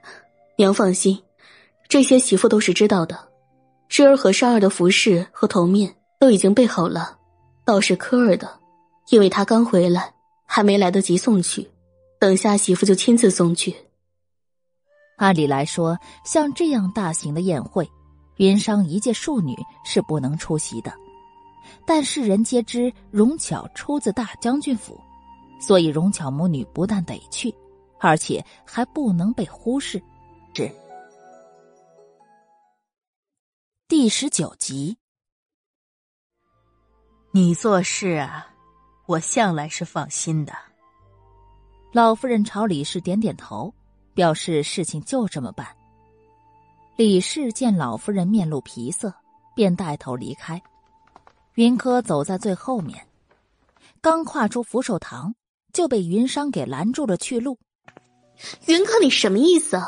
[0.56, 1.22] 娘放心，
[1.88, 3.28] 这些媳妇都是知道的。
[3.88, 7.18] 芝儿和沙儿的服饰和头面都已经备好了，
[7.64, 8.60] 倒是科儿的。”
[9.10, 10.14] 因为他刚回来，
[10.46, 11.68] 还没来得及送去，
[12.20, 13.74] 等下媳妇就亲自送去。
[15.16, 17.86] 按理来说，像这样大型的宴会，
[18.36, 20.92] 云商一介庶女是不能出席的。
[21.86, 25.00] 但世人皆知荣巧出自大将军府，
[25.60, 27.54] 所以荣巧母女不但得去，
[27.98, 30.02] 而且还不能被忽视。
[30.54, 30.70] 是
[33.88, 34.96] 第十九集，
[37.30, 38.48] 你做事啊。
[39.06, 40.54] 我向来是放心的。
[41.92, 43.74] 老夫人朝李氏点点头，
[44.14, 45.66] 表示事情就这么办。
[46.96, 49.12] 李氏见老夫人面露疲色，
[49.54, 50.62] 便带头离开。
[51.54, 53.06] 云柯走在最后面，
[54.00, 55.34] 刚跨出福寿堂，
[55.70, 57.58] 就被云商给拦住了去路。
[58.64, 59.78] 云柯，你什么意思？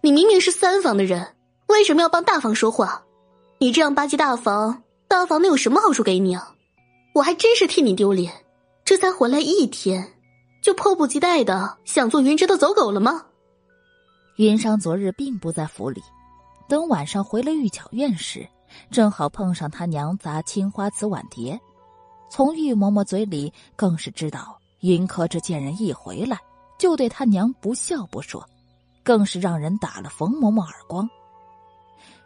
[0.00, 1.36] 你明明是三房的人，
[1.68, 3.04] 为什么要帮大房说话？
[3.58, 6.56] 你这样巴结大房，大房能有什么好处给你啊？
[7.14, 8.32] 我还真是替你丢脸。
[8.84, 10.14] 这才回来一天，
[10.60, 13.26] 就迫不及待的想做云芝的走狗了吗？
[14.38, 16.02] 云商昨日并不在府里，
[16.68, 18.44] 等晚上回了玉巧院时，
[18.90, 21.58] 正好碰上他娘砸青花瓷碗碟。
[22.30, 26.38] 从玉嬷嬷嘴里更是知道，云柯这贱人一回来
[26.78, 28.48] 就对他娘不孝不说，
[29.02, 31.08] 更是让人打了冯嬷嬷耳光。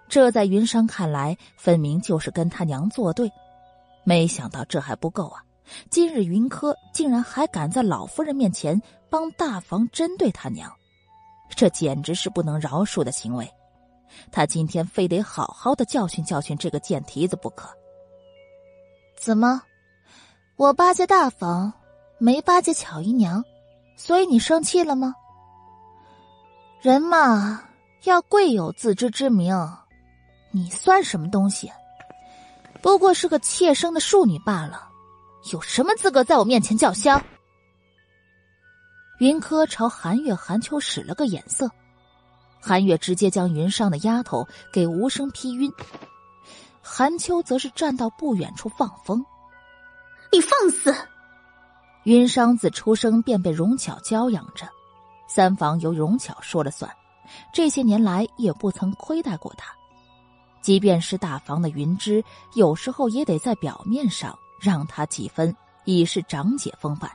[0.08, 3.30] 这在云商看来，分明就是跟他娘作对。
[4.04, 5.42] 没想到这还不够啊！
[5.90, 10.72] 今日云柯竟然还敢在老夫人面前帮大房针对他娘，
[11.50, 13.50] 这简直是不能饶恕的行为。
[14.30, 17.68] 他今天非得好好的教训教训这个贱蹄子不可。
[19.16, 19.62] 怎么，
[20.56, 21.72] 我巴结大房，
[22.18, 23.44] 没巴结巧姨娘，
[23.96, 25.14] 所以你生气了吗？
[26.80, 27.64] 人嘛，
[28.04, 29.56] 要贵有自知之明。
[30.50, 31.70] 你算什么东西？
[32.80, 34.88] 不过是个妾生的庶女罢了。
[35.52, 37.20] 有什么资格在我面前叫嚣？
[39.18, 41.70] 云柯朝韩月、韩秋使了个眼色，
[42.60, 45.72] 韩月直接将云上的丫头给无声劈晕，
[46.82, 49.24] 韩秋则是站到不远处放风。
[50.32, 50.94] 你放肆！
[52.04, 54.68] 云商自出生便被荣巧娇养着，
[55.28, 56.90] 三房由荣巧说了算，
[57.52, 59.72] 这些年来也不曾亏待过他。
[60.60, 62.24] 即便是大房的云芝，
[62.54, 64.36] 有时候也得在表面上。
[64.58, 65.54] 让他几分
[65.84, 67.10] 以示长姐风范，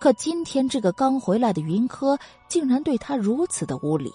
[0.00, 4.12] 可今天这个刚回来的云柯竟然对他如此的无礼，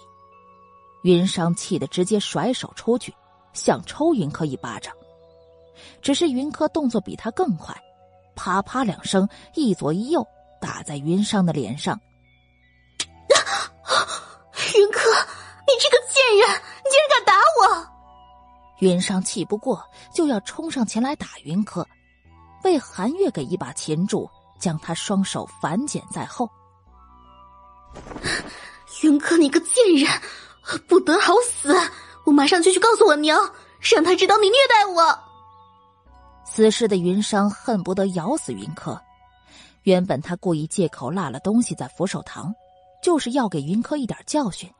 [1.02, 3.14] 云商气得直接甩手出去，
[3.52, 4.94] 想抽云柯一巴掌。
[6.02, 7.76] 只是云柯动作比他更快，
[8.34, 10.26] 啪啪两声，一左一右
[10.60, 11.98] 打在云商的脸上。
[14.76, 15.00] 云柯，
[15.66, 17.86] 你这个贱人，你竟然敢打我！
[18.80, 21.86] 云商气不过，就要冲上前来打云柯。
[22.62, 26.48] 被韩月给一把擒住，将他双手反剪在后。
[29.02, 30.08] 云柯，你个贱人，
[30.86, 31.74] 不得好死！
[32.24, 33.38] 我马上就去告诉我娘，
[33.80, 35.18] 让她知道你虐待我。
[36.44, 39.00] 此时的云商恨不得咬死云柯。
[39.84, 42.54] 原本他故意借口落了东西在扶手堂，
[43.02, 44.70] 就是要给云柯一点教训，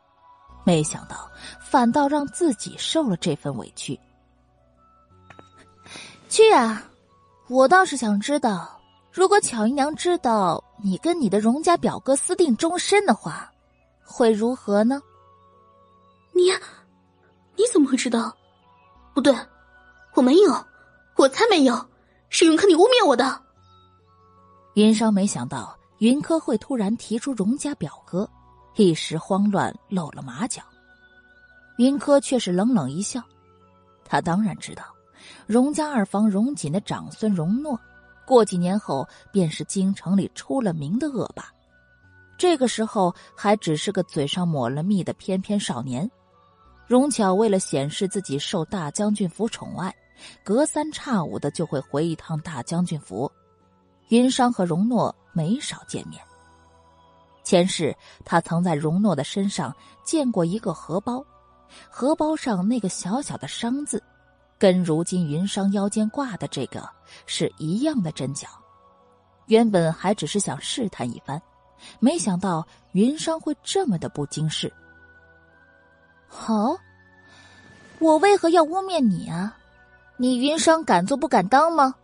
[0.65, 3.99] 没想到反倒让自己受了这份委屈。
[6.29, 6.83] 去啊！
[7.49, 8.79] 我倒是想知道，
[9.11, 13.51] 如果巧姨娘知道你跟你的荣家表哥私定终身的话，
[14.05, 15.01] 会如何呢？
[16.39, 16.53] 你，
[17.57, 18.33] 你怎么会知道？
[19.13, 19.35] 不对，
[20.15, 20.67] 我没有，
[21.17, 21.91] 我才没有，
[22.29, 23.43] 是云柯你污蔑我的。
[24.75, 28.31] 云商没想到云柯会突然提出荣家表哥，
[28.77, 30.63] 一时慌乱露了马脚。
[31.79, 33.21] 云柯却是冷冷一笑，
[34.05, 34.85] 他当然知道。
[35.47, 37.79] 荣家二房荣锦的长孙荣诺，
[38.25, 41.53] 过几年后便是京城里出了名的恶霸。
[42.37, 46.09] 这个时候还只是个嘴上抹了蜜的翩翩少年。
[46.89, 49.95] 荣巧为了显示自己受大将军府宠爱，
[50.43, 53.31] 隔三差五的就会回一趟大将军府。
[54.09, 56.19] 云商和荣诺没少见面。
[57.45, 57.95] 前世
[58.25, 61.23] 他曾在荣诺的身上见过一个荷包，
[61.91, 64.03] 荷包上那个小小的伤字。
[64.59, 66.89] 跟如今云商腰间挂的这个
[67.27, 68.49] 是一样的针脚，
[69.47, 71.41] 原本还只是想试探一番，
[72.01, 74.73] 没想到云商会这么的不经事。
[76.29, 76.79] 好，
[77.99, 79.57] 我为何要污蔑你啊？
[80.17, 81.95] 你云商敢做不敢当吗？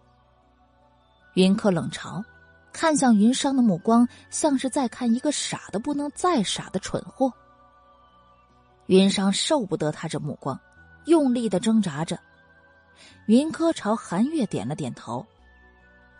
[1.35, 2.25] 云柯冷嘲，
[2.73, 7.33] 看向云商的目光像是在看一个傻的不能再傻的蠢货。
[8.87, 10.59] 云商受不得他这目光，
[11.07, 12.19] 用力的挣扎着。
[13.27, 15.27] 云柯朝韩月点了点头，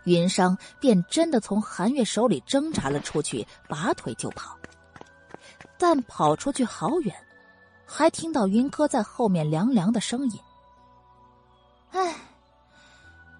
[0.03, 4.57] 云商便真的从韩月手里挣扎了出去，拔腿就跑。
[5.77, 7.15] 但跑出去好远，
[7.85, 10.39] 还听到云柯在后面凉凉的声音
[11.91, 12.15] ：“唉，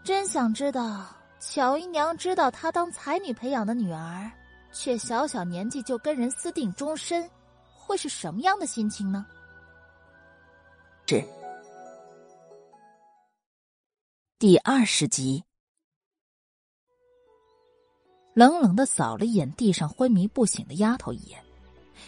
[0.04, 1.06] 真想知道
[1.40, 4.32] 巧姨娘知道她当才女培养的女儿，
[4.72, 7.30] 却小小年纪就跟人私定终身，
[7.74, 9.26] 会是什么样的心情呢？”
[11.06, 11.24] 这。
[14.38, 15.44] 第二十集，
[18.34, 21.45] 冷冷的扫了一眼地上昏迷不醒的丫头一眼，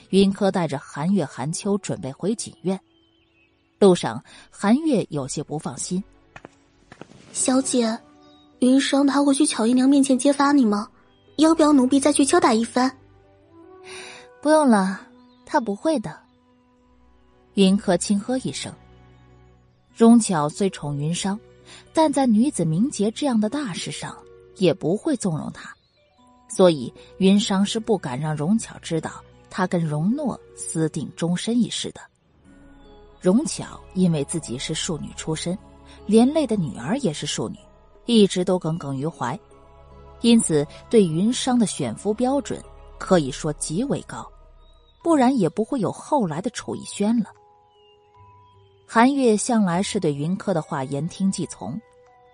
[0.10, 2.80] 云柯带着韩月、韩秋准备回锦院。
[3.80, 6.04] 路上，韩月有些不放心
[7.34, 7.98] ：“小姐，
[8.60, 10.90] 云生他会去巧姨娘面前揭发你吗？
[11.38, 12.96] 要不要奴婢再去敲打一番
[14.42, 15.02] ？”“不用了，
[15.46, 16.20] 他不会的。”
[17.56, 18.74] 云柯轻呵一声。
[19.96, 21.40] 荣巧虽宠云商。
[21.94, 24.16] 但在女子名节这样的大事上，
[24.56, 25.70] 也不会纵容他，
[26.48, 32.02] 所以云商是不敢让荣巧知道他跟荣诺私定终身一事的。
[33.20, 35.58] 荣巧因为自己是庶女出身，
[36.06, 37.58] 连累的女儿也是庶女，
[38.06, 39.38] 一直都耿耿于怀，
[40.22, 42.64] 因此对云商的选夫标准
[43.00, 44.30] 可以说极为高，
[45.04, 47.32] 不然也不会有后来的楚逸轩了。
[48.86, 51.80] 韩月向来是对云柯的话言听计从，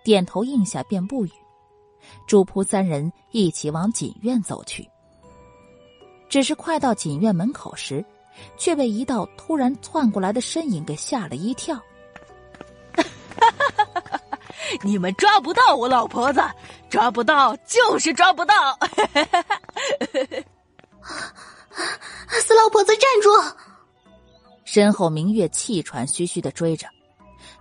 [0.04, 1.30] 点头应下便不语。
[2.26, 4.86] 主仆三人一起往锦院走去。
[6.34, 8.04] 只是快到锦院门口时，
[8.58, 11.80] 却被一道突然窜过来的身影给吓了一跳。
[14.82, 16.42] 你们抓不到我老婆子，
[16.90, 18.76] 抓不到就是抓不到！
[22.30, 23.30] 死老婆子，站住！
[24.64, 26.88] 身后，明月气喘吁吁的追着，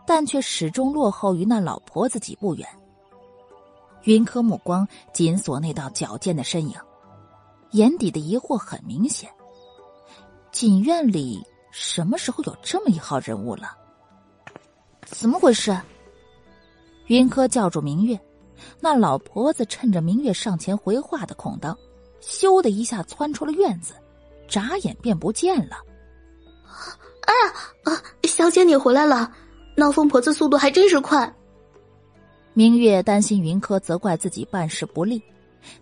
[0.03, 2.67] 但却始终落后于那老婆子几步远。
[4.05, 6.75] 云柯目光紧锁那道矫健的身影，
[7.73, 9.29] 眼底的疑惑很明显：
[10.51, 13.75] 锦院里什么时候有这么一号人物了？
[15.05, 15.75] 怎么回事？
[17.07, 18.19] 云柯叫住明月，
[18.79, 21.75] 那老婆子趁着明月上前回话的空当，
[22.21, 23.95] 咻的一下窜出了院子，
[24.47, 25.77] 眨眼便不见了。
[26.65, 27.31] 啊
[27.85, 28.03] 啊！
[28.23, 29.31] 小姐，你回来了！
[29.75, 31.33] 闹疯婆子速度还真是快。
[32.53, 35.19] 明月担心云柯责怪自己办事不力，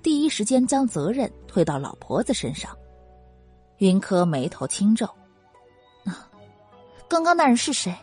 [0.04, 2.76] 第一时间将责任推到老婆子身上。
[3.78, 5.06] 云柯眉头轻皱
[6.06, 6.30] ：“啊，
[7.08, 7.96] 刚刚那人是谁？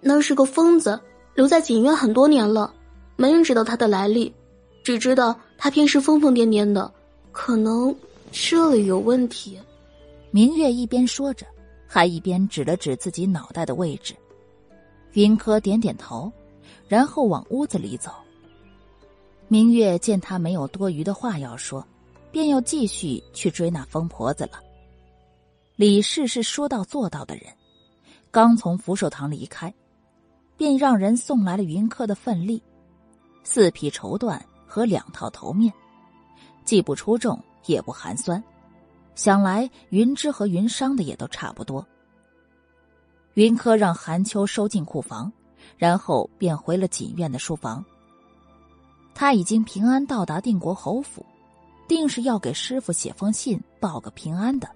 [0.00, 1.00] 那是个疯子，
[1.34, 2.72] 留在锦院很多年了，
[3.16, 4.34] 没人知道他的来历，
[4.84, 6.92] 只知道他平时疯疯癫癫的，
[7.30, 7.94] 可能
[8.30, 9.58] 这里有问题。”
[10.30, 11.46] 明月一边说着。
[11.94, 14.14] 还一边指了指自己脑袋的位置，
[15.12, 16.32] 云柯点点头，
[16.88, 18.10] 然后往屋子里走。
[19.52, 21.86] 明月见他没有多余的话要说，
[22.30, 24.52] 便又继续去追那疯婆子了。
[25.76, 27.52] 李氏是说到做到的人，
[28.30, 29.70] 刚从福寿堂离开，
[30.56, 32.62] 便让人送来了云柯的份例：
[33.44, 35.70] 四匹绸缎和两套头面，
[36.64, 38.42] 既不出众，也不寒酸。
[39.14, 41.86] 想来云芝和云商的也都差不多。
[43.34, 45.30] 云柯让韩秋收进库房，
[45.76, 47.84] 然后便回了锦院的书房。
[49.14, 51.24] 他已经平安到达定国侯府，
[51.86, 54.68] 定是要给师傅写封信报个平安的。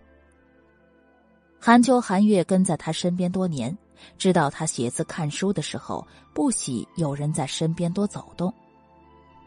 [1.58, 3.76] 韩秋、韩月跟在他身边多年，
[4.18, 8.52] 知道他写字看书的时候不喜有人在身边多走动，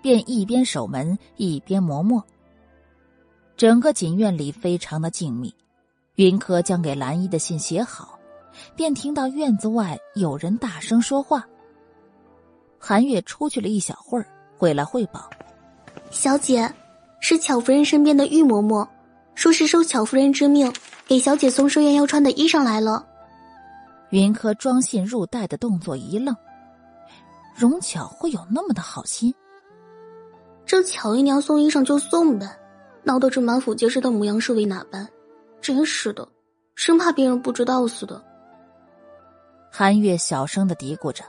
[0.02, 2.22] 便一边守门一边磨墨。
[3.56, 5.54] 整个锦院里非常的静谧，
[6.16, 8.20] 云柯将给蓝衣的信写好，
[8.76, 11.48] 便听到院子外有人大声说话。
[12.80, 14.26] 韩月出去了一小会儿，
[14.60, 15.30] 回来汇报
[16.12, 16.70] ：“小姐，
[17.22, 18.86] 是巧夫人身边的玉嬷嬷，
[19.34, 20.72] 说是受巧夫人之命，
[21.08, 23.08] 给小姐送寿宴要穿的衣裳来了。”
[24.12, 26.36] 云柯装信入袋的动作一愣，
[27.56, 29.34] 荣巧会有那么的好心？
[30.66, 32.60] 这巧姨娘送衣裳就送呗。
[33.02, 35.08] 闹得这满府皆知的模样是为哪般？
[35.62, 36.28] 真是的，
[36.76, 38.22] 生怕别人不知道似的。
[39.72, 41.24] 韩月小声的嘀咕着，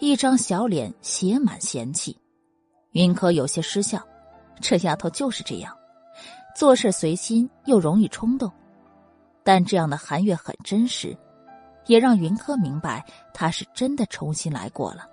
[0.00, 2.14] 一张小脸写满嫌弃。
[2.98, 4.04] 云柯有些失笑，
[4.60, 5.72] 这丫头就是这样，
[6.56, 8.50] 做事随心又容易冲动。
[9.44, 11.16] 但这样的韩月很真实，
[11.86, 15.08] 也让云柯明白他是真的重新来过了。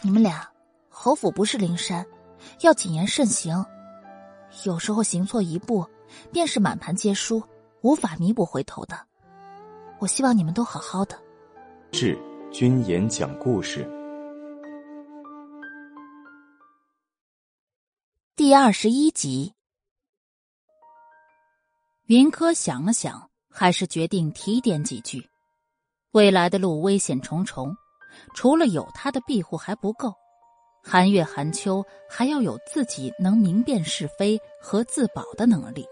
[0.00, 0.48] 你们俩，
[0.88, 2.06] 侯府不是灵山，
[2.60, 3.66] 要谨言慎行。
[4.62, 5.84] 有时候行错一步，
[6.30, 7.42] 便是满盘皆输，
[7.80, 8.96] 无法弥补回头的。
[9.98, 11.18] 我希望你们都好好的。
[11.90, 12.16] 是
[12.52, 13.84] 君言讲故事
[18.40, 19.52] 第二十一集。
[22.06, 25.22] 云柯想了想，还是决定提点几句。
[26.12, 27.76] 未来的路危险重重，
[28.34, 30.14] 除了有他的庇护还不够，
[30.82, 35.84] 寒月寒秋还要有自己能明辨是非和自保的能力。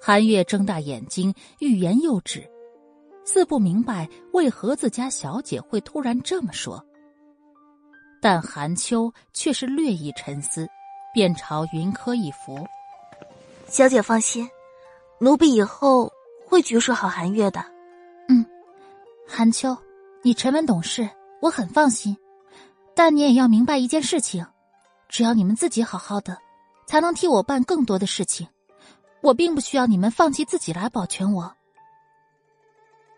[0.00, 2.50] 寒月睁大眼睛，欲言又止，
[3.26, 6.82] 似不明白为何自家小姐会突然这么说。
[8.22, 10.66] 但寒秋却是略一沉思，
[11.12, 12.66] 便朝云柯一扶
[13.68, 14.48] ：“小姐放心。”
[15.20, 16.10] 奴婢以后
[16.46, 17.64] 会举守好寒月的。
[18.28, 18.46] 嗯，
[19.28, 19.76] 韩秋，
[20.22, 21.08] 你沉稳懂事，
[21.42, 22.16] 我很放心。
[22.94, 24.46] 但你也要明白一件事情：
[25.08, 26.38] 只要你们自己好好的，
[26.86, 28.48] 才能替我办更多的事情。
[29.20, 31.54] 我并不需要你们放弃自己来保全我。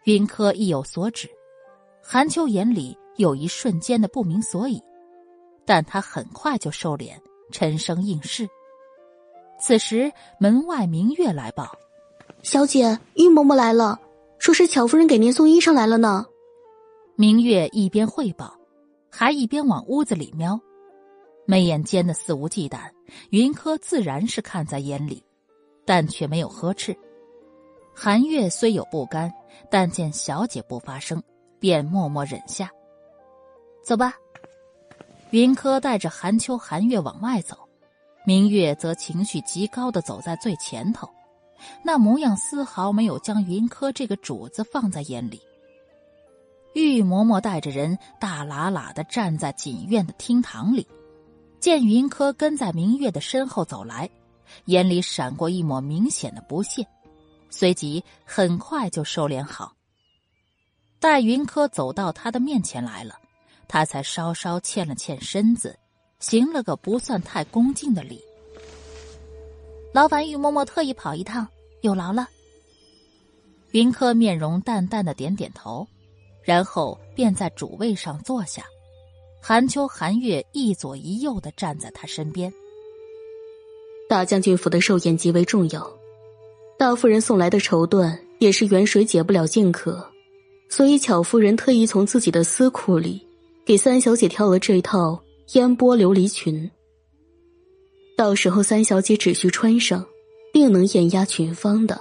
[0.05, 1.31] 云柯意有所指，
[2.03, 4.83] 韩秋眼里有一瞬间的不明所以，
[5.65, 7.17] 但他很快就收敛，
[7.53, 8.49] 沉声应是。
[9.61, 11.71] 此时门外明月来报。
[12.43, 14.01] 小姐，玉嬷嬷来了，
[14.41, 16.27] 说是巧夫人给您送衣裳来了呢。
[17.15, 18.53] 明月一边汇报，
[19.09, 20.59] 还一边往屋子里瞄，
[21.47, 22.91] 眉眼间的肆无忌惮，
[23.31, 25.23] 云柯自然是看在眼里，
[25.85, 26.97] 但却没有呵斥。
[27.95, 29.33] 韩月虽有不甘，
[29.71, 31.23] 但见小姐不发声，
[31.61, 32.69] 便默默忍下。
[33.85, 34.15] 走吧。
[35.33, 37.57] 云柯带着韩秋、韩月往外走，
[38.27, 41.09] 明月则情绪极高的走在最前头。
[41.83, 45.41] 那模样丝毫没有将云柯这个主子放在眼里。
[46.75, 50.87] 玉嬷嬷带着人大喇喇的站在锦院的厅堂里，
[51.61, 54.11] 见云柯跟在明月的身后走来，
[54.67, 56.87] 眼里闪过一抹明显的不屑，
[57.49, 59.73] 随即很快就收敛好。
[61.01, 63.15] 待云柯走到他的面前来了，
[63.69, 65.79] 他才稍稍欠了欠身子，
[66.19, 68.21] 行了个不算太恭敬的礼。
[69.93, 71.47] 劳烦玉嬷嬷特意跑一趟，
[71.83, 72.29] 有劳了。
[73.73, 75.87] 云柯面容淡淡的点点头，
[76.43, 78.65] 然后便在主位上坐下。
[79.41, 82.53] 韩秋、韩月一左一右的站在他身边。
[84.09, 85.91] 大将军府的寿宴极为重要，
[86.79, 90.07] 大夫人送来的绸缎也是远水解不了近渴，
[90.69, 93.27] 所以巧夫人特意从自己的私库里
[93.65, 95.23] 给三小姐挑了这套
[95.55, 96.69] 烟波琉璃裙。
[98.17, 100.05] 到时候三小姐只需穿上，
[100.53, 102.01] 定能艳压群芳的。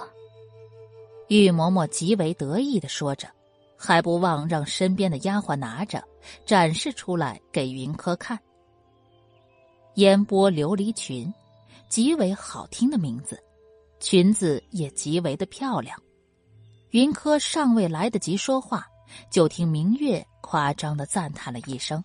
[1.28, 3.28] 玉嬷嬷极为得意的说着，
[3.76, 6.02] 还不忘让身边的丫鬟拿着，
[6.44, 8.38] 展示出来给云柯看。
[9.94, 11.32] 烟波琉璃裙，
[11.88, 13.40] 极为好听的名字，
[14.00, 15.96] 裙子也极为的漂亮。
[16.90, 18.86] 云柯尚未来得及说话，
[19.30, 22.02] 就听明月夸张的赞叹了一声：“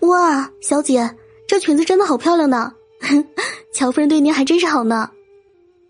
[0.00, 1.14] 哇，小姐，
[1.46, 2.72] 这裙子真的好漂亮呢！”
[3.72, 5.10] 乔夫人对您还真是好呢。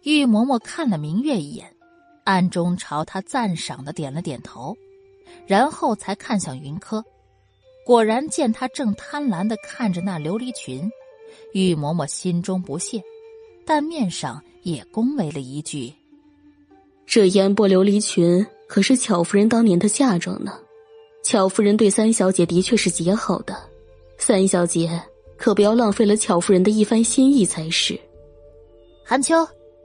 [0.03, 1.75] 玉嬷嬷看了明月一眼，
[2.25, 4.77] 暗中朝她赞赏的点了点头，
[5.47, 7.05] 然后才看向云柯。
[7.85, 10.89] 果然见他正贪婪的看着那琉璃裙，
[11.53, 13.03] 玉嬷嬷心中不屑，
[13.67, 15.93] 但面上也恭维了一句
[17.05, 20.57] ：“这烟波琉璃裙可是巧夫人当年的嫁妆呢。
[21.25, 23.57] 巧夫人对三小姐的确是极好的，
[24.17, 24.89] 三小姐。”
[25.37, 27.99] 可不要浪费了巧夫人的一番心意才是。
[29.03, 29.37] 韩秋，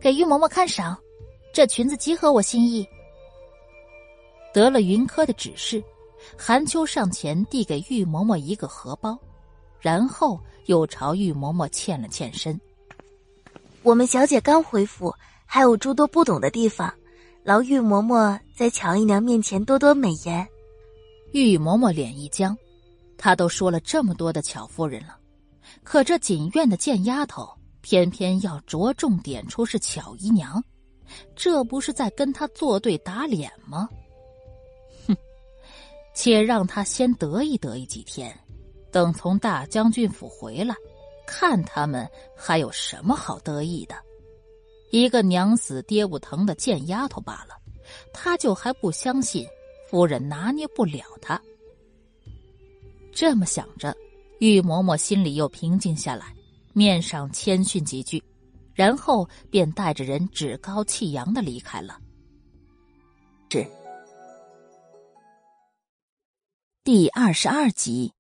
[0.01, 0.95] 给玉嬷嬷看赏，
[1.53, 2.85] 这裙子极合我心意。
[4.53, 5.81] 得了云柯的指示，
[6.37, 9.17] 韩秋上前递给玉嬷嬷一个荷包，
[9.79, 12.59] 然后又朝玉嬷嬷欠了欠身。
[13.81, 15.11] 我们小姐刚回府，
[15.45, 16.93] 还有诸多不懂的地方，
[17.45, 20.47] 劳玉嬷嬷在巧姨娘面前多多美言。
[21.31, 22.57] 玉嬷嬷脸一僵，
[23.19, 25.15] 她都说了这么多的巧夫人了。
[25.83, 27.47] 可这锦院的贱丫头，
[27.81, 30.59] 偏偏要着重点出是巧姨娘，
[31.35, 33.87] 这不是在跟她作对打脸吗？
[35.07, 35.15] 哼，
[36.15, 38.35] 且让她先得意得意几天，
[38.91, 40.73] 等从大将军府回来，
[41.27, 43.95] 看他们还有什么好得意的。
[44.95, 47.57] 一个娘死爹不疼的贱丫头罢了，
[48.13, 49.45] 他就还不相信
[49.89, 51.41] 夫人拿捏不了他。
[53.11, 53.93] 这么想着。
[54.39, 56.33] 玉嬷嬷心里又平静下来，
[56.73, 58.21] 面上谦逊几句，
[58.73, 61.97] 然后便带着人趾高气扬的离开了。
[63.49, 63.65] 是
[66.83, 68.13] 第二十二集，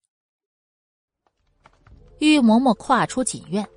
[2.19, 3.67] 玉嬷嬷跨出锦院，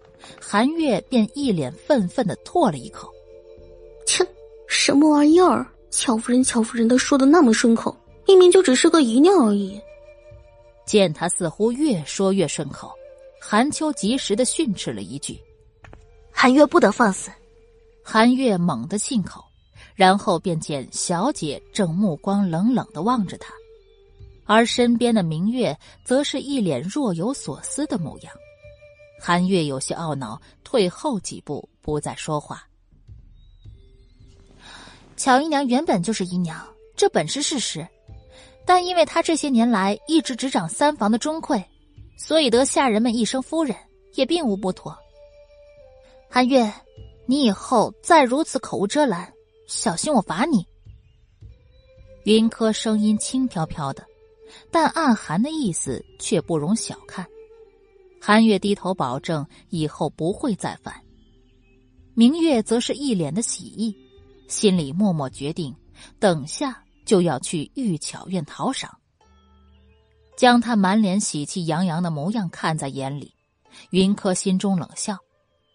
[0.41, 3.13] 韩月便一脸愤愤的唾了一口
[4.07, 4.27] ：“切，
[4.67, 5.67] 什么玩意儿？
[5.91, 7.97] 乔夫人，乔夫人的说的那么顺口，
[8.27, 9.81] 明明就只是个姨娘而已。”
[10.87, 12.93] 见他似乎越说越顺口，
[13.41, 15.39] 韩秋及时的训斥了一句
[16.33, 17.31] ：“韩月不得放肆！”
[18.03, 19.45] 韩月猛地信口，
[19.95, 23.53] 然后便见小姐正目光冷冷的望着他，
[24.47, 28.33] 而身边的明月则是一脸若有所思的模样。
[29.21, 32.67] 韩月有些懊恼，退后几步，不再说话。
[35.17, 36.67] 乔姨娘原本就是姨娘，
[36.97, 37.87] 这本是事实。
[38.65, 41.65] 但因为她这些年来一直执掌三房的钟馗，
[42.17, 43.75] 所以得下人们一声夫人，
[44.15, 44.97] 也并无不妥。
[46.31, 46.71] 韩月，
[47.27, 49.33] 你以后再如此口无遮拦，
[49.67, 50.67] 小心我罚你。
[52.25, 54.05] 云柯声音轻飘飘的，
[54.71, 57.27] 但暗含的意思却不容小看。
[58.21, 60.95] 韩月低头保证以后不会再犯。
[62.15, 63.97] 明月则是一脸的喜意，
[64.49, 65.75] 心里默默决定，
[66.19, 66.83] 等下。
[67.09, 68.95] 就要去玉巧院讨赏，
[70.37, 73.33] 将他满脸喜气洋洋的模样看在眼里，
[73.93, 75.17] 云柯心中冷笑，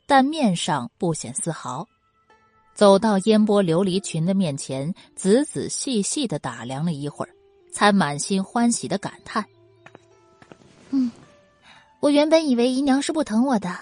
[0.06, 1.88] 但面上不显丝毫。
[2.76, 7.34] 走到烟波琉璃裙的面前，仔仔细细的打量了一会儿，
[7.74, 9.44] 才满心欢喜的感叹
[10.94, 11.10] ：“嗯，
[12.04, 13.74] 我原本以为姨娘是不疼我的，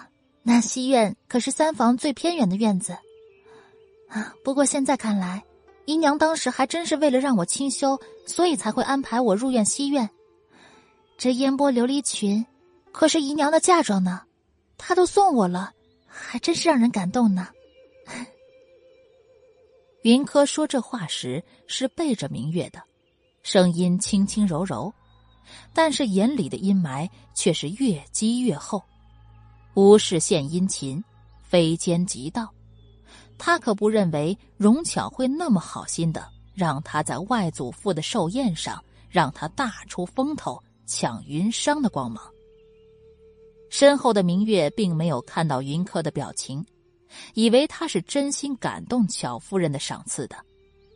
[0.43, 2.95] 那西院可是三房最偏远的院子
[4.07, 4.35] 啊。
[4.43, 5.43] 不过现在看来。”
[5.85, 10.07] 姨娘当时还真是为了让我清修，所以才会安排我入院西院。
[11.17, 12.45] 这烟波琉璃裙，
[12.91, 14.21] 可是姨娘的嫁妆呢，
[14.77, 15.73] 她都送我了，
[16.05, 17.47] 还真是让人感动呢。
[20.03, 22.83] 云柯说这话时是背着明月的，
[23.41, 24.93] 声音轻轻柔柔，
[25.73, 28.81] 但是眼里的阴霾却是越积越厚。
[29.73, 31.03] 无事献殷勤，
[31.41, 32.51] 非奸即盗。
[33.37, 42.23] 他可不认为荣巧会那么好心的让他在外祖父的寿宴上让他大出风头抢云商的光芒。
[43.69, 46.63] 身后的明月并没有看到云柯的表情，
[47.33, 50.35] 以为他是真心感动巧夫人的赏赐的，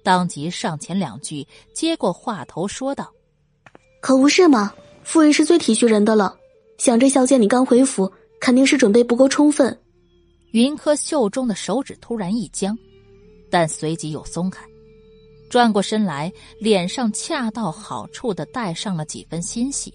[0.03, 3.09] 当即上前两句接过话头说道
[4.05, 4.71] ：“可不是嘛，
[5.03, 6.37] 夫人是最体恤人的了。
[6.77, 9.75] 想着小姐你刚回府，肯定是准备不够充分。”
[10.53, 12.77] 云柯袖中的手指突然一僵，
[13.49, 14.63] 但随即又松开，
[15.49, 19.91] 转过身来，脸上恰到好处的带上了几分欣喜。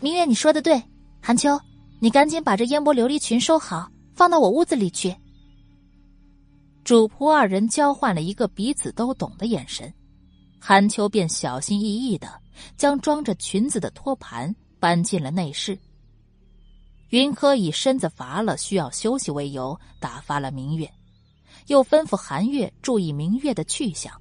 [0.00, 0.82] 明月，你说的对，
[1.22, 1.56] 韩秋，
[2.00, 5.14] 你赶紧把这烟波琉璃裙收好，放到我屋子里去。
[6.82, 9.94] 主仆二人交换了一个彼此都懂的眼神，
[10.68, 12.28] 韩秋便小心翼翼的
[12.76, 15.78] 将装着裙子的托盘搬进了内室。
[17.10, 20.92] 云柯以身子乏了，需要休息为由，打发了明月，
[21.68, 24.12] 又吩咐韩月注意明月的去向，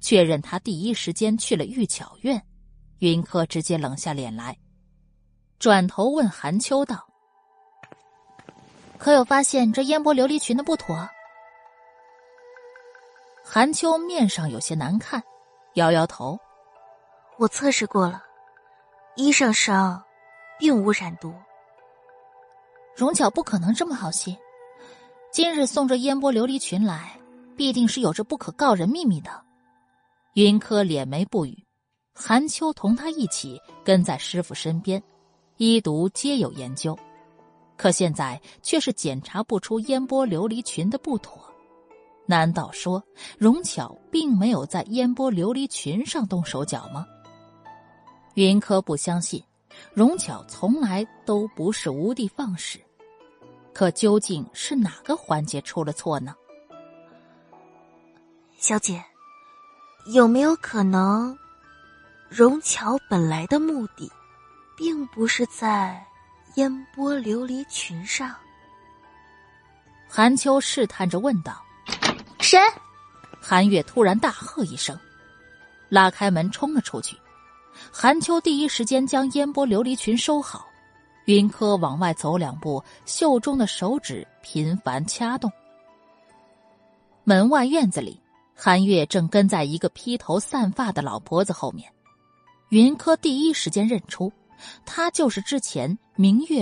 [0.00, 2.42] 确认他第一时间去了玉巧院。
[3.00, 4.56] 云柯直接冷下脸来，
[5.58, 7.06] 转头问韩秋道
[8.96, 11.06] ：“可有发现这烟波琉璃裙的不妥？”
[13.44, 15.22] 韩秋面上有些难看，
[15.74, 16.38] 摇摇头
[17.38, 18.22] ：“我测试过了，
[19.14, 20.02] 衣裳上
[20.58, 21.32] 并无染毒。”
[22.96, 24.36] 荣巧不可能这么好心，
[25.32, 27.16] 今日送这烟波琉璃裙来，
[27.56, 29.30] 必定是有着不可告人秘密的。
[30.34, 31.64] 云柯敛眉不语，
[32.14, 35.02] 韩秋同他一起跟在师傅身边，
[35.56, 36.98] 医毒皆有研究，
[37.76, 41.49] 可现在却是检查不出烟波琉璃裙的不妥。
[42.26, 43.02] 难道说
[43.38, 47.06] 荣巧并没有在烟波琉璃裙上动手脚吗？
[48.34, 49.42] 云柯不相信，
[49.92, 52.80] 荣巧从来都不是无的放矢。
[53.72, 56.34] 可究竟是哪个环节出了错呢？
[58.56, 59.02] 小姐，
[60.12, 61.36] 有没有可能，
[62.28, 64.10] 荣巧本来的目的，
[64.76, 66.04] 并不是在
[66.56, 68.34] 烟波琉璃裙上？
[70.08, 71.62] 韩秋试探着问道
[72.50, 72.58] ：“谁？”
[73.40, 74.98] 韩月突然大喝一声，
[75.88, 77.16] 拉开门冲了出去。
[77.92, 80.66] 韩秋第一时间将烟波琉璃裙收好。
[81.26, 85.50] 云柯往外走两步，袖中的手指频繁掐动。
[87.22, 88.20] 门外院子里，
[88.56, 91.92] 韩月正跟在一个披头散发的老婆子后面。
[92.70, 94.32] 云柯第一时间认出，
[94.84, 96.60] 她就是之前明月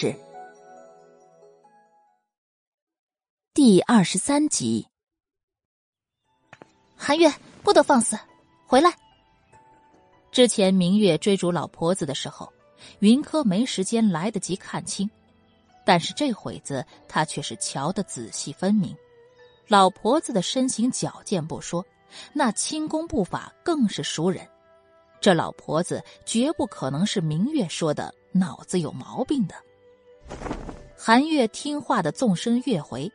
[3.55, 4.87] 第二十三集。
[6.99, 8.19] 韩月不得放肆，
[8.67, 8.93] 回来！
[10.33, 12.53] 之前明月追逐老婆子的时候，
[12.99, 15.09] 云柯没时间来得及看清，
[15.87, 18.95] 但是这会子他却是瞧得仔细分明。
[19.69, 21.85] 老婆子的身形矫健不说，
[22.33, 24.47] 那轻功步法更是熟人。
[25.21, 29.55] 这老婆子绝不可能是明月说的脑子有毛病的。
[30.97, 33.11] 韩月听话的纵身跃回，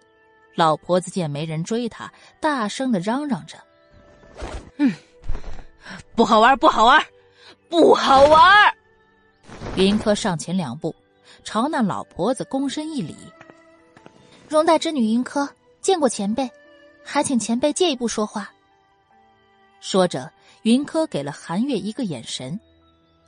[0.56, 3.58] 老婆子见没人追他，大声的嚷嚷着
[4.78, 4.94] ：“嗯，
[6.16, 7.06] 不好玩，不好玩，
[7.70, 8.74] 不好玩！”
[9.78, 10.96] 云柯上前两步，
[11.44, 13.16] 朝那老婆子躬身一礼
[14.50, 15.50] ：“荣大之女云柯
[15.82, 16.50] 见过前辈，
[17.04, 18.52] 还请前辈借一步说话。”
[19.82, 20.32] 说着。
[20.64, 22.58] 云柯给了韩月一个眼神，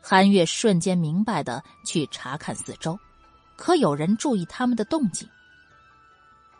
[0.01, 2.97] 韩月瞬间明白的去查看四周，
[3.57, 5.27] 可有人注意他们的动静。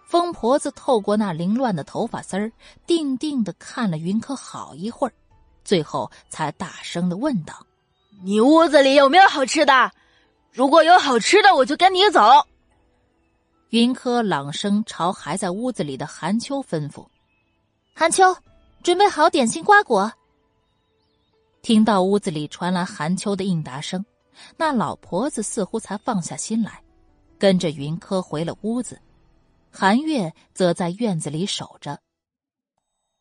[0.06, 2.52] 疯婆子透过那凌乱的头发丝儿，
[2.86, 5.14] 定定的看了云柯好一会儿，
[5.64, 7.66] 最后才大声的问道
[8.24, 9.92] ：“你屋子里有没有好吃的？
[10.52, 12.22] 如果有好吃的，我就跟你走。”
[13.72, 17.06] 云柯朗声朝还在屋子里的韩秋吩咐
[17.94, 18.24] ：“韩秋，
[18.84, 20.10] 准备好点心瓜果。”
[21.64, 24.06] 听到屋子里传来韩秋的应答声，
[24.56, 26.80] 那老婆子似乎才放下心来，
[27.40, 29.02] 跟着云柯回了屋子。
[29.78, 32.00] 韩月则在院子里守着。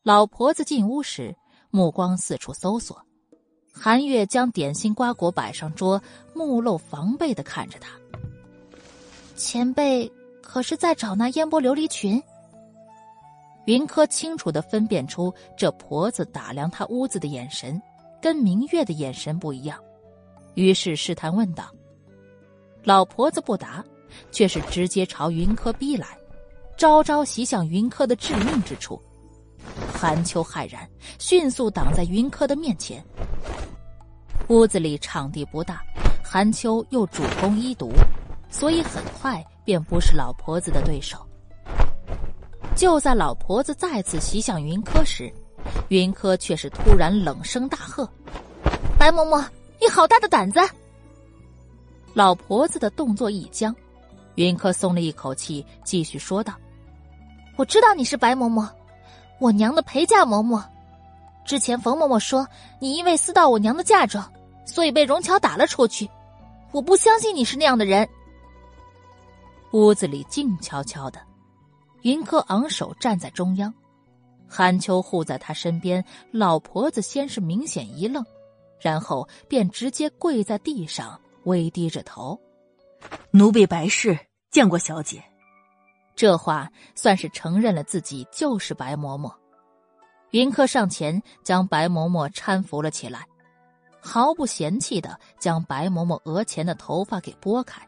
[0.03, 1.35] 老婆子进屋时，
[1.69, 2.97] 目光四处搜索。
[3.73, 6.01] 韩月将点心瓜果摆上桌，
[6.33, 7.89] 目露防备的看着他。
[9.35, 10.09] 前辈
[10.41, 12.23] 可是在找那烟波琉璃裙？
[13.65, 17.81] 云柯清楚的分辨出这婆子打量他屋子的眼神。
[18.21, 19.77] 跟明月的眼神不一样，
[20.53, 21.69] 于是试探问道
[22.81, 23.83] ：“老婆子不答，
[24.31, 26.17] 却是直接朝云柯逼来，
[26.77, 29.01] 招招袭向云柯的致命之处。”
[29.93, 30.87] 韩秋骇然，
[31.19, 33.03] 迅速挡在云柯的面前。
[34.49, 35.81] 屋子里场地不大，
[36.23, 37.91] 韩秋又主攻医毒，
[38.49, 41.17] 所以很快便不是老婆子的对手。
[42.75, 45.33] 就在老婆子再次袭向云柯时，
[45.87, 48.07] 云柯却是突然冷声大喝
[48.99, 49.43] ：“白嬷嬷，
[49.81, 50.59] 你好大的胆子！”
[52.13, 53.75] 老婆子的动作一僵，
[54.35, 56.53] 云柯松了一口气，继续说道
[57.55, 58.69] ：“我知道你是白嬷嬷，
[59.39, 60.63] 我娘的陪嫁嬷嬷。
[61.45, 62.47] 之前冯嬷嬷说
[62.79, 64.29] 你因为私盗我娘的嫁妆，
[64.65, 66.09] 所以被荣乔打了出去。
[66.71, 68.07] 我不相信你是那样的人。”
[69.71, 71.19] 屋子里静悄悄的，
[72.01, 73.73] 云柯昂首站在中央。
[74.47, 78.25] 韩秋护在他身边，老婆子先是明显一愣，
[78.79, 82.39] 然后便直接跪在地上，微低着头
[83.31, 84.17] ：“奴婢白氏
[84.51, 85.23] 见过小姐。”
[86.15, 89.33] 这话算是承认了自己就是白嬷嬷。
[90.31, 93.25] 云柯上前将白嬷嬷搀扶了起来，
[94.01, 97.81] 毫不嫌弃的将白嬷嬷额前的头发给拨开，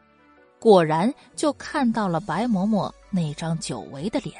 [0.58, 4.34] 果然就看到了白嬷嬷那张久违的脸。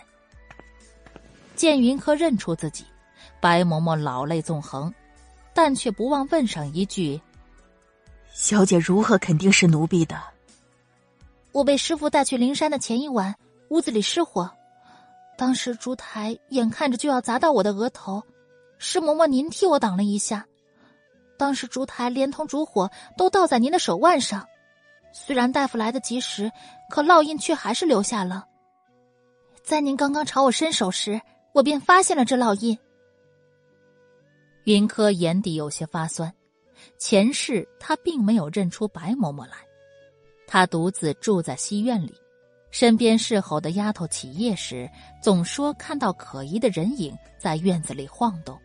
[1.54, 2.84] 见云柯认出自己，
[3.40, 4.92] 白嬷嬷老泪纵横，
[5.52, 7.20] 但却不忘问上一句
[8.32, 10.18] ：“小姐如何肯定是奴婢的？”
[11.52, 13.34] 我被师傅带去灵山的前一晚，
[13.70, 14.50] 屋子里失火，
[15.36, 18.22] 当时烛台眼看着就要砸到我的额头，
[18.78, 20.46] 是嬷嬷您替我挡了一下。
[21.36, 24.46] 当时烛台连同烛火都倒在您的手腕上，
[25.12, 26.50] 虽然大夫来得及时，
[26.90, 28.46] 可烙印却还是留下了。
[29.62, 31.20] 在您刚刚朝我伸手时。
[31.52, 32.78] 我便发现了这烙印。
[34.64, 36.32] 云柯眼底有些发酸，
[36.98, 39.56] 前世他并没有认出白嬷嬷来。
[40.46, 42.14] 他独自住在西院里，
[42.70, 44.88] 身边侍候的丫头起夜时，
[45.20, 48.58] 总说看到可疑的人影在院子里晃动。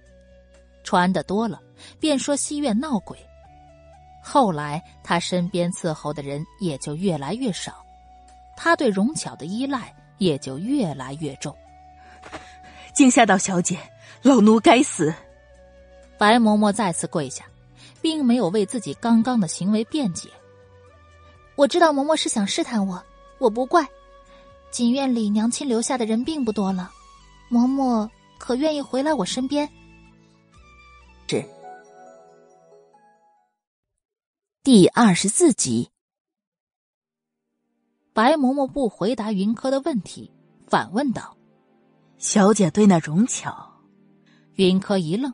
[0.84, 1.62] 传的多了，
[2.00, 3.18] 便说西院闹鬼。
[4.22, 7.86] 后来他身边伺候的人也就越来越少，
[8.56, 11.56] 他对荣巧的依赖也就越来越重。
[12.94, 13.80] 惊吓到小姐，
[14.22, 15.14] 老奴该死。
[16.18, 17.46] 白嬷嬷再次跪下，
[18.02, 20.30] 并没有为自己刚刚的行为辩解。
[21.56, 23.04] 我知道嬷嬷是想试探我，
[23.40, 23.88] 我不怪。
[24.72, 26.92] 锦院里娘亲留下的人并不多了，
[27.52, 29.70] 嬷嬷可愿意回来我身边？
[31.28, 31.46] 是。
[34.64, 35.90] 第二十四集，
[38.14, 40.32] 白嬷嬷不回答云柯的问题，
[40.68, 41.38] 反问道。
[42.18, 43.74] 小姐对那荣巧，
[44.56, 45.34] 云柯一愣，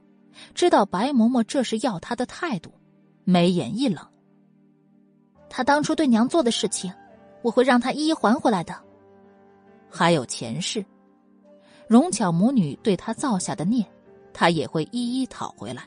[0.56, 2.74] 知道白嬷嬷这是要她的态度，
[3.24, 4.06] 眉眼一冷。
[5.50, 6.94] 他当初对娘做的事情，
[7.42, 8.76] 我会让他一一还回来的。
[9.90, 10.86] 还有前世，
[11.88, 13.86] 荣巧母女对他造下的孽，
[14.34, 15.84] 他也会一一讨回来。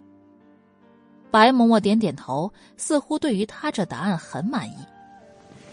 [1.30, 4.76] 白嬷嬷点点头，似乎对于他这答案很满意。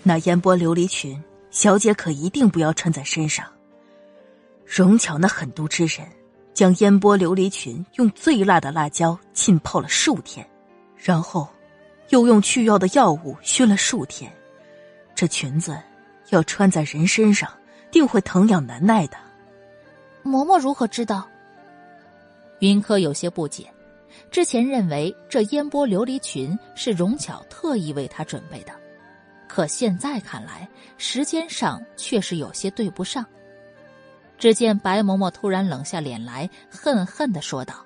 [0.04, 3.46] 那烟波琉璃裙，小姐可一定不要穿在身上。
[4.66, 6.08] 荣巧那狠毒之人，
[6.54, 10.48] 将烟波琉璃裙用最辣的辣椒浸泡了数天，
[10.96, 11.48] 然后
[12.10, 14.32] 又用去药的药物熏了数天。
[15.20, 15.78] 这裙子
[16.30, 17.52] 要穿在人身上，
[17.92, 19.18] 定会疼痒难耐的。
[20.24, 21.28] 嬷嬷如何知道？
[22.60, 23.70] 云柯有些不解。
[24.32, 28.72] 之前认为这烟波琉璃裙是荣巧特意为他准备的，
[29.46, 30.66] 可现在看来，
[30.98, 33.26] 时间上确实有些对不上。
[34.38, 37.86] 只见白嬷嬷突然冷下脸来，恨恨的说道：“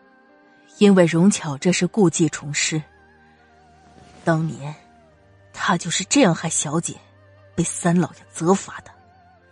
[0.77, 2.79] 因为荣巧这是故技重施。
[4.23, 4.75] 当年，
[5.51, 6.93] 她就是这样害小姐，
[7.55, 8.91] 被三老爷责罚的。”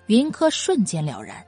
[0.08, 1.46] 云柯瞬间了然，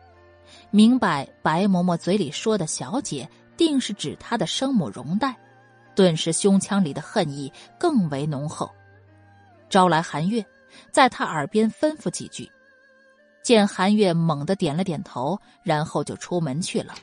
[0.71, 3.29] 明白白嬷嬷嘴里说的小姐。
[3.55, 5.33] 定是指他的生母容黛，
[5.93, 8.67] 顿时胸腔里的恨意更为浓厚。
[9.69, 10.43] 招来韩月，
[10.91, 12.51] 在他耳边吩咐几句，
[13.43, 16.95] 见韩月猛地点了点头，然后就出门去了。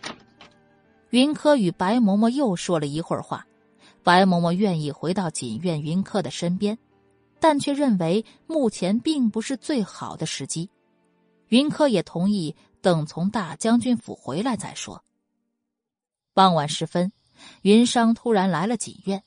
[1.11, 3.47] 云柯与白嬷嬷又说了一会儿话，
[4.03, 6.77] 白嬷嬷愿意回到锦院云柯的身边，
[7.41, 10.69] 但却认为目前并不是最好的时机。
[11.49, 15.03] 云柯也同意等从大将军府回来再说。
[16.33, 17.11] 傍晚时分，
[17.63, 19.23] 云商突然来了锦院，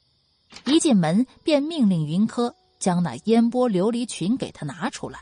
[0.66, 5.20] 一进门便命令云柯将那烟波琉璃裙给他拿出来。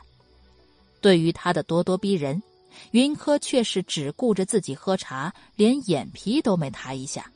[1.00, 2.40] 对于他的咄咄逼人，
[2.92, 7.30] 云柯却是只顾着自己喝茶，连眼皮都没抬一下。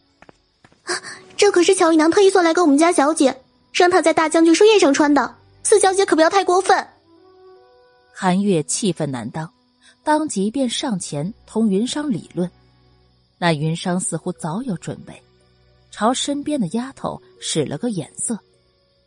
[1.37, 3.43] 这可是乔姨娘特意送来给我们家小姐，
[3.73, 5.35] 让她在大将军寿宴上穿的。
[5.69, 6.87] 四小姐可不要太过分。
[8.15, 9.53] 韩月气愤难当，
[10.05, 12.49] 当即便上前同云商理论。
[13.37, 15.21] 那云商似乎早有准备，
[15.91, 18.39] 朝身边的丫头使了个眼色，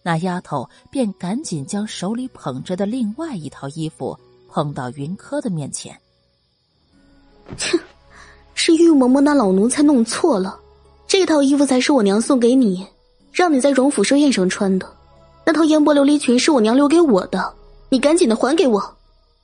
[0.04, 4.20] 那丫头便赶紧将手里捧着的另外一套衣服
[4.50, 5.98] 捧到云柯的面前。
[7.56, 7.80] 切，
[8.54, 10.60] 是玉嬷嬷那老奴才弄错了，
[11.08, 12.86] 这套衣服才是我娘送给你，
[13.32, 14.99] 让你在荣府寿宴上穿的。
[15.50, 17.52] 那套烟波琉璃裙是我娘留给我的，
[17.90, 18.96] 你赶紧的还给我。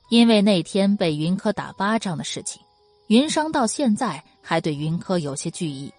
[0.08, 2.62] 因为那天被云柯打巴掌的事情，
[3.08, 4.22] 云商到现在。
[4.40, 5.92] 还对云柯有些惧意，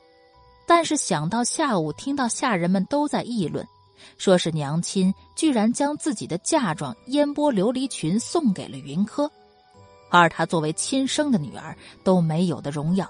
[0.65, 3.67] 但是想到下午听到下人们都在议论，
[4.17, 9.29] 说是娘亲居然将自己的嫁妆烟波琉璃裙送给了云柯，
[10.09, 13.05] 而他作为亲生的女儿都没有的荣耀，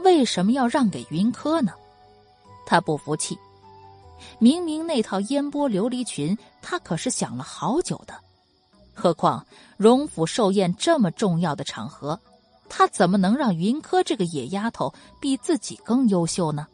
[0.00, 1.70] 为什么要让给云柯呢？
[2.66, 3.38] 他不服气，
[4.38, 8.14] 明明那套烟波琉璃裙他可是想了好久的，
[8.94, 12.18] 何况荣府寿宴这么重要的场合。
[12.68, 16.66] 他怎么能让云柯这个野丫头比自己更优秀呢？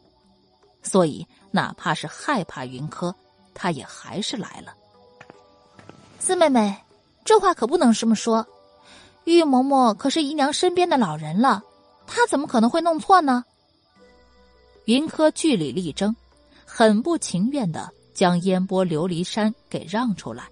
[0.83, 3.13] 所以，哪怕是害怕云柯，
[3.55, 4.73] 他也还是来了。
[6.19, 6.77] 四妹妹，
[7.25, 8.45] 这话可不能这么说。
[9.23, 11.63] 玉嬷嬷可是姨娘身边的老人了，
[12.05, 13.43] 她怎么可能会弄错呢？
[14.85, 16.15] 云柯据理力争，
[16.79, 20.43] 很不情愿的将烟波琉璃山给让出来。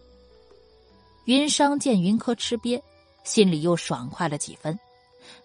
[1.25, 2.81] 云商见云柯吃瘪，
[3.23, 4.75] 心里又爽快了几分。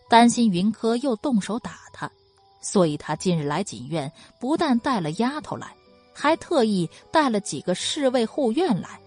[0.08, 2.10] 担心云柯又动手打他，
[2.62, 5.70] 所以他近日来锦院，不但带了丫头来，
[6.14, 8.98] 还特意带了几个侍卫护院来。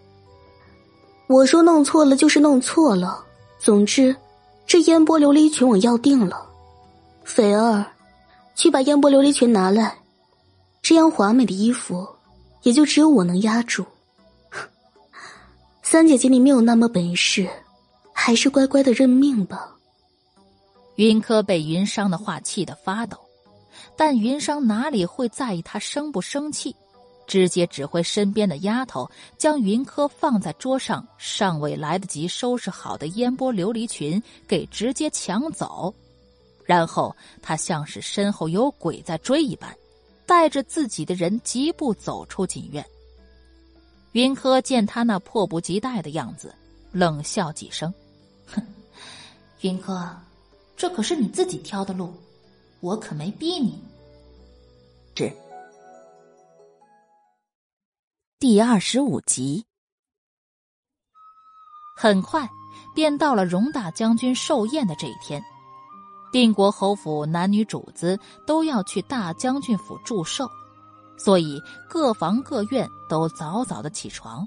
[1.25, 3.25] 我说弄错了就是弄错了，
[3.57, 4.15] 总之，
[4.67, 6.47] 这烟波琉璃裙我要定了。
[7.23, 7.83] 斐儿，
[8.53, 9.97] 去把烟波琉璃裙拿来，
[10.83, 12.05] 这样华美的衣服，
[12.63, 13.85] 也就只有我能压住。
[15.81, 17.49] 三姐姐，你没有那么本事，
[18.13, 19.73] 还是乖乖的认命吧。
[20.95, 23.17] 云柯被云商的话气得发抖，
[23.95, 26.75] 但云商哪里会在意他生不生气，
[27.27, 35.93] 直接指挥身边的丫头将云柯放在桌上尚未来得及收拾好的烟波琉璃裙给直接抢走，
[36.65, 39.73] 然后他像是身后有鬼在追一般，
[40.25, 42.85] 带着自己的人疾步走出锦院。
[44.13, 46.53] 云柯见他那迫不及待的样子，
[46.91, 47.93] 冷笑几声
[48.47, 48.61] ：“哼，
[49.61, 50.15] 云柯。”
[50.75, 52.13] 这可是你自己挑的路，
[52.81, 53.81] 我可没逼你。
[55.15, 55.31] 是。
[58.39, 59.65] 第二十五集，
[61.95, 62.49] 很快
[62.93, 65.41] 便到了荣大将军寿宴的这一天。
[66.33, 70.49] 定国侯府男女主子都要去大将军府祝寿，
[71.15, 74.45] 所以各房各院都早早的起床。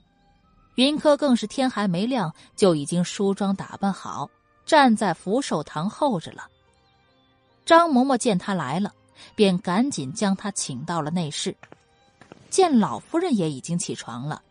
[0.74, 4.28] 云柯更是天还没亮就已经梳妆打扮好，
[4.66, 6.48] 站在福寿堂候着了。
[7.64, 8.92] 张嬷嬷见他来了，
[9.36, 11.56] 便赶紧将他请到了内室。
[12.50, 14.42] 见老夫人也已经起床了，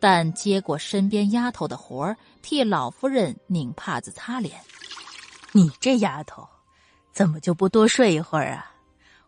[0.00, 4.60] 但接过身边丫头的活儿，替老夫人拧帕子擦脸。
[5.52, 6.46] 你这丫头，
[7.12, 8.72] 怎么就不多睡一会儿啊？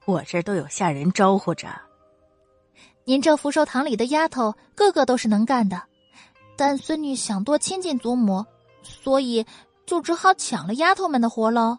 [0.04, 1.68] 我这都有下人招呼着。
[3.04, 5.82] 您这福寿堂里的丫头，个个都是能干的，
[6.56, 8.44] 但孙女想多亲近祖母，
[8.82, 9.44] 所以
[9.86, 11.78] 就只好抢了丫头们的活喽。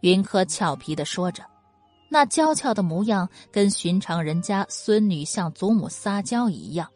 [0.00, 1.44] 云柯俏皮的说着，
[2.08, 6.88] 那娇俏的模样跟寻常人家孙女向祖母撒娇一样。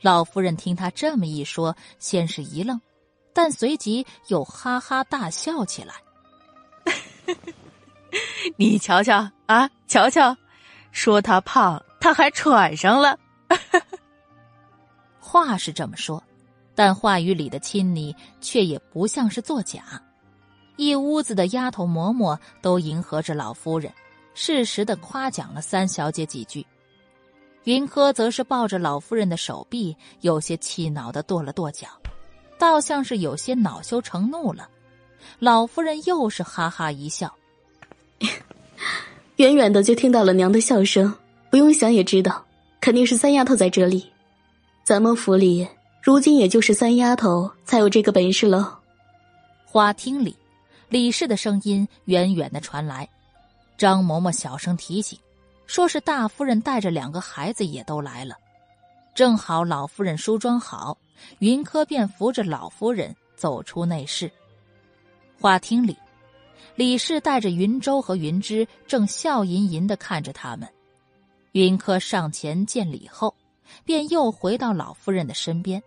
[0.00, 2.80] 老夫人听他这么一说，先是一愣，
[3.32, 5.94] 但随即又哈哈大笑起来。
[8.56, 10.36] 你瞧瞧啊，瞧瞧，
[10.92, 11.82] 说他胖。
[12.02, 13.18] 他还喘上了，
[15.20, 16.24] 话是这么说，
[16.74, 20.02] 但话语里的亲昵却也不像是作假。
[20.76, 23.92] 一屋子的丫头嬷嬷都迎合着老夫人，
[24.32, 26.66] 适时的夸奖了三小姐几句。
[27.64, 31.86] 云柯则是抱着老夫人的手臂，有些气恼的跺了跺脚，
[32.58, 34.66] 倒像是有些恼羞成怒了。
[35.38, 37.34] 老夫人又是哈哈一笑，
[39.36, 41.14] 远远的就听到了娘的笑声。
[41.50, 42.44] 不用想也知道，
[42.80, 44.08] 肯定是三丫头在这里。
[44.84, 45.66] 咱们府里
[46.00, 48.72] 如今也就是三丫头才有这个本事喽。
[49.64, 50.36] 花厅里，
[50.88, 53.08] 李氏的声音远远的传来。
[53.76, 55.18] 张嬷嬷小声提醒，
[55.66, 58.36] 说是大夫人带着两个孩子也都来了。
[59.14, 60.96] 正好老夫人梳妆好，
[61.40, 64.30] 云柯便扶着老夫人走出内室。
[65.40, 65.96] 花厅里，
[66.74, 70.68] 李氏带着云舟和云芝正笑吟吟的看着他们。
[71.52, 73.34] 云柯上前见礼后，
[73.82, 75.82] 便又回到老夫人的身边。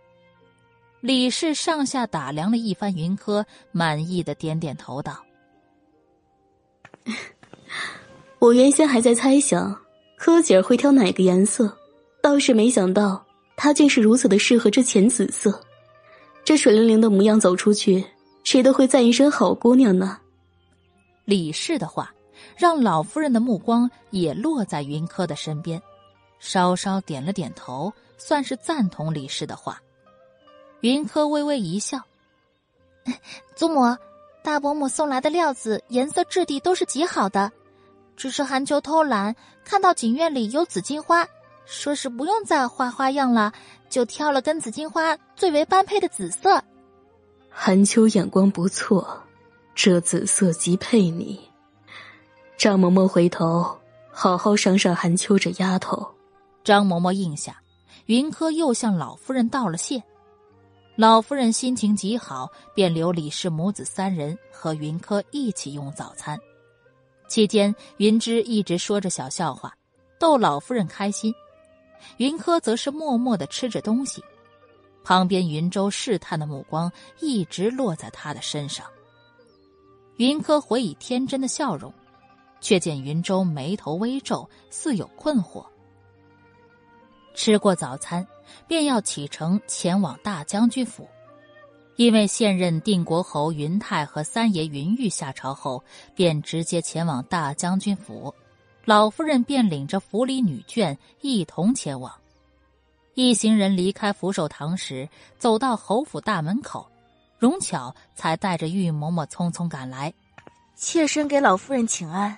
[1.00, 5.24] 李氏上下打量了一番云柯，满意的点点头道
[8.40, 9.80] ：“我原先还在猜想
[10.16, 11.78] 柯姐儿会挑哪个颜色，
[12.20, 13.24] 倒是没想到
[13.54, 15.62] 她竟是如此的适合这浅紫色。
[16.44, 18.04] 这水灵灵的模样走出去，
[18.44, 20.20] 谁都会赞一声好姑娘呢。”
[21.26, 22.10] 李氏的话。
[22.56, 25.80] 让老夫人的目光也落在云柯的身边，
[26.38, 29.80] 稍稍点了点头，算是赞同李氏的话。
[30.80, 32.00] 云柯微微一笑
[33.56, 33.96] ：“祖母，
[34.42, 37.50] 大伯母送来的料子颜色质地都是极好的，
[38.16, 39.34] 只是韩秋偷懒，
[39.64, 41.26] 看到锦院里有紫荆花，
[41.64, 43.52] 说是不用再画花样了，
[43.88, 46.62] 就挑了跟紫荆花最为般配的紫色。
[47.56, 49.22] 寒秋眼光不错，
[49.76, 51.40] 这紫色极配你。”
[52.58, 53.78] 张嬷嬷回头，
[54.10, 56.06] 好好赏赏韩秋这丫头。
[56.64, 57.62] 张嬷嬷应下，
[58.06, 60.02] 云柯又向老夫人道了谢。
[60.96, 66.38] 老夫人心情极好，便留李氏母子三人和云柯一起用早餐。
[67.28, 69.72] 期间，云芝一直说着小笑话，
[70.18, 71.32] 逗老夫人开心。
[72.18, 74.22] 云柯则是默默的吃着东西，
[75.04, 76.90] 旁边云州试探的目光
[77.20, 78.84] 一直落在他的身上。
[80.16, 81.92] 云柯回以天真的笑容。
[82.64, 85.66] 却见云舟眉头微皱，似有困惑。
[87.34, 88.26] 吃过早餐，
[88.66, 91.06] 便要启程前往大将军府，
[91.96, 98.34] 因为现任定国侯云泰和三爷云玉下朝后，便直接前往大将军府，
[98.86, 102.10] 老夫人便领着府里女眷一同前往。
[103.14, 105.08] 一行人离开福寿堂时，
[105.38, 106.90] 走到侯府大门口，
[107.38, 110.12] 荣巧才带着玉嬷嬷匆匆赶来，
[110.74, 112.36] 妾身给老夫人请安。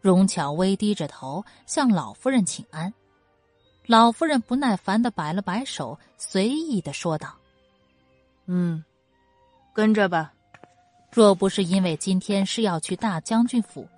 [0.00, 2.94] 荣巧微低着头向老夫人请安，
[3.86, 7.34] 老夫人不耐烦的摆了摆手，随意的说道
[8.46, 8.84] ：“嗯，
[9.72, 10.32] 跟着吧。
[11.10, 13.88] 若不是因为今天是要去大将军府，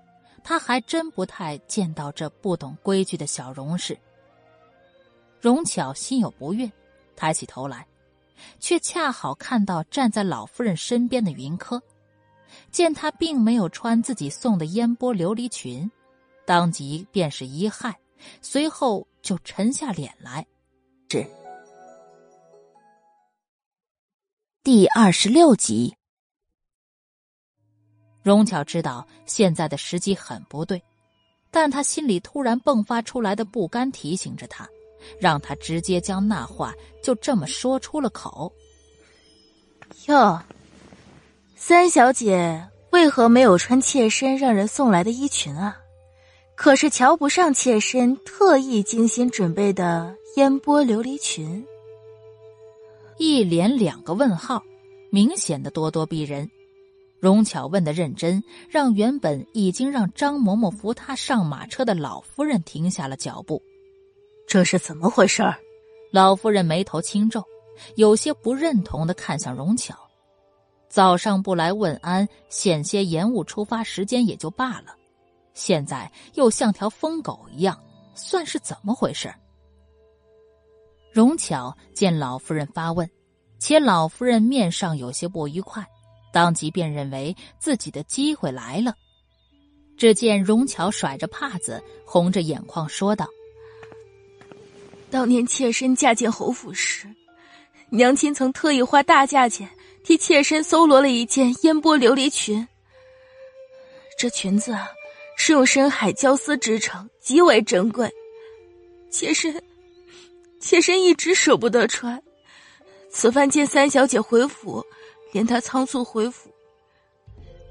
[0.43, 3.97] 他还真不太见到这不懂规矩的小荣氏。”
[5.45, 6.73] 荣巧心有不悦，
[7.15, 7.87] 抬起头来，
[8.61, 11.83] 却恰好看到站在老夫人身边的云柯。
[12.71, 15.91] 见他并没有穿自己送的烟波琉璃裙，
[16.47, 17.93] 当即便是一骇，
[18.41, 20.47] 随后就沉下脸来。
[21.11, 21.27] 是
[24.62, 25.95] 第二十六集。
[28.23, 30.83] 荣巧知道现在的时机很不对，
[31.51, 34.66] 但她心里突然迸发出来的不甘提醒着他，
[35.18, 38.52] 让他直接将那话就这么说出了口。
[40.06, 40.40] 哟。
[41.56, 45.78] 三小姐为何没有穿妾身让人送来的衣裙啊？
[46.56, 51.66] 可是瞧不上妾身特意精心准备的烟波琉璃裙。
[53.16, 54.62] 一连两个问号，
[55.10, 56.51] 明显的咄咄逼人。
[57.18, 63.62] 荣巧问的认真，让原本已经让张嬷嬷扶她上马车的老夫人停下了脚步。
[64.47, 65.43] 这是怎么回事？
[66.12, 67.45] 老夫人眉头轻皱，
[67.97, 69.97] 有些不认同的看向荣巧。
[70.89, 74.95] 早上不来问安，险些延误出发时间也就罢了，
[75.55, 77.77] 现在又像条疯狗一样，
[78.15, 79.35] 算是怎么回事？
[81.12, 83.11] 荣巧见老夫人发问，
[83.59, 85.85] 且老夫人面上有些不愉快，
[86.33, 88.95] 当即便认为自己的机会来了。
[89.97, 93.27] 只见荣巧甩着帕子，红着眼眶说道
[95.15, 97.07] ：“当年妾身嫁进侯府时，
[97.89, 99.70] 娘亲曾特意花大价钱
[100.03, 102.66] 替妾身搜罗了一件烟波琉璃裙。
[104.19, 104.89] 这裙子啊，
[105.36, 108.12] 是用深海胶丝织成，极为珍贵。
[109.09, 109.55] 妾身……”
[110.59, 112.20] 妾身一直舍不得穿，
[113.09, 114.85] 此番见三小姐回府，
[115.31, 116.51] 连她仓促回府，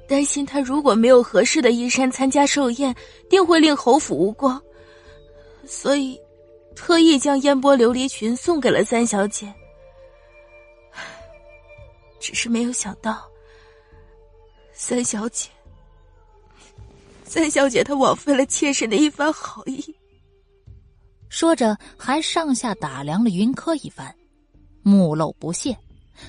[0.07, 2.95] 担心她如果没有合适的衣衫参加寿宴，
[3.29, 4.61] 定会令侯府无光，
[5.67, 6.17] 所以
[6.75, 9.53] 特意将烟波琉璃裙送给了三小姐。
[12.19, 13.21] 只是没有想到，
[14.71, 15.49] 三小姐，
[17.25, 19.83] 三小姐她枉费了妾身的一番好意。
[21.27, 24.15] 说着，还上下打量了云柯一番，
[24.83, 25.77] 目露不屑，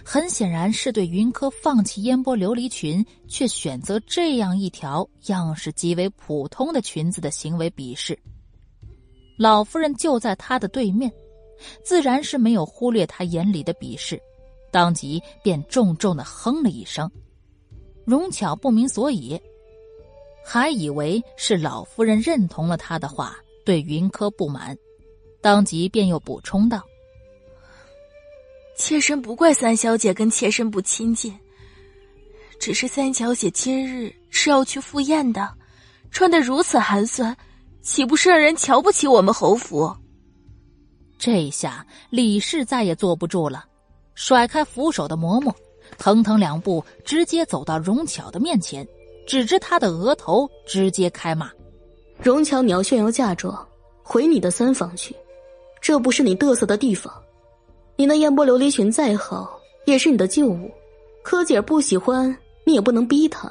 [0.05, 8.19] 很显然是对云柯放弃烟波琉璃裙，却选择这样一条样式极为普通的裙子的行为鄙视。
[9.37, 11.13] 老夫人就在他的对面，
[11.83, 14.21] 自然是没有忽略他眼里的鄙视，
[14.71, 17.11] 当即便重重的哼了一声。
[18.05, 19.41] 荣巧不明所以，
[20.45, 24.77] 还以为是老夫人认同了他的话，对云柯不满。
[25.41, 26.83] 当即便又补充道
[28.77, 31.35] ：“妾身不怪三小姐跟妾身不亲近，
[32.59, 35.53] 只是三小姐今日是要去赴宴的，
[36.11, 37.37] 穿得如此寒酸，
[37.85, 39.95] 岂不是让人瞧不起我们侯府？”
[41.19, 43.65] 这下李氏再也坐不住了，
[44.15, 45.55] 甩开扶手的嬷嬷，
[45.99, 48.87] 腾腾两步直接走到荣巧的面前，
[49.27, 51.51] 指着她的额头直接开骂
[52.19, 53.67] ：“荣巧，你要炫耀嫁妆，
[54.03, 55.15] 回你的三房去！”
[55.81, 57.13] 这不是你嘚瑟的地方，
[57.97, 60.71] 你那烟波琉璃裙再好，也是你的旧物。
[61.23, 62.35] 柯姐不喜欢，
[62.65, 63.51] 你也不能逼她。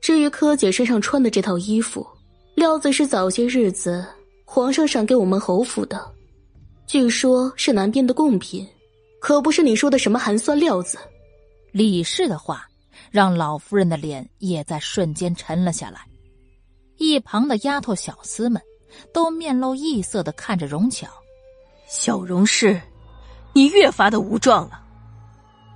[0.00, 2.06] 至于柯姐身上穿的这套衣服，
[2.54, 4.04] 料子是早些日子
[4.44, 5.98] 皇上赏给我们侯府的，
[6.86, 8.68] 据说是南边的贡品，
[9.20, 10.98] 可不是你说的什么寒酸料子。
[11.72, 12.66] 李氏的话
[13.10, 16.06] 让老夫人的脸也在瞬间沉了下来，
[16.98, 18.60] 一旁的丫头小厮们
[19.14, 21.08] 都面露异色的看着荣巧。
[21.88, 22.78] 小荣氏，
[23.54, 24.82] 你越发的无状了。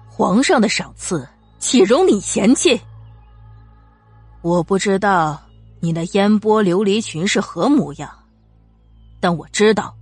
[0.07, 1.27] 皇上的赏赐
[1.59, 2.79] 岂容你嫌弃？
[4.43, 5.43] 我不知道
[5.81, 8.11] 你那烟波琉璃裙是何模样，
[9.21, 9.95] 但我知道，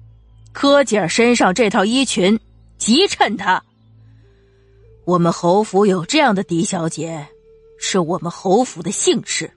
[0.52, 2.38] 柯姐身上这套衣裙
[2.78, 3.62] 极衬她。
[5.04, 7.26] 我们侯府有这样的嫡小姐，
[7.78, 9.52] 是我们侯府的幸事，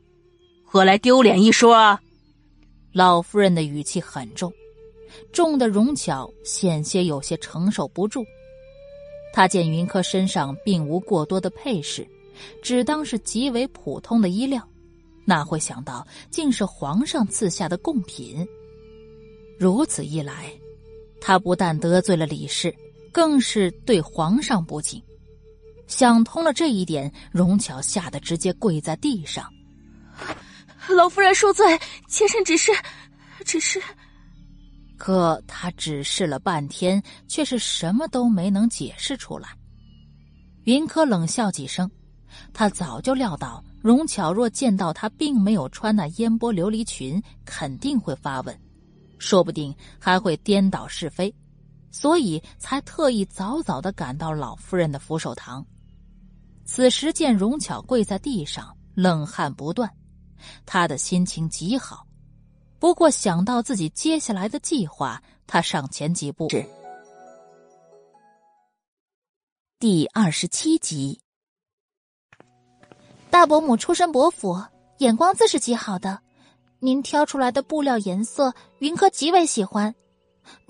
[0.66, 2.02] 何来丢脸一说啊？
[2.92, 4.52] 老夫人的语气很重。
[5.32, 8.26] 重的容巧险些有些承受不住。
[9.34, 12.08] 他见云柯身上并无过多的配饰，
[12.62, 14.68] 只当是极为普通的衣料，
[15.28, 18.48] 哪会想到竟是皇上赐下的贡品。
[19.60, 20.50] 如此一来，
[21.20, 22.74] 他不但得罪了李氏，
[23.12, 25.04] 更是对皇上不敬。
[25.86, 29.52] 想通了这一点，荣巧吓得直接跪在地上
[30.88, 31.78] ：“老夫人恕罪，
[32.08, 32.72] 妾身只是，
[33.44, 33.82] 只是。”
[34.98, 39.50] 可他只是了半天，却是什么都没能解释出来。
[40.64, 41.90] 云柯冷笑几声，
[42.54, 48.60] 他早就料到荣巧若见到他并没有穿那烟波琉璃裙，肯定会发问，
[49.18, 51.34] 说不定还会颠倒是非，
[51.92, 55.66] 所以才特意早早的赶到老夫人的扶手堂。
[56.66, 59.90] 此时见荣巧跪在地上，冷汗不断，
[60.66, 62.06] 他的心情极好。
[62.80, 66.50] 不过想到自己接下来的计划，他上前几步。
[66.50, 66.66] 是
[69.80, 71.22] 第二十七集。
[73.38, 74.60] 大伯母出身伯府，
[74.98, 76.20] 眼光自是极好的。
[76.80, 79.94] 您挑出来的布料颜色，云柯极为喜欢。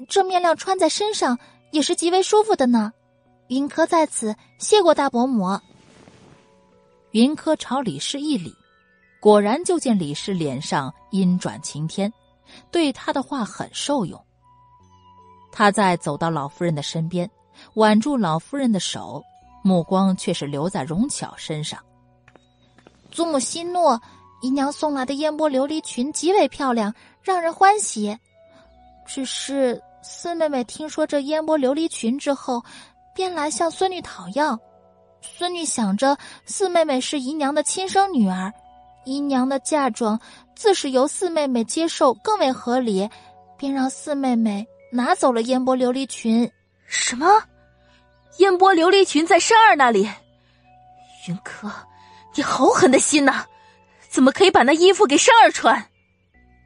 [0.09, 1.39] 这面料穿在身上
[1.71, 2.91] 也是极为舒服的呢。
[3.47, 5.57] 云柯在此谢过大伯母。
[7.11, 8.53] 云柯朝李氏一礼。
[9.21, 12.11] 果然，就见李氏脸上阴转晴天，
[12.69, 14.21] 对他的话很受用。
[15.53, 17.31] 他在走到老夫人的身边，
[17.75, 19.23] 挽住老夫人的手，
[19.63, 21.81] 目光却是留在荣巧身上。
[23.11, 23.99] 祖母息怒，
[24.41, 28.17] 姨娘送来的烟波琉璃裙极为漂亮，让人欢喜。
[29.05, 32.63] 只是四妹妹听说这烟波琉璃裙之后，
[33.15, 34.57] 便来向孙女讨要。
[35.21, 38.53] 孙女想着四妹妹是姨娘的亲生女儿，
[39.05, 40.19] 姨娘的嫁妆
[40.55, 43.09] 自是由四妹妹接受更为合理，
[43.57, 46.49] 便让四妹妹拿走了烟波琉璃裙。
[46.85, 47.27] 什么？
[48.37, 50.07] 烟波琉璃裙在山儿那里？
[51.27, 51.71] 云柯，
[52.37, 53.45] 你好狠的心呐！
[54.07, 55.83] 怎么可以把那衣服给山儿穿？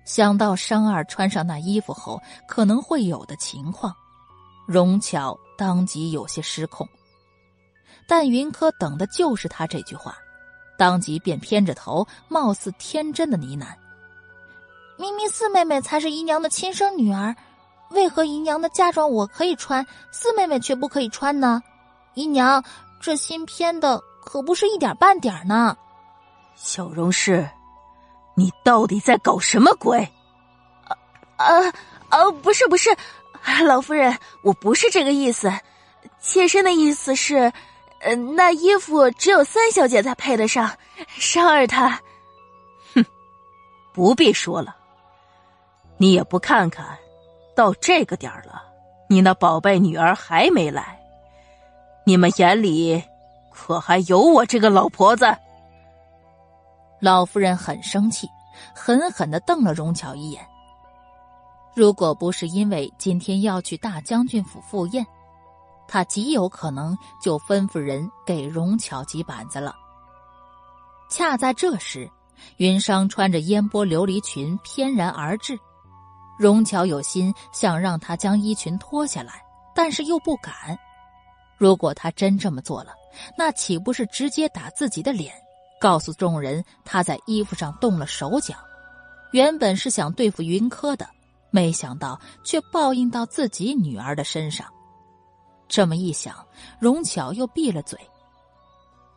[0.04, 3.96] 想到商儿穿上那衣服后可能会有的情况，
[4.68, 6.86] 荣巧当即有些失控。
[8.06, 10.18] 但云柯等的就是他这句话，
[10.78, 13.68] 当即便偏着头，貌似天真的呢喃
[15.00, 17.34] ：“明明四妹妹才是姨娘的亲生女儿，
[17.92, 21.64] 为何姨娘的嫁妆我可以穿，四妹妹却不可以穿呢？
[22.16, 22.62] 姨娘，
[23.00, 25.78] 这新编的可不是一点半点呢。”
[26.56, 27.50] 小荣氏，
[28.36, 30.00] 你到底在搞什么鬼？
[30.86, 30.96] 啊
[31.38, 31.74] 啊
[32.10, 32.32] 啊！
[32.44, 32.96] 不是不是，
[33.66, 35.52] 老夫人，我不是这个意思，
[36.20, 37.52] 妾身的意思是。
[38.04, 40.72] 呃，那衣服只有三小姐才配得上，
[41.08, 42.02] 商儿她，
[42.96, 43.06] 哼，
[43.94, 44.76] 不必说了。
[45.98, 46.98] 你也不看看，
[47.56, 48.60] 到这个点儿了，
[49.08, 51.00] 你那宝贝女儿还没来，
[52.08, 53.04] 你们眼里
[53.64, 55.24] 可还有我这个老婆子？
[57.00, 58.28] 老夫人很生气，
[58.74, 60.44] 狠狠的瞪了荣巧一眼。
[61.76, 65.06] 如果不是因为今天要去大将军府赴宴。
[65.88, 69.76] 他极有可能就吩咐人给荣巧几板子了。
[71.10, 72.10] 恰在这时，
[72.58, 75.60] 云裳穿着烟波琉璃裙翩然而至，
[76.40, 79.44] 荣巧有心想让他将衣裙脱下来，
[79.76, 80.80] 但是又不敢。
[81.58, 82.94] 如果他真这么做了，
[83.38, 85.34] 那岂不是直接打自己的脸，
[85.80, 88.56] 告诉众人他在衣服上动了手脚？
[89.32, 91.08] 原本是想对付云柯的，
[91.52, 94.68] 没想到却报应到自己女儿的身上。
[95.68, 96.36] 这么一想，
[96.80, 97.98] 荣巧又闭了嘴。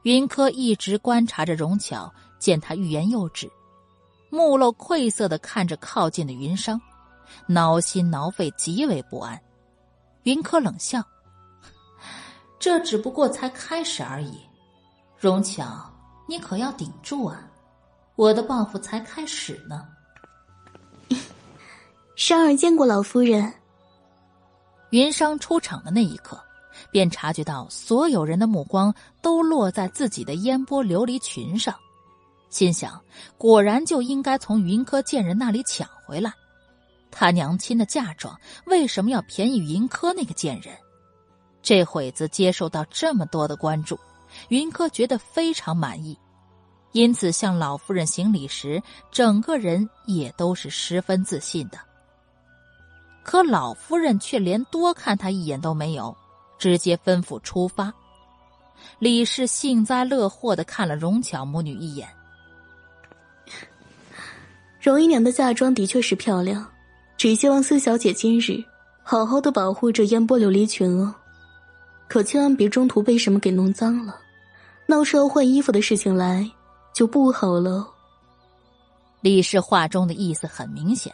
[0.02, 3.50] 云柯一直观察着荣巧，见他欲言又止，
[4.30, 6.80] 目露愧色的看着靠近的云商，
[7.46, 9.40] 挠心挠肺，极为不安。
[10.24, 11.02] 云柯冷笑
[12.64, 14.40] ：“这只不过才开始而已，
[15.18, 15.84] 荣巧，
[16.26, 17.46] 你可要顶住啊！
[18.16, 19.86] 我的报复才开始呢。”
[22.16, 23.52] 商儿见过老夫人。
[24.92, 26.42] 云商出场的那一刻，
[26.90, 31.74] 便察觉到所有人的目光都落在自己的烟波琉璃裙上，
[32.48, 32.98] 心想：
[33.36, 36.32] 果然就应该从云柯贱人那里抢回来。
[37.10, 38.34] 他娘亲的嫁妆
[38.64, 40.74] 为什么要便宜云柯那个贱人？
[41.64, 43.98] 这会子接受到这么多的关注，
[44.48, 46.16] 云柯觉得非常满意，
[46.92, 51.78] 因此向老夫人行礼时，整个人也都是十分自信的。
[53.22, 56.14] 可老夫人却连多看他一眼都没有，
[56.58, 57.92] 直接吩咐出发。
[58.98, 62.06] 李氏幸灾乐祸的看了荣巧母女一眼。
[64.78, 66.70] 荣姨娘的嫁妆的确是漂亮，
[67.16, 68.62] 只希望四小姐今日
[69.02, 71.14] 好好的保护这烟波琉璃裙哦，
[72.14, 74.20] 可千万别中途被什么给弄脏了，
[74.86, 76.48] 闹出要换衣服的事情来
[76.92, 77.84] 就不好了。
[79.20, 81.12] 李氏话中的意思很明显。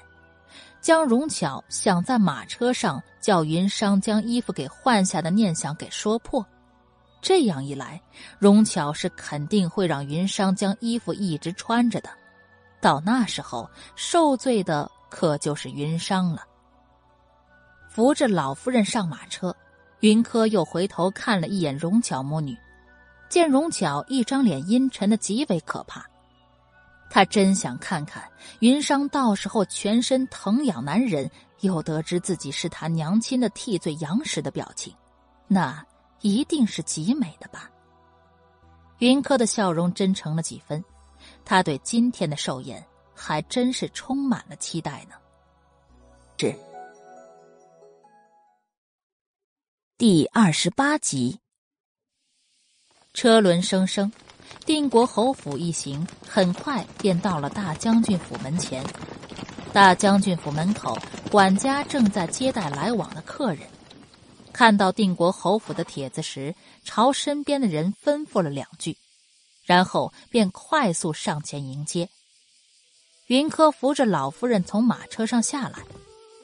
[0.83, 6.45] 将荣巧想在马车上叫云裳将衣服给换下的念想给说破，
[7.23, 7.99] 这样一来，
[8.39, 12.11] 荣巧是肯定会让云裳将衣服一直穿着的。
[12.79, 13.67] 到那时候，
[13.97, 16.45] 受罪的可就是云裳了。
[17.89, 19.57] 扶着老夫人上马车，
[20.01, 22.57] 云柯又回头看了一眼荣巧母女，
[23.29, 26.05] 见荣巧一张脸阴沉的极为可怕。
[27.11, 28.23] 他真想看看
[28.61, 34.95] 云裳到时候全身疼痒难忍，又得知自己是他娘亲的替罪羊时的表情，
[35.49, 35.85] 那
[36.21, 37.71] 一定是极美的吧。
[39.01, 40.83] 云柯的笑容真诚了几分，
[41.45, 42.83] 他对今天的寿宴
[43.15, 45.17] 还真是充满了期待呢。
[46.39, 46.55] 是
[50.01, 51.41] 第二十八集，
[53.13, 54.11] 车轮声声。
[54.65, 58.83] 定国侯府一行很快便到了大将军府门前。
[59.75, 60.97] 大将军府门口，
[61.31, 63.69] 管家正在接待来往的客人。
[64.55, 68.97] 看到定国侯府的帖子时，朝身边的人吩咐了两句，
[69.67, 72.09] 然后便快速上前迎接。
[73.27, 75.85] 云柯扶着老夫人从马车上下来，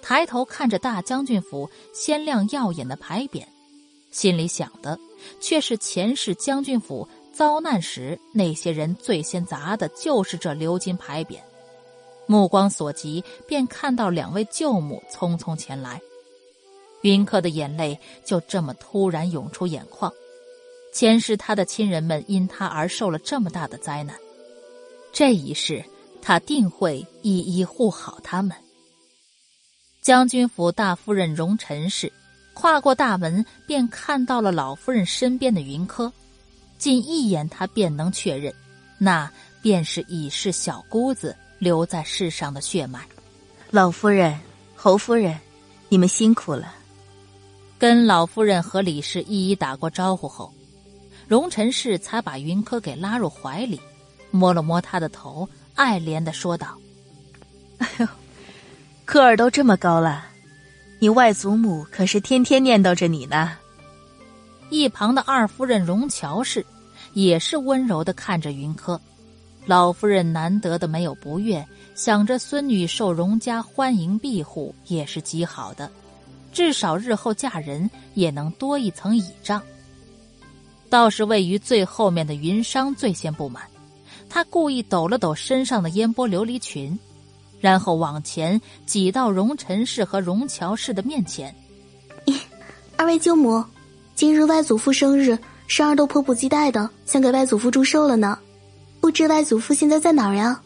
[0.09, 3.45] 抬头看着大将军府鲜亮耀眼的牌匾，
[4.13, 4.97] 心里想的
[5.41, 11.41] 却是前世将军府遭难时那些人最先砸的就是这鎏金牌匾。
[12.27, 16.01] 目光所及，便看到两位舅母匆匆前来。
[17.01, 20.13] 云客的眼泪就这么突然涌出眼眶。
[20.93, 24.17] 前世他的亲人们因他而受了这么大的灾难，
[25.13, 25.85] 这一世
[26.23, 28.57] 他定会一一护好他们。
[30.07, 32.13] 将军府大夫人荣陈氏
[32.55, 36.13] 跨过大门，便看到了老夫人身边的云柯，
[36.79, 38.55] 仅一眼，他便能确认，
[38.99, 39.29] 那
[39.61, 43.05] 便是已是小姑子留在世上的血脉。
[43.73, 44.39] 老夫人、
[44.77, 45.37] 侯夫人，
[45.89, 46.73] 你们辛苦了。
[47.77, 50.55] 跟老夫人和李氏一一打过招呼后。
[51.27, 53.81] 荣臣氏才把云柯给拉入怀里，
[54.31, 56.79] 摸了摸他的头，爱怜的说道
[57.79, 58.07] ：“哎呦，
[59.07, 60.27] 柯儿都这么高了，
[60.99, 63.57] 你外祖母可是天天念叨着你呢。”
[64.69, 66.67] 一旁的二夫人荣乔氏
[67.13, 69.01] 也是温柔的看着云柯。
[69.65, 71.65] 老夫人难得的没有不悦，
[71.95, 75.89] 想着孙女受荣家欢迎庇护也是极好的，
[76.53, 79.63] 至少日后嫁人也能多一层倚仗。
[80.91, 83.63] 倒是位于最后面的云商最先不满，
[84.29, 86.97] 他故意抖了抖身上的烟波琉璃裙，
[87.61, 91.55] 然后往前挤到荣陈氏和荣乔氏的面前。
[92.97, 93.65] 二位舅母，
[94.15, 95.39] 今日外祖父生日，
[95.69, 98.39] 珊儿都迫不及待的想给外祖父祝寿了呢。
[99.01, 100.61] 不知外祖父现在在哪儿呀？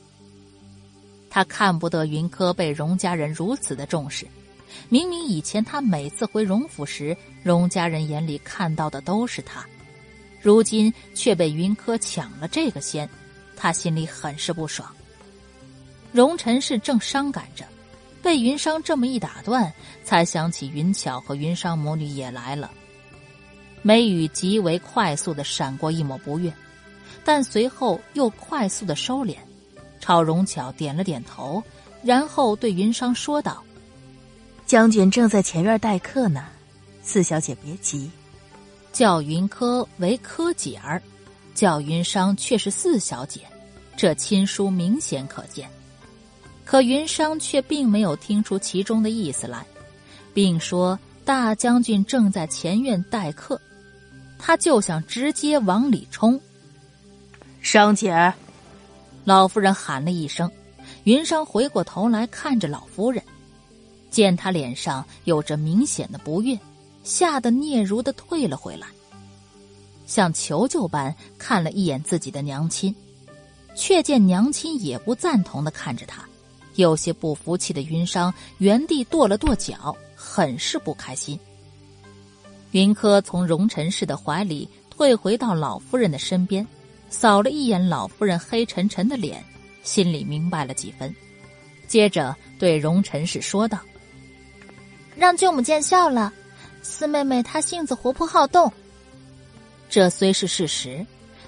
[1.28, 4.26] 他看不得云柯被荣家人如此的重视，
[4.88, 9.64] 明明以前他每次回荣府时，荣家人眼里看到的都是他。
[10.42, 13.08] 如今却被云柯抢了这个先，
[13.56, 14.90] 他心里很是不爽。
[16.12, 17.64] 荣臣氏正伤感着，
[18.22, 19.72] 被云商这么一打断，
[20.04, 22.70] 才想起云巧和云商母女也来了。
[23.82, 26.52] 眉宇极为快速的闪过一抹不悦，
[27.24, 29.36] 但随后又快速的收敛，
[30.00, 31.62] 朝荣巧点了点头，
[32.02, 33.62] 然后对云商说道
[34.66, 36.48] ：“将军正在前院待客呢，
[37.02, 38.10] 四小姐别急。”
[38.92, 41.00] 叫云柯为柯姐儿，
[41.54, 43.42] 叫云商却是四小姐，
[43.96, 45.70] 这亲疏明显可见。
[46.70, 49.66] 可云商却并没有听出其中的意思来，
[50.32, 53.60] 并说大将军正在前院待客，
[54.38, 56.40] 他就想直接往里冲。
[57.60, 58.32] 商姐儿，
[59.24, 60.48] 老夫人喊了一声，
[61.02, 63.20] 云商回过头来看着老夫人，
[64.08, 66.56] 见她脸上有着明显的不悦。
[67.02, 68.86] 吓得嗫嚅的退了回来，
[70.06, 72.94] 像求救般看了一眼自己的娘亲，
[73.74, 76.22] 却见娘亲也不赞同的看着他，
[76.80, 81.38] 有些不服气的云商原地跺了跺脚，很是不开心。
[82.72, 86.66] 云柯从荣臣氏的怀里退回到老夫人的身边，
[87.08, 89.44] 扫了一眼老夫人黑沉沉的脸，
[89.82, 91.14] 心里明白了几分，
[91.88, 93.78] 接着对荣臣氏说道
[95.16, 96.32] ：“让舅母见笑了。”
[96.82, 98.72] 四妹妹她性子活泼好动，
[99.90, 101.04] 这虽是事实，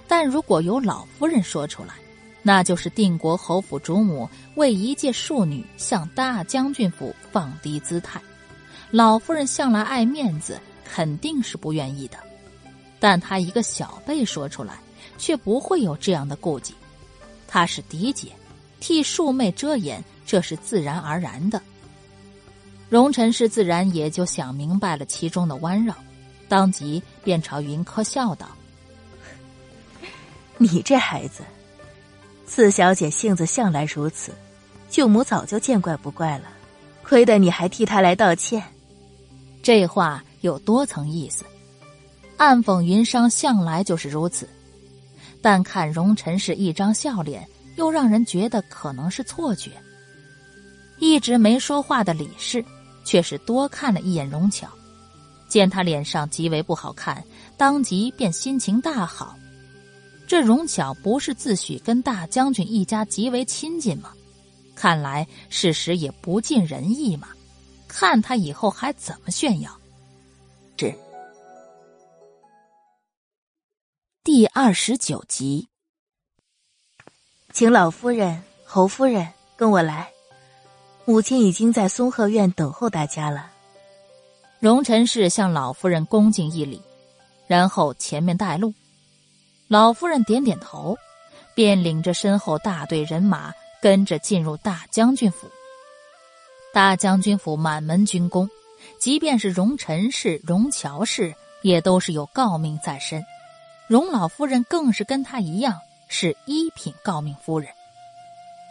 [0.06, 1.94] 但如果由老夫人说出来，
[2.42, 8.20] 那就是定国侯府主母为一介庶女向大将军府放低姿态。
[8.90, 12.18] 老夫人向来爱面子，肯定是不愿意的。
[12.98, 14.78] 但她一个小辈说出来，
[15.18, 16.74] 却不会有这样的顾忌。
[17.46, 18.28] 她是嫡姐，
[18.80, 21.62] 替庶妹遮掩，这是自然而然的。
[22.88, 25.94] 荣臣氏自然也就想明白了其中的弯绕，
[26.48, 28.48] 当即便朝云柯笑道
[30.58, 31.42] ：“你这孩子，
[32.54, 34.30] 四小姐性子向来如此，
[34.90, 36.44] 舅母早就见怪不怪了，
[37.02, 38.62] 亏得你还替她来道歉。”
[39.64, 41.46] 这话有多层意思，
[42.36, 44.46] 暗讽云商向来就是如此，
[45.40, 49.70] 但看荣臣氏一张笑脸，又让人觉得可能是错觉。
[50.98, 52.62] 一直没说话的李氏。
[53.04, 54.68] 却是多看了一眼荣巧，
[55.48, 57.20] 见他脸上极为不好看，
[57.56, 59.36] 当即便心情大好。
[60.32, 64.14] 这荣巧不是自诩跟大将军一家极为亲近吗？
[64.74, 67.28] 看来事实也不尽人意嘛。
[67.86, 69.70] 看他以后还怎么炫耀。
[70.78, 70.94] 是
[74.24, 75.68] 第二十九集，
[77.52, 80.10] 请老夫人、侯夫人跟我来。
[81.04, 83.52] 母亲已经在松鹤院等候大家了。
[84.60, 86.80] 荣臣氏向老夫人恭敬一礼，
[87.46, 88.72] 然后前面带路。
[89.72, 90.98] 老夫人点点头，
[91.54, 95.50] 便领着身后大队人马跟着进入大将军府。
[96.74, 98.50] 大将军府满门军功，
[98.98, 103.24] 即便是荣臣氏、荣乔氏，也都是有诰命在身。
[103.86, 107.70] 荣老夫人更是跟他一样是一品诰命夫人。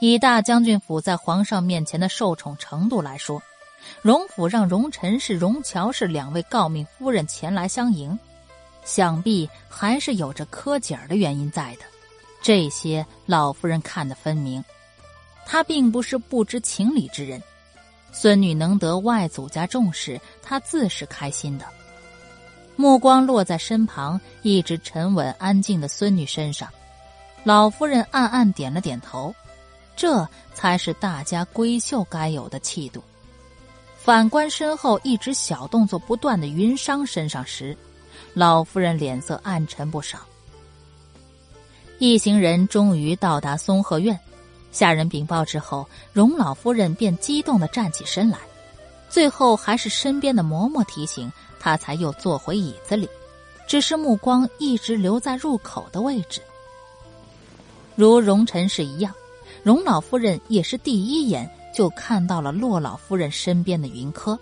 [0.01, 3.41] 以大将军府在皇上面前的受宠程度来说，
[4.03, 8.19] 荣府让荣臣氏、荣乔氏两位诰命夫人前来相迎，
[8.83, 11.81] 想必还是有着磕景儿的原因在的。
[12.41, 14.63] 这些老夫人看得分明，
[15.45, 17.41] 她并不是不知情理之人。
[18.11, 21.65] 孙女能得外祖家重视，她自是开心的。
[22.75, 26.67] 目光落在身旁一直沉稳安静的孙女身上，
[27.43, 29.33] 老夫人暗暗点了点头。
[29.95, 33.03] 这才是大家闺秀该有的气度。
[33.97, 37.77] 反观身后一直小动作不断的云裳身上时，
[38.33, 40.19] 老夫人脸色暗沉不少。
[41.99, 44.17] 一行人终于到达松鹤院，
[44.71, 48.37] 下人禀报之后，荣老夫人便激动的站起身来，
[49.09, 53.07] 最后还是身边的嬷嬷提醒，她才又坐回椅子里，
[53.67, 56.41] 只是目光一直留在入口的位置，
[57.95, 59.13] 如荣臣氏一样。
[59.61, 64.39] 荣老夫人也是第一眼就看到了洛老夫人身边的云柯。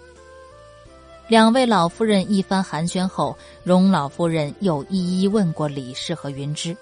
[1.30, 6.76] 两位老夫人一番寒暄后，荣老夫人又一一问过李氏和云芝，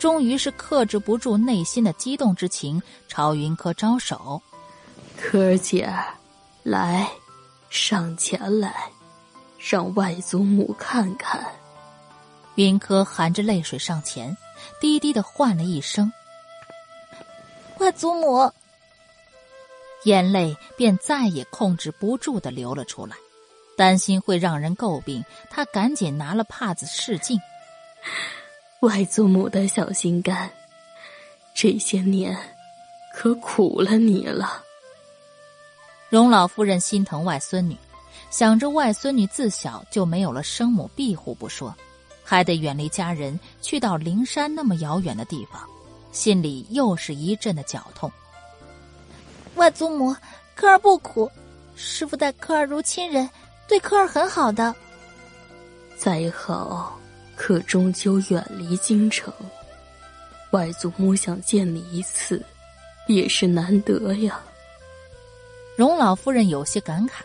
[0.00, 4.42] 终于是克制不住内心的激动之情，朝云柯招手
[5.16, 5.88] ：“柯儿姐，
[6.64, 7.08] 来，
[7.70, 8.74] 上前来，
[9.60, 11.40] 让外祖母看看。”
[12.56, 14.36] 云柯含着泪水上前，
[14.80, 16.12] 低低的唤了一声。
[17.78, 18.50] 外祖母，
[20.02, 23.14] 眼泪便再也控制不住的流了出来。
[23.76, 27.40] 担心会让人诟病，他赶紧拿了帕子试镜。
[28.80, 30.50] 外祖母的小心肝，
[31.54, 32.36] 这些年
[33.14, 34.62] 可苦了你了。
[36.10, 37.76] 荣老夫人心疼外孙女，
[38.30, 41.74] 想着外孙女自小就没有了生母庇护不说，
[42.22, 45.62] 还得远离家人，去到灵山那么遥远的地方。
[46.12, 48.12] 心里又是一阵的绞痛。
[49.56, 50.14] 外祖母，
[50.54, 51.28] 科儿不苦，
[51.74, 53.28] 师傅待科儿如亲人，
[53.68, 54.74] 对科儿很好的。
[55.96, 56.98] 再好，
[57.36, 59.32] 可终究远离京城。
[60.50, 62.42] 外祖母想见你一次，
[63.08, 64.40] 也是难得呀。
[65.76, 67.22] 荣老夫人有些感慨，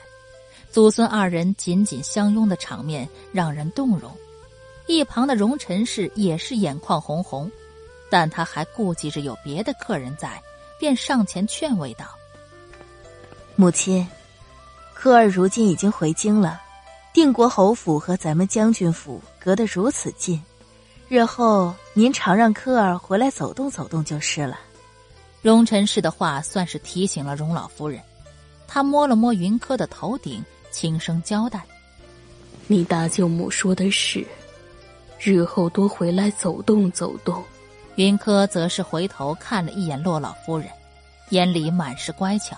[0.71, 4.11] 祖孙二人紧紧相拥的场面让人动容。
[4.87, 7.51] 一旁的荣臣氏也是眼眶红红。
[8.11, 10.41] 但他还顾忌着有别的客人在，
[10.79, 12.07] 便上前劝慰道
[13.55, 14.07] ：“母亲，
[15.01, 16.59] 科儿如今已经回京了，
[17.13, 20.43] 定国侯府和咱们将军府隔得如此近，
[21.07, 24.59] 日后您常让科儿回来走动走动就是了。”
[25.41, 28.01] 荣臣氏的话算是提醒了荣老夫人，
[28.67, 31.63] 她摸了摸云柯的头顶，轻声交代
[32.67, 34.27] ：“你大舅母说的是，
[35.17, 37.41] 日后多回来走动走动。”
[37.95, 40.67] 云柯则是回头看了一眼洛老夫人，
[41.29, 42.57] 眼里满是乖巧。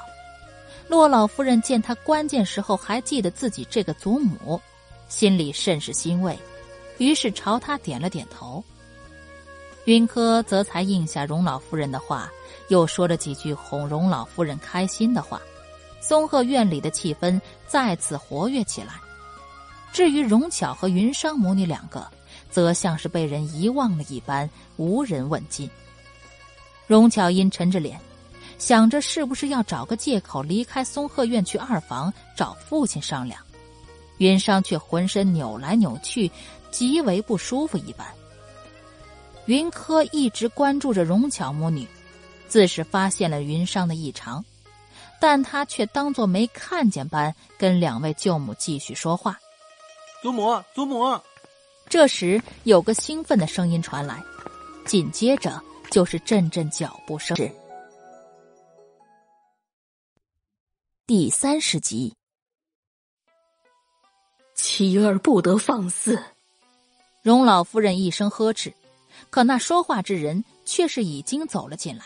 [0.91, 4.59] 骆老夫人见他关键时候还记得自己这个祖母，
[5.07, 6.37] 心里甚是欣慰，
[6.97, 8.61] 于是朝他点了点头。
[9.85, 12.29] 云柯则才应下荣老夫人的话，
[12.67, 15.41] 又说了几句哄荣老夫人开心的话。
[16.01, 18.95] 松鹤院里的气氛再次活跃起来。
[19.93, 22.05] 至于荣巧和云裳母女两个。
[22.49, 25.69] 则像是被人遗忘了一般，无人问津。
[26.85, 27.97] 荣巧因沉着脸，
[28.61, 33.41] 想着是不是要找个借口离开松鹤院去二房找父亲商量。
[34.19, 36.31] 云裳却浑身扭来扭去，
[36.69, 38.07] 极为不舒服一般。
[39.48, 41.88] 云柯一直关注着荣巧母女，
[42.48, 44.45] 自是发现了云裳的异常，
[45.19, 49.40] 但他却当作没看见般，跟两位舅母继续说话
[50.22, 51.19] ：“祖母，祖母。”
[51.90, 54.22] 这时，有个兴奋的声音传来，
[54.85, 55.59] 紧接着
[55.90, 57.35] 就是阵阵脚步声。
[61.14, 62.15] 第三十集，
[64.56, 66.17] 妻儿不得放肆！
[67.22, 68.73] 荣老夫人一声呵斥，
[69.30, 72.06] 可那说话之人却是已经走了进来。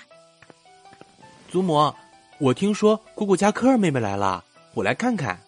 [1.51, 1.93] 祖母，
[2.40, 4.43] 我听说姑姑家科儿妹妹来了，
[4.74, 5.40] 我来看看。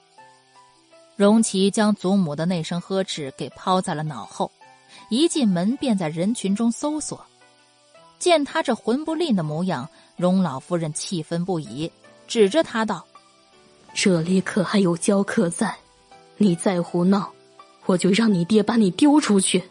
[1.16, 4.52] 荣琪将祖母的那声呵斥给抛在了脑后，
[5.10, 7.26] 一进门便在人群中搜索。
[8.20, 11.92] 见他这魂不吝的模样，荣老夫人气愤不已，
[12.28, 13.04] 指着他道
[13.98, 15.76] ：“这里可还有娇客在，
[16.38, 17.32] 你再胡闹，
[17.88, 19.64] 我就让你爹把你丢出去。”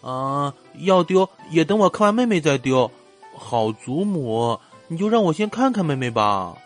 [0.00, 2.88] 啊，要丢也等我看完妹妹再丢。
[3.36, 6.56] 好，祖母，你就让我先看看妹妹吧。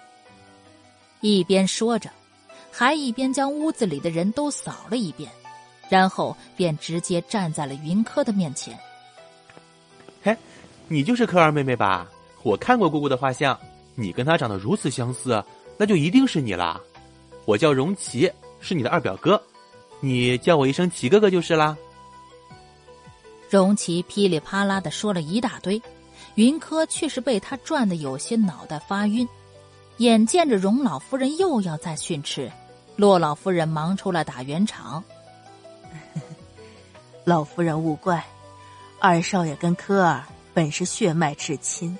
[1.22, 2.10] 一边说着。
[2.70, 5.30] 还一边将屋子里的人都扫了一遍，
[5.88, 8.78] 然后便直接站在了云柯的面前。
[10.22, 10.36] 嘿，
[10.88, 12.06] 你就是柯二妹妹吧？
[12.42, 13.58] 我看过姑姑的画像，
[13.94, 15.42] 你跟她长得如此相似，
[15.78, 16.78] 那就一定是你啦。
[17.46, 19.42] 我叫荣奇，是你的二表哥，
[20.00, 21.76] 你叫我一声奇哥哥就是啦。
[23.48, 25.80] 荣奇噼里啪啦的说了一大堆，
[26.34, 29.26] 云柯却是被他转的有些脑袋发晕。
[29.98, 32.52] 眼见着荣老夫人又要再训斥，
[32.94, 35.02] 骆老夫人忙出来打圆场。
[37.24, 38.24] 老夫人勿怪，
[39.00, 41.96] 二少爷跟科儿本是血脉至亲，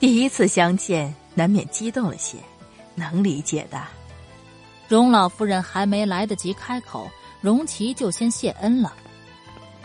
[0.00, 2.38] 第一次相见难免激动了些，
[3.00, 3.82] 能理解的。
[4.86, 8.92] 荣老夫人还没来得及开口，荣琪就先谢恩了。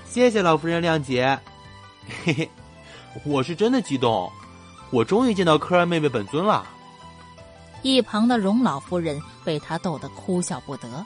[0.05, 1.39] 谢谢老夫人谅解，
[2.23, 2.49] 嘿嘿，
[3.23, 4.29] 我是真的激动，
[4.91, 6.67] 我终于见到科儿妹妹本尊了。
[7.81, 11.05] 一旁的荣老夫人被他逗得哭笑不得，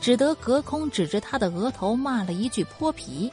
[0.00, 3.30] 只得隔空指着他的额头骂了一句“泼皮”。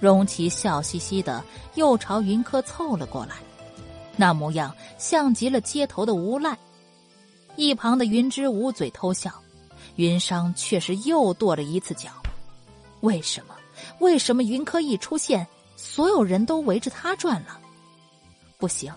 [0.00, 1.44] 荣琪笑嘻嘻的
[1.76, 3.36] 又朝云柯凑了过来，
[4.16, 6.58] 那模样像极了街头的无赖。
[7.56, 9.32] 一旁的云芝捂嘴偷笑，
[9.96, 12.10] 云商却是又跺了一次脚。
[13.00, 13.54] 为什么？
[13.98, 17.60] 为什么云柯一出现，所有人都围着他转了？
[18.58, 18.92] 不行！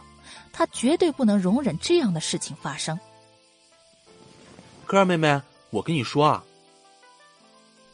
[0.54, 2.98] 他绝对不能容忍这样的事情发生。
[4.86, 6.44] 柯儿妹妹，我跟你说啊。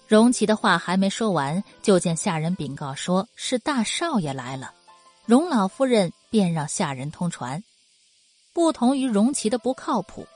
[0.07, 4.73] 荣琪的话还没说完，就见下人禀告说是大少爷来了。
[5.25, 7.63] 荣老夫人便让下人通传。
[8.53, 10.27] 不同于荣琪的不靠谱，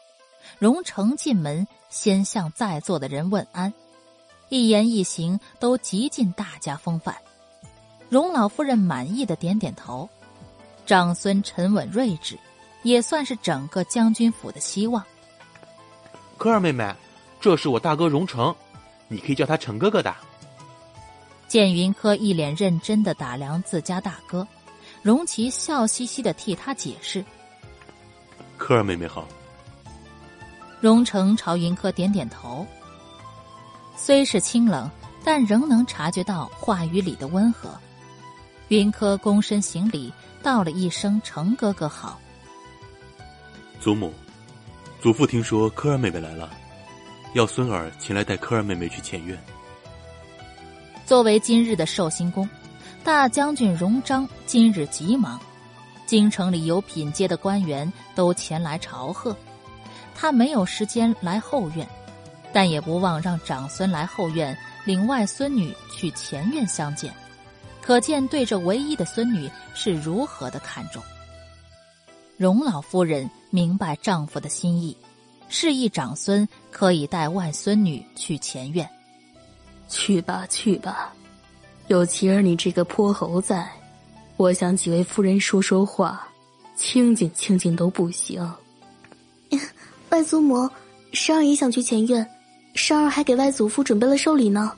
[0.59, 3.73] 荣成进门先向在座的人问安，
[4.49, 7.15] 一言一行都极尽大家风范。
[8.09, 10.09] 荣老夫人满意的点点头。
[10.85, 12.37] 长孙沉稳睿智，
[12.83, 15.03] 也算是整个将军府的希望。
[16.37, 16.93] 科儿妹妹，
[17.41, 18.55] 这是我大哥荣成，
[19.07, 20.15] 你可以叫他成哥哥的。
[21.47, 24.47] 见云柯一脸认真的打量自家大哥，
[25.01, 27.25] 荣琪笑嘻嘻的替他解释
[28.57, 29.27] ：“科儿妹妹好。”
[30.85, 32.63] 荣成朝云柯点点头，
[33.95, 34.87] 虽是清冷，
[35.23, 37.71] 但仍能察觉到话语里的温和。
[38.67, 40.13] 云柯躬身行礼。
[40.43, 42.19] 道了一声“程哥哥好”，
[43.81, 44.13] 祖母、
[45.01, 46.51] 祖父听说科儿妹妹来了，
[47.33, 49.35] 要孙儿前来带科儿妹妹去前院。
[51.03, 52.47] 作为今日的寿星公，
[53.03, 55.41] 大将军荣章今日急忙，
[56.05, 59.35] 京城里有品阶的官员都前来朝贺，
[60.15, 61.87] 他没有时间来后院，
[62.53, 67.13] 但也不忘让长孙来后院领外孙女去前院相见。
[67.81, 71.03] 可见对这唯一的孙女是如何的看重。
[72.37, 74.97] 荣老夫人明白丈夫的心意，
[75.49, 78.89] 示意长孙可以带外孙女去前院。
[79.87, 81.13] 去吧，去吧，
[81.87, 83.69] 有琪儿你这个泼猴在，
[84.35, 86.27] 我想几位夫人说说话，
[86.75, 88.51] 清静清静都不行。
[90.15, 90.69] 外祖母，
[91.11, 92.25] 珊儿也想去前院，
[92.73, 94.71] 珊儿还给外祖父准备了寿礼呢。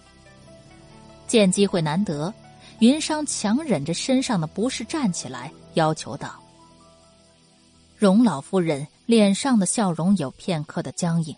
[1.28, 2.34] 见机会难得。
[2.80, 6.42] 云商强忍着身上的不适，站起来要求道
[7.96, 11.36] ：“荣老夫人脸上的笑容有片刻的僵硬，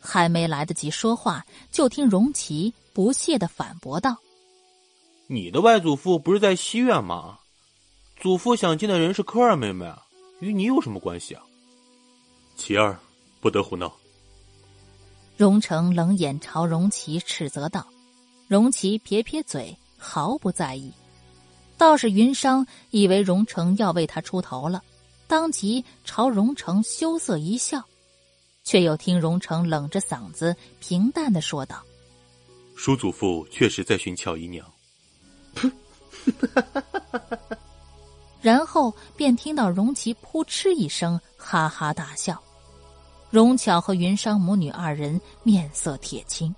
[0.00, 4.16] 还没来得及说话，就听荣琪不屑的反驳道
[5.28, 7.38] ：‘你的外祖父不是在西院吗？
[8.18, 9.92] 祖父想见的人是科二妹妹，
[10.40, 11.42] 与你有什么关系啊？’
[12.56, 12.98] 琪儿，
[13.40, 13.92] 不得胡闹。”
[15.36, 17.86] 荣成冷眼朝荣奇斥责道
[18.48, 20.92] ：“荣奇撇撇嘴。”毫不在意，
[21.78, 24.84] 倒是云商以为荣成要为他出头了，
[25.26, 27.82] 当即朝荣成羞涩一笑，
[28.62, 31.82] 却又听荣成冷着嗓子平淡的说道
[32.76, 34.70] ：“叔祖父确实在寻巧姨娘。
[38.42, 42.40] ”然后便听到荣奇扑哧一声哈哈大笑，
[43.30, 46.54] 荣巧和云商母女二人面色铁青。